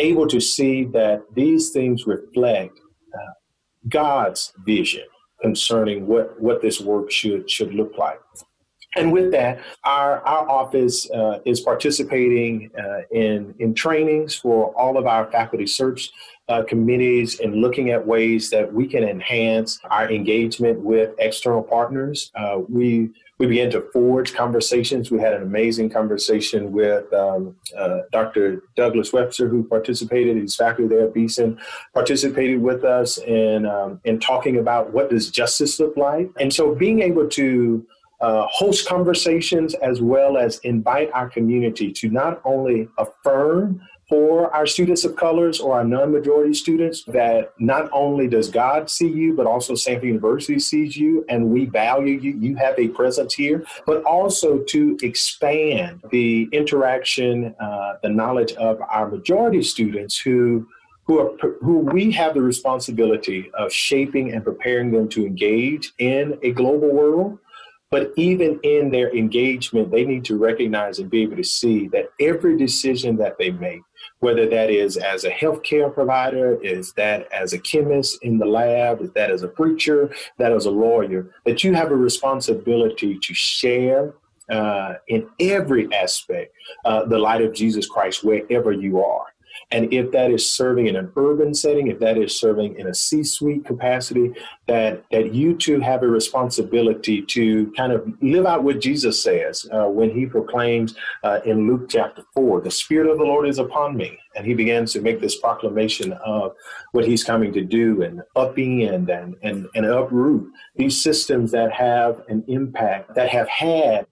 able 0.00 0.26
to 0.28 0.40
see 0.40 0.84
that 0.84 1.22
these 1.34 1.70
things 1.70 2.06
reflect 2.06 2.78
uh, 3.14 3.32
God's 3.88 4.52
vision 4.64 5.04
concerning 5.40 6.06
what, 6.06 6.40
what 6.40 6.60
this 6.60 6.80
work 6.80 7.10
should 7.10 7.48
should 7.50 7.74
look 7.74 7.96
like. 7.96 8.20
And 8.96 9.12
with 9.12 9.30
that, 9.30 9.60
our, 9.84 10.20
our 10.26 10.48
office 10.50 11.08
uh, 11.12 11.38
is 11.44 11.60
participating 11.60 12.70
uh, 12.76 13.02
in, 13.12 13.54
in 13.60 13.72
trainings 13.72 14.34
for 14.34 14.74
all 14.76 14.98
of 14.98 15.06
our 15.06 15.30
faculty 15.30 15.66
search 15.66 16.10
uh, 16.48 16.64
committees 16.64 17.38
and 17.38 17.54
looking 17.54 17.90
at 17.90 18.04
ways 18.04 18.50
that 18.50 18.72
we 18.72 18.88
can 18.88 19.04
enhance 19.04 19.78
our 19.90 20.10
engagement 20.10 20.80
with 20.80 21.14
external 21.18 21.62
partners. 21.62 22.32
Uh, 22.34 22.58
we 22.68 23.10
we 23.40 23.46
began 23.46 23.70
to 23.70 23.80
forge 23.80 24.34
conversations. 24.34 25.10
We 25.10 25.18
had 25.18 25.32
an 25.32 25.42
amazing 25.42 25.88
conversation 25.88 26.72
with 26.72 27.10
um, 27.14 27.56
uh, 27.74 28.00
Dr. 28.12 28.62
Douglas 28.76 29.14
Webster, 29.14 29.48
who 29.48 29.64
participated. 29.64 30.36
He's 30.36 30.54
faculty 30.54 30.94
there 30.94 31.06
at 31.06 31.14
Beeson, 31.14 31.58
participated 31.94 32.60
with 32.60 32.84
us 32.84 33.16
in 33.16 33.64
um, 33.64 33.98
in 34.04 34.20
talking 34.20 34.58
about 34.58 34.92
what 34.92 35.08
does 35.08 35.30
justice 35.30 35.80
look 35.80 35.96
like. 35.96 36.28
And 36.38 36.52
so, 36.52 36.74
being 36.74 37.00
able 37.00 37.26
to 37.30 37.86
uh, 38.20 38.46
host 38.50 38.86
conversations 38.86 39.72
as 39.76 40.02
well 40.02 40.36
as 40.36 40.58
invite 40.58 41.10
our 41.14 41.30
community 41.30 41.90
to 41.92 42.10
not 42.10 42.42
only 42.44 42.88
affirm 42.98 43.80
for 44.10 44.52
our 44.52 44.66
students 44.66 45.04
of 45.04 45.14
colors 45.14 45.60
or 45.60 45.76
our 45.76 45.84
non-majority 45.84 46.52
students 46.52 47.04
that 47.04 47.54
not 47.60 47.88
only 47.92 48.26
does 48.26 48.50
God 48.50 48.90
see 48.90 49.08
you, 49.08 49.34
but 49.34 49.46
also 49.46 49.74
Samford 49.74 50.02
University 50.02 50.58
sees 50.58 50.96
you 50.96 51.24
and 51.28 51.48
we 51.48 51.66
value 51.66 52.18
you. 52.18 52.32
You 52.32 52.56
have 52.56 52.76
a 52.76 52.88
presence 52.88 53.32
here, 53.32 53.64
but 53.86 54.02
also 54.02 54.58
to 54.64 54.98
expand 55.00 56.02
the 56.10 56.48
interaction, 56.50 57.54
uh, 57.60 57.98
the 58.02 58.08
knowledge 58.08 58.52
of 58.54 58.82
our 58.82 59.08
majority 59.08 59.62
students 59.62 60.18
who 60.18 60.66
who, 61.04 61.18
are, 61.18 61.36
who 61.60 61.78
we 61.78 62.12
have 62.12 62.34
the 62.34 62.42
responsibility 62.42 63.50
of 63.54 63.72
shaping 63.72 64.32
and 64.32 64.44
preparing 64.44 64.92
them 64.92 65.08
to 65.08 65.26
engage 65.26 65.92
in 65.98 66.38
a 66.42 66.52
global 66.52 66.92
world. 66.92 67.38
But 67.90 68.12
even 68.14 68.60
in 68.62 68.90
their 68.90 69.12
engagement, 69.16 69.90
they 69.90 70.04
need 70.04 70.24
to 70.26 70.36
recognize 70.36 71.00
and 71.00 71.10
be 71.10 71.22
able 71.22 71.36
to 71.36 71.42
see 71.42 71.88
that 71.88 72.10
every 72.20 72.56
decision 72.56 73.16
that 73.16 73.38
they 73.38 73.50
make, 73.50 73.82
whether 74.20 74.46
that 74.48 74.70
is 74.70 74.96
as 74.96 75.24
a 75.24 75.30
healthcare 75.30 75.92
provider, 75.92 76.62
is 76.62 76.92
that 76.92 77.30
as 77.32 77.52
a 77.52 77.58
chemist 77.58 78.22
in 78.22 78.38
the 78.38 78.46
lab, 78.46 79.00
is 79.00 79.10
that 79.12 79.30
as 79.30 79.42
a 79.42 79.48
preacher, 79.48 80.14
that 80.38 80.52
as 80.52 80.66
a 80.66 80.70
lawyer, 80.70 81.26
that 81.44 81.64
you 81.64 81.74
have 81.74 81.90
a 81.90 81.96
responsibility 81.96 83.18
to 83.18 83.34
share 83.34 84.14
uh, 84.50 84.94
in 85.08 85.28
every 85.38 85.92
aspect 85.94 86.54
uh, 86.84 87.04
the 87.04 87.18
light 87.18 87.40
of 87.40 87.54
Jesus 87.54 87.86
Christ 87.86 88.24
wherever 88.24 88.72
you 88.72 89.02
are. 89.02 89.26
And 89.72 89.92
if 89.92 90.10
that 90.10 90.32
is 90.32 90.50
serving 90.50 90.88
in 90.88 90.96
an 90.96 91.12
urban 91.16 91.54
setting, 91.54 91.86
if 91.86 92.00
that 92.00 92.18
is 92.18 92.38
serving 92.38 92.76
in 92.76 92.88
a 92.88 92.94
C 92.94 93.22
suite 93.22 93.64
capacity, 93.64 94.32
that, 94.66 95.04
that 95.12 95.32
you 95.32 95.56
too 95.56 95.78
have 95.80 96.02
a 96.02 96.08
responsibility 96.08 97.22
to 97.22 97.72
kind 97.76 97.92
of 97.92 98.12
live 98.20 98.46
out 98.46 98.64
what 98.64 98.80
Jesus 98.80 99.22
says 99.22 99.66
uh, 99.72 99.86
when 99.86 100.10
he 100.10 100.26
proclaims 100.26 100.94
uh, 101.22 101.40
in 101.44 101.68
Luke 101.68 101.88
chapter 101.88 102.24
4 102.34 102.62
the 102.62 102.70
Spirit 102.70 103.08
of 103.08 103.18
the 103.18 103.24
Lord 103.24 103.48
is 103.48 103.58
upon 103.58 103.96
me. 103.96 104.18
And 104.36 104.46
he 104.46 104.54
begins 104.54 104.92
to 104.92 105.00
make 105.00 105.20
this 105.20 105.38
proclamation 105.38 106.12
of 106.14 106.54
what 106.92 107.06
he's 107.06 107.24
coming 107.24 107.52
to 107.52 107.62
do 107.62 108.02
and 108.02 108.22
upend 108.36 109.10
and, 109.10 109.36
and, 109.42 109.66
and 109.74 109.86
uproot 109.86 110.52
these 110.76 111.02
systems 111.02 111.50
that 111.52 111.72
have 111.72 112.22
an 112.28 112.44
impact, 112.48 113.14
that 113.14 113.28
have 113.28 113.48
had 113.48 114.06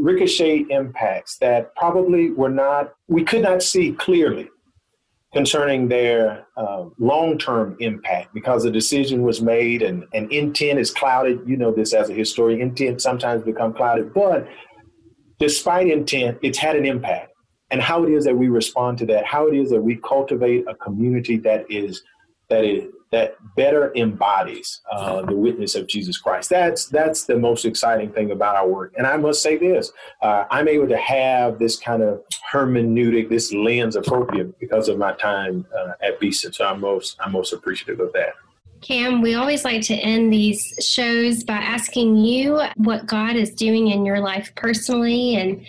ricochet 0.00 0.64
impacts 0.70 1.38
that 1.38 1.74
probably 1.74 2.30
were 2.30 2.48
not, 2.48 2.94
we 3.08 3.24
could 3.24 3.42
not 3.42 3.62
see 3.62 3.92
clearly 3.92 4.48
concerning 5.32 5.88
their 5.88 6.46
uh, 6.56 6.84
long-term 6.98 7.76
impact 7.80 8.32
because 8.32 8.62
the 8.62 8.70
decision 8.70 9.22
was 9.22 9.42
made 9.42 9.82
and, 9.82 10.04
and 10.14 10.32
intent 10.32 10.78
is 10.78 10.90
clouded. 10.90 11.40
You 11.46 11.56
know 11.56 11.72
this 11.72 11.92
as 11.92 12.08
a 12.08 12.14
historian. 12.14 12.60
Intent 12.60 13.02
sometimes 13.02 13.42
become 13.42 13.74
clouded, 13.74 14.14
but 14.14 14.48
despite 15.38 15.88
intent, 15.88 16.38
it's 16.42 16.58
had 16.58 16.76
an 16.76 16.86
impact. 16.86 17.32
And 17.70 17.82
how 17.82 18.02
it 18.04 18.10
is 18.10 18.24
that 18.24 18.34
we 18.34 18.48
respond 18.48 18.96
to 18.98 19.06
that, 19.06 19.26
how 19.26 19.46
it 19.46 19.54
is 19.54 19.68
that 19.70 19.82
we 19.82 19.96
cultivate 19.96 20.64
a 20.66 20.74
community 20.76 21.36
that 21.38 21.70
is 21.70 22.02
that 22.48 22.64
it 22.64 22.92
that 23.10 23.36
better 23.56 23.90
embodies 23.96 24.82
uh, 24.92 25.22
the 25.22 25.34
witness 25.34 25.74
of 25.74 25.86
Jesus 25.86 26.18
Christ. 26.18 26.50
That's 26.50 26.86
that's 26.86 27.24
the 27.24 27.38
most 27.38 27.64
exciting 27.64 28.12
thing 28.12 28.30
about 28.30 28.56
our 28.56 28.68
work. 28.68 28.94
And 28.98 29.06
I 29.06 29.16
must 29.16 29.42
say 29.42 29.56
this: 29.56 29.92
uh, 30.22 30.44
I'm 30.50 30.68
able 30.68 30.88
to 30.88 30.96
have 30.96 31.58
this 31.58 31.78
kind 31.78 32.02
of 32.02 32.22
hermeneutic, 32.52 33.28
this 33.28 33.52
lens 33.52 33.96
appropriate 33.96 34.58
because 34.58 34.88
of 34.88 34.98
my 34.98 35.12
time 35.12 35.66
uh, 35.76 35.92
at 36.02 36.20
Beeson. 36.20 36.52
So 36.52 36.66
I'm 36.66 36.80
most 36.80 37.16
I'm 37.20 37.32
most 37.32 37.52
appreciative 37.52 38.00
of 38.00 38.12
that. 38.12 38.34
Cam, 38.80 39.22
we 39.22 39.34
always 39.34 39.64
like 39.64 39.82
to 39.82 39.94
end 39.94 40.32
these 40.32 40.74
shows 40.80 41.42
by 41.42 41.54
asking 41.54 42.16
you 42.16 42.62
what 42.76 43.06
God 43.06 43.34
is 43.34 43.50
doing 43.50 43.88
in 43.88 44.04
your 44.04 44.20
life 44.20 44.52
personally 44.54 45.34
and 45.34 45.66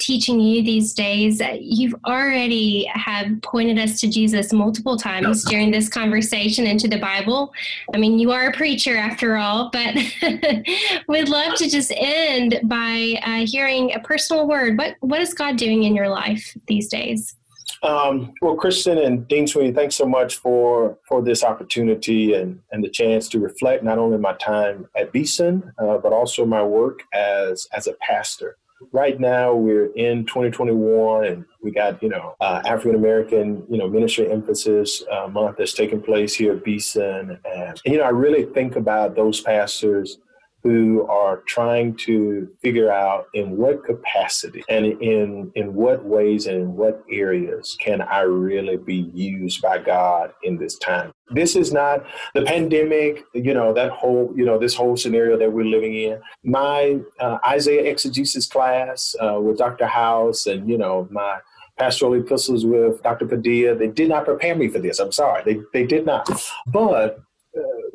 teaching 0.00 0.40
you 0.40 0.62
these 0.62 0.92
days. 0.94 1.40
You've 1.60 1.94
already 2.06 2.84
have 2.92 3.40
pointed 3.42 3.78
us 3.78 4.00
to 4.00 4.08
jesus 4.08 4.52
multiple 4.52 4.96
times 4.96 5.44
during 5.44 5.70
this 5.70 5.88
conversation 5.88 6.66
into 6.66 6.88
the 6.88 6.98
bible. 6.98 7.52
I 7.94 7.98
mean 7.98 8.18
you 8.18 8.32
are 8.32 8.48
a 8.48 8.52
preacher 8.52 8.96
after 8.96 9.36
all 9.36 9.70
but 9.70 9.94
we'd 11.08 11.28
love 11.28 11.54
to 11.56 11.68
just 11.68 11.92
end 11.96 12.60
by 12.64 13.20
uh, 13.24 13.46
hearing 13.46 13.94
a 13.94 14.00
personal 14.00 14.48
word. 14.48 14.78
What 14.78 14.96
what 15.00 15.20
is 15.20 15.34
god 15.34 15.56
doing 15.56 15.84
in 15.84 15.94
your 15.94 16.08
life 16.08 16.56
these 16.66 16.88
days? 16.88 17.36
Um, 17.82 18.34
well, 18.42 18.56
Kristen 18.56 18.98
and 18.98 19.26
Dean 19.26 19.46
Sweeney, 19.46 19.72
thanks 19.72 19.94
so 19.94 20.04
much 20.04 20.36
for 20.36 20.98
for 21.08 21.22
this 21.22 21.42
opportunity 21.42 22.34
and, 22.34 22.60
and 22.72 22.84
the 22.84 22.90
chance 22.90 23.28
to 23.30 23.38
reflect 23.38 23.82
not 23.82 23.98
only 23.98 24.18
my 24.18 24.34
time 24.34 24.88
at 24.96 25.12
Beeson, 25.12 25.72
uh, 25.78 25.96
but 25.98 26.12
also 26.12 26.44
my 26.44 26.62
work 26.62 27.02
as 27.14 27.66
as 27.72 27.86
a 27.86 27.94
pastor 27.94 28.56
right 28.92 29.20
now 29.20 29.54
we're 29.54 29.92
in 29.94 30.24
2021 30.26 31.24
and 31.24 31.44
we 31.62 31.70
got 31.70 32.02
you 32.02 32.08
know 32.08 32.34
uh, 32.40 32.62
african 32.66 32.94
american 32.94 33.64
you 33.68 33.78
know 33.78 33.88
ministry 33.88 34.30
emphasis 34.30 35.02
uh, 35.10 35.28
month 35.28 35.56
that's 35.58 35.74
taking 35.74 36.00
place 36.00 36.34
here 36.34 36.52
at 36.54 36.64
beeson. 36.64 37.02
And, 37.02 37.38
and 37.44 37.80
you 37.84 37.98
know 37.98 38.04
i 38.04 38.08
really 38.10 38.44
think 38.46 38.76
about 38.76 39.14
those 39.14 39.40
pastors 39.40 40.18
who 40.62 41.06
are 41.08 41.38
trying 41.46 41.96
to 41.96 42.48
figure 42.62 42.92
out 42.92 43.26
in 43.34 43.56
what 43.56 43.84
capacity 43.84 44.62
and 44.68 44.86
in 45.02 45.50
in 45.54 45.74
what 45.74 46.04
ways 46.04 46.46
and 46.46 46.56
in 46.56 46.76
what 46.76 47.02
areas 47.10 47.76
can 47.80 48.02
I 48.02 48.20
really 48.20 48.76
be 48.76 49.10
used 49.14 49.62
by 49.62 49.78
God 49.78 50.32
in 50.42 50.58
this 50.58 50.76
time. 50.78 51.12
This 51.30 51.54
is 51.54 51.72
not 51.72 52.04
the 52.34 52.42
pandemic, 52.42 53.22
you 53.34 53.54
know, 53.54 53.72
that 53.72 53.90
whole, 53.92 54.32
you 54.36 54.44
know, 54.44 54.58
this 54.58 54.74
whole 54.74 54.96
scenario 54.96 55.38
that 55.38 55.52
we're 55.52 55.64
living 55.64 55.94
in. 55.94 56.20
My 56.42 56.98
uh, 57.20 57.38
Isaiah 57.46 57.88
exegesis 57.90 58.46
class 58.46 59.14
uh, 59.20 59.40
with 59.40 59.58
Dr. 59.58 59.86
House 59.86 60.46
and, 60.46 60.68
you 60.68 60.76
know, 60.76 61.06
my 61.10 61.38
pastoral 61.78 62.14
epistles 62.14 62.66
with 62.66 63.02
Dr. 63.02 63.26
Padilla, 63.26 63.74
they 63.74 63.88
did 63.88 64.08
not 64.08 64.24
prepare 64.24 64.54
me 64.56 64.68
for 64.68 64.80
this. 64.80 64.98
I'm 64.98 65.12
sorry. 65.12 65.42
They, 65.44 65.60
they 65.72 65.86
did 65.86 66.04
not. 66.04 66.28
But 66.66 67.20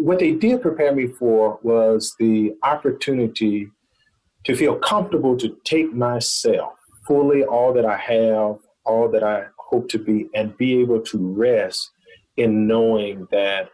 what 0.05 0.19
they 0.19 0.33
did 0.33 0.61
prepare 0.61 0.93
me 0.93 1.07
for 1.07 1.59
was 1.63 2.15
the 2.19 2.53
opportunity 2.61 3.71
to 4.43 4.55
feel 4.55 4.75
comfortable 4.75 5.35
to 5.35 5.57
take 5.63 5.91
myself 5.95 6.73
fully, 7.07 7.43
all 7.43 7.73
that 7.73 7.85
I 7.85 7.97
have, 7.97 8.57
all 8.85 9.09
that 9.09 9.23
I 9.23 9.45
hope 9.57 9.89
to 9.89 9.97
be, 9.97 10.29
and 10.35 10.55
be 10.57 10.79
able 10.79 11.01
to 11.01 11.17
rest 11.17 11.89
in 12.37 12.67
knowing 12.67 13.27
that 13.31 13.71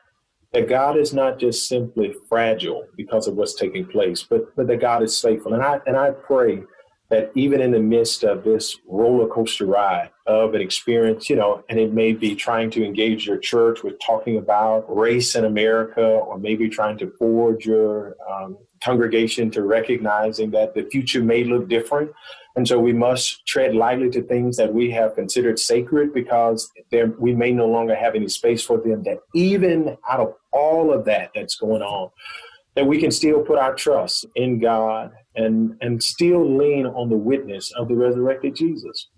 that 0.54 0.70
God 0.70 0.96
is 0.96 1.14
not 1.14 1.38
just 1.38 1.68
simply 1.68 2.14
fragile 2.30 2.86
because 2.96 3.28
of 3.28 3.36
what's 3.36 3.56
taking 3.56 3.86
place, 3.86 4.24
but 4.24 4.56
but 4.56 4.68
that 4.68 4.80
God 4.80 5.04
is 5.04 5.20
faithful. 5.20 5.54
And 5.54 5.62
I 5.62 5.82
and 5.86 5.98
I 5.98 6.12
pray 6.12 6.64
that 7.12 7.30
even 7.36 7.60
in 7.60 7.72
the 7.72 7.80
midst 7.80 8.24
of 8.24 8.44
this 8.46 8.78
roller 8.88 9.28
coaster 9.28 9.66
ride 9.66 10.10
of 10.28 10.56
an 10.56 10.62
experience, 10.62 11.30
you 11.30 11.36
know, 11.36 11.62
and 11.68 11.78
it 11.78 11.94
may 11.94 12.14
be 12.14 12.34
trying 12.34 12.72
to 12.72 12.86
engage 12.86 13.28
your 13.28 13.38
church 13.38 13.84
with 13.84 14.00
talking 14.00 14.38
about 14.38 14.86
race 14.88 15.36
in 15.36 15.44
America, 15.44 16.02
or 16.02 16.40
maybe 16.40 16.70
trying 16.70 16.98
to 16.98 17.12
forge 17.20 17.66
your 17.66 18.16
um, 18.32 18.58
congregation 18.82 19.52
to 19.52 19.64
recognizing 19.64 20.52
that 20.52 20.74
the 20.74 20.84
future 20.84 21.22
may 21.22 21.44
look 21.44 21.68
different. 21.68 22.10
And 22.56 22.66
so 22.66 22.80
we 22.80 22.94
must 22.94 23.46
tread 23.46 23.76
lightly 23.76 24.10
to 24.12 24.22
things 24.22 24.56
that 24.56 24.74
we 24.74 24.90
have 24.92 25.16
considered 25.16 25.60
sacred 25.60 26.14
because 26.14 26.72
we 27.20 27.36
may 27.36 27.52
no 27.52 27.68
longer 27.68 27.96
have 27.96 28.16
any 28.16 28.30
space 28.30 28.64
for 28.64 28.78
them. 28.78 29.04
That 29.04 29.20
even 29.36 29.98
out 30.10 30.22
of 30.22 30.34
all 30.52 30.94
of 30.94 31.04
that 31.06 31.32
that's 31.36 31.56
going 31.56 31.82
on, 31.82 32.10
that 32.76 32.86
we 32.86 33.00
can 33.00 33.12
still 33.12 33.42
put 33.42 33.58
our 33.58 33.76
trust 33.76 34.26
in 34.36 34.60
God 34.60 35.12
and, 35.36 35.76
and 35.82 36.02
still 36.02 36.58
lean 36.58 36.86
on 36.86 37.10
the 37.10 37.18
witness 37.18 37.72
of 37.72 37.88
the 37.88 37.96
resurrected 37.96 38.56
Jesus. 38.56 39.10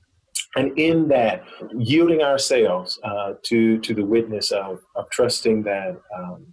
And 0.55 0.77
in 0.77 1.07
that, 1.07 1.43
yielding 1.77 2.21
ourselves 2.21 2.99
uh, 3.03 3.33
to, 3.43 3.79
to 3.79 3.93
the 3.93 4.05
witness 4.05 4.51
of, 4.51 4.81
of 4.95 5.09
trusting 5.09 5.63
that, 5.63 5.99
um, 6.15 6.47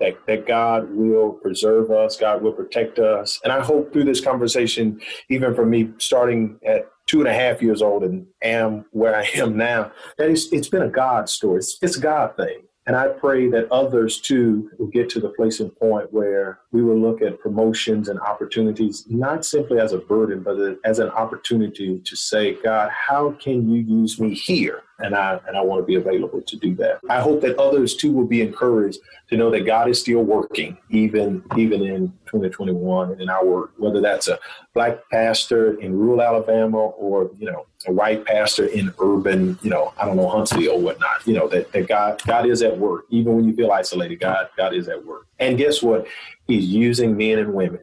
that, 0.00 0.14
that 0.26 0.46
God 0.46 0.90
will 0.90 1.32
preserve 1.32 1.90
us, 1.90 2.16
God 2.16 2.42
will 2.42 2.52
protect 2.52 2.98
us. 2.98 3.40
And 3.44 3.52
I 3.52 3.60
hope 3.60 3.92
through 3.92 4.04
this 4.04 4.20
conversation, 4.20 5.00
even 5.30 5.54
for 5.54 5.64
me 5.64 5.90
starting 5.98 6.58
at 6.66 6.88
two 7.06 7.20
and 7.20 7.28
a 7.28 7.34
half 7.34 7.62
years 7.62 7.82
old 7.82 8.02
and 8.02 8.26
am 8.42 8.86
where 8.90 9.14
I 9.14 9.28
am 9.34 9.56
now, 9.56 9.92
that 10.18 10.30
it's, 10.30 10.52
it's 10.52 10.68
been 10.68 10.82
a 10.82 10.88
God 10.88 11.28
story. 11.28 11.58
It's, 11.58 11.78
it's 11.80 11.96
a 11.96 12.00
God 12.00 12.36
thing. 12.36 12.62
And 12.86 12.96
I 12.96 13.08
pray 13.08 13.48
that 13.48 13.72
others 13.72 14.20
too 14.20 14.70
will 14.78 14.88
get 14.88 15.08
to 15.10 15.20
the 15.20 15.30
place 15.30 15.60
and 15.60 15.74
point 15.74 16.12
where 16.12 16.60
we 16.70 16.82
will 16.82 16.98
look 16.98 17.22
at 17.22 17.40
promotions 17.40 18.08
and 18.08 18.20
opportunities, 18.20 19.06
not 19.08 19.44
simply 19.44 19.80
as 19.80 19.92
a 19.92 19.98
burden, 19.98 20.42
but 20.42 20.78
as 20.84 20.98
an 20.98 21.08
opportunity 21.08 21.98
to 21.98 22.16
say, 22.16 22.54
God, 22.62 22.90
how 22.90 23.32
can 23.32 23.68
you 23.68 23.80
use 23.80 24.20
me 24.20 24.34
here? 24.34 24.83
And 25.00 25.14
I, 25.14 25.40
and 25.48 25.56
I 25.56 25.60
want 25.60 25.82
to 25.82 25.86
be 25.86 25.96
available 25.96 26.40
to 26.40 26.56
do 26.56 26.74
that. 26.76 27.00
I 27.10 27.20
hope 27.20 27.40
that 27.40 27.58
others 27.58 27.96
too 27.96 28.12
will 28.12 28.26
be 28.26 28.42
encouraged 28.42 29.00
to 29.28 29.36
know 29.36 29.50
that 29.50 29.66
God 29.66 29.88
is 29.88 30.00
still 30.00 30.22
working, 30.22 30.78
even, 30.90 31.42
even 31.56 31.82
in 31.82 32.08
2021 32.26 33.12
and 33.12 33.20
in 33.20 33.28
our 33.28 33.44
work, 33.44 33.72
whether 33.76 34.00
that's 34.00 34.28
a 34.28 34.38
black 34.72 34.98
pastor 35.10 35.80
in 35.80 35.98
rural 35.98 36.22
Alabama 36.22 36.78
or, 36.78 37.30
you 37.38 37.50
know, 37.50 37.66
a 37.86 37.92
white 37.92 38.24
pastor 38.24 38.66
in 38.66 38.92
urban, 39.00 39.58
you 39.62 39.70
know, 39.70 39.92
I 39.98 40.04
don't 40.04 40.16
know, 40.16 40.28
Huntsville 40.28 40.74
or 40.74 40.80
whatnot, 40.80 41.26
you 41.26 41.34
know, 41.34 41.48
that, 41.48 41.72
that 41.72 41.88
God, 41.88 42.22
God 42.26 42.46
is 42.46 42.62
at 42.62 42.78
work. 42.78 43.06
Even 43.10 43.34
when 43.34 43.44
you 43.44 43.54
feel 43.54 43.72
isolated, 43.72 44.20
God, 44.20 44.48
God 44.56 44.74
is 44.74 44.88
at 44.88 45.04
work. 45.04 45.26
And 45.38 45.58
guess 45.58 45.82
what? 45.82 46.06
He's 46.46 46.66
using 46.66 47.16
men 47.16 47.38
and 47.38 47.52
women 47.52 47.80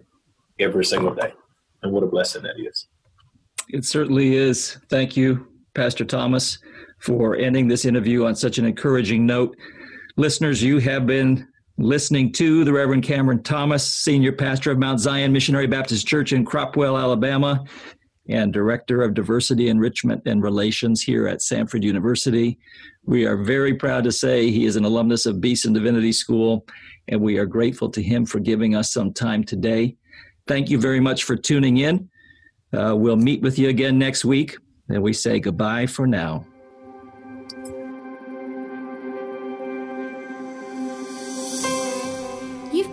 every 0.60 0.86
single 0.86 1.14
day. 1.14 1.34
And 1.84 1.92
what 1.92 2.04
a 2.04 2.08
blessing 2.08 2.44
that 2.44 2.60
is. 2.60 2.88
It 3.70 3.86
certainly 3.86 4.36
is. 4.36 4.78
Thank 4.90 5.16
you, 5.16 5.48
Pastor 5.74 6.06
Thomas, 6.06 6.60
for 7.02 7.36
ending 7.36 7.68
this 7.68 7.86
interview 7.86 8.26
on 8.26 8.36
such 8.36 8.58
an 8.58 8.66
encouraging 8.66 9.26
note. 9.26 9.56
Listeners, 10.18 10.62
you 10.62 10.80
have 10.80 11.06
been 11.06 11.48
listening 11.78 12.32
to 12.34 12.64
the 12.64 12.74
Reverend 12.74 13.04
Cameron 13.04 13.42
Thomas, 13.44 13.86
Senior 13.86 14.34
Pastor 14.34 14.72
of 14.72 14.78
Mount 14.78 15.00
Zion 15.00 15.32
Missionary 15.34 15.68
Baptist 15.68 16.08
Church 16.08 16.32
in 16.34 16.46
Cropwell, 16.46 17.00
Alabama 17.00 17.64
and 18.30 18.54
Director 18.54 19.02
of 19.02 19.14
Diversity 19.14 19.68
Enrichment 19.68 20.22
and 20.26 20.44
Relations 20.44 21.02
here 21.02 21.28
at 21.28 21.40
Samford 21.40 21.84
University. 21.84 22.58
We 23.04 23.26
are 23.26 23.44
very 23.44 23.74
proud 23.74 24.04
to 24.04 24.12
say 24.12 24.50
he 24.50 24.66
is 24.66 24.76
an 24.76 24.86
alumnus 24.86 25.26
of 25.26 25.42
Beeson 25.42 25.74
Divinity 25.74 26.12
School, 26.12 26.66
and 27.08 27.20
we 27.20 27.38
are 27.38 27.46
grateful 27.46 27.90
to 27.90 28.02
him 28.02 28.26
for 28.26 28.40
giving 28.40 28.76
us 28.76 28.94
some 28.94 29.12
time 29.12 29.44
today. 29.44 29.96
Thank 30.48 30.70
you 30.70 30.80
very 30.80 31.00
much 31.00 31.24
for 31.24 31.36
tuning 31.36 31.78
in. 31.78 32.10
Uh, 32.74 32.96
we'll 32.96 33.18
meet 33.18 33.42
with 33.42 33.58
you 33.58 33.70
again 33.70 33.98
next 33.98 34.24
week, 34.24 34.56
and 34.88 35.02
we 35.02 35.14
say 35.14 35.40
goodbye 35.40 35.88
for 35.88 36.08
now. 36.08 36.46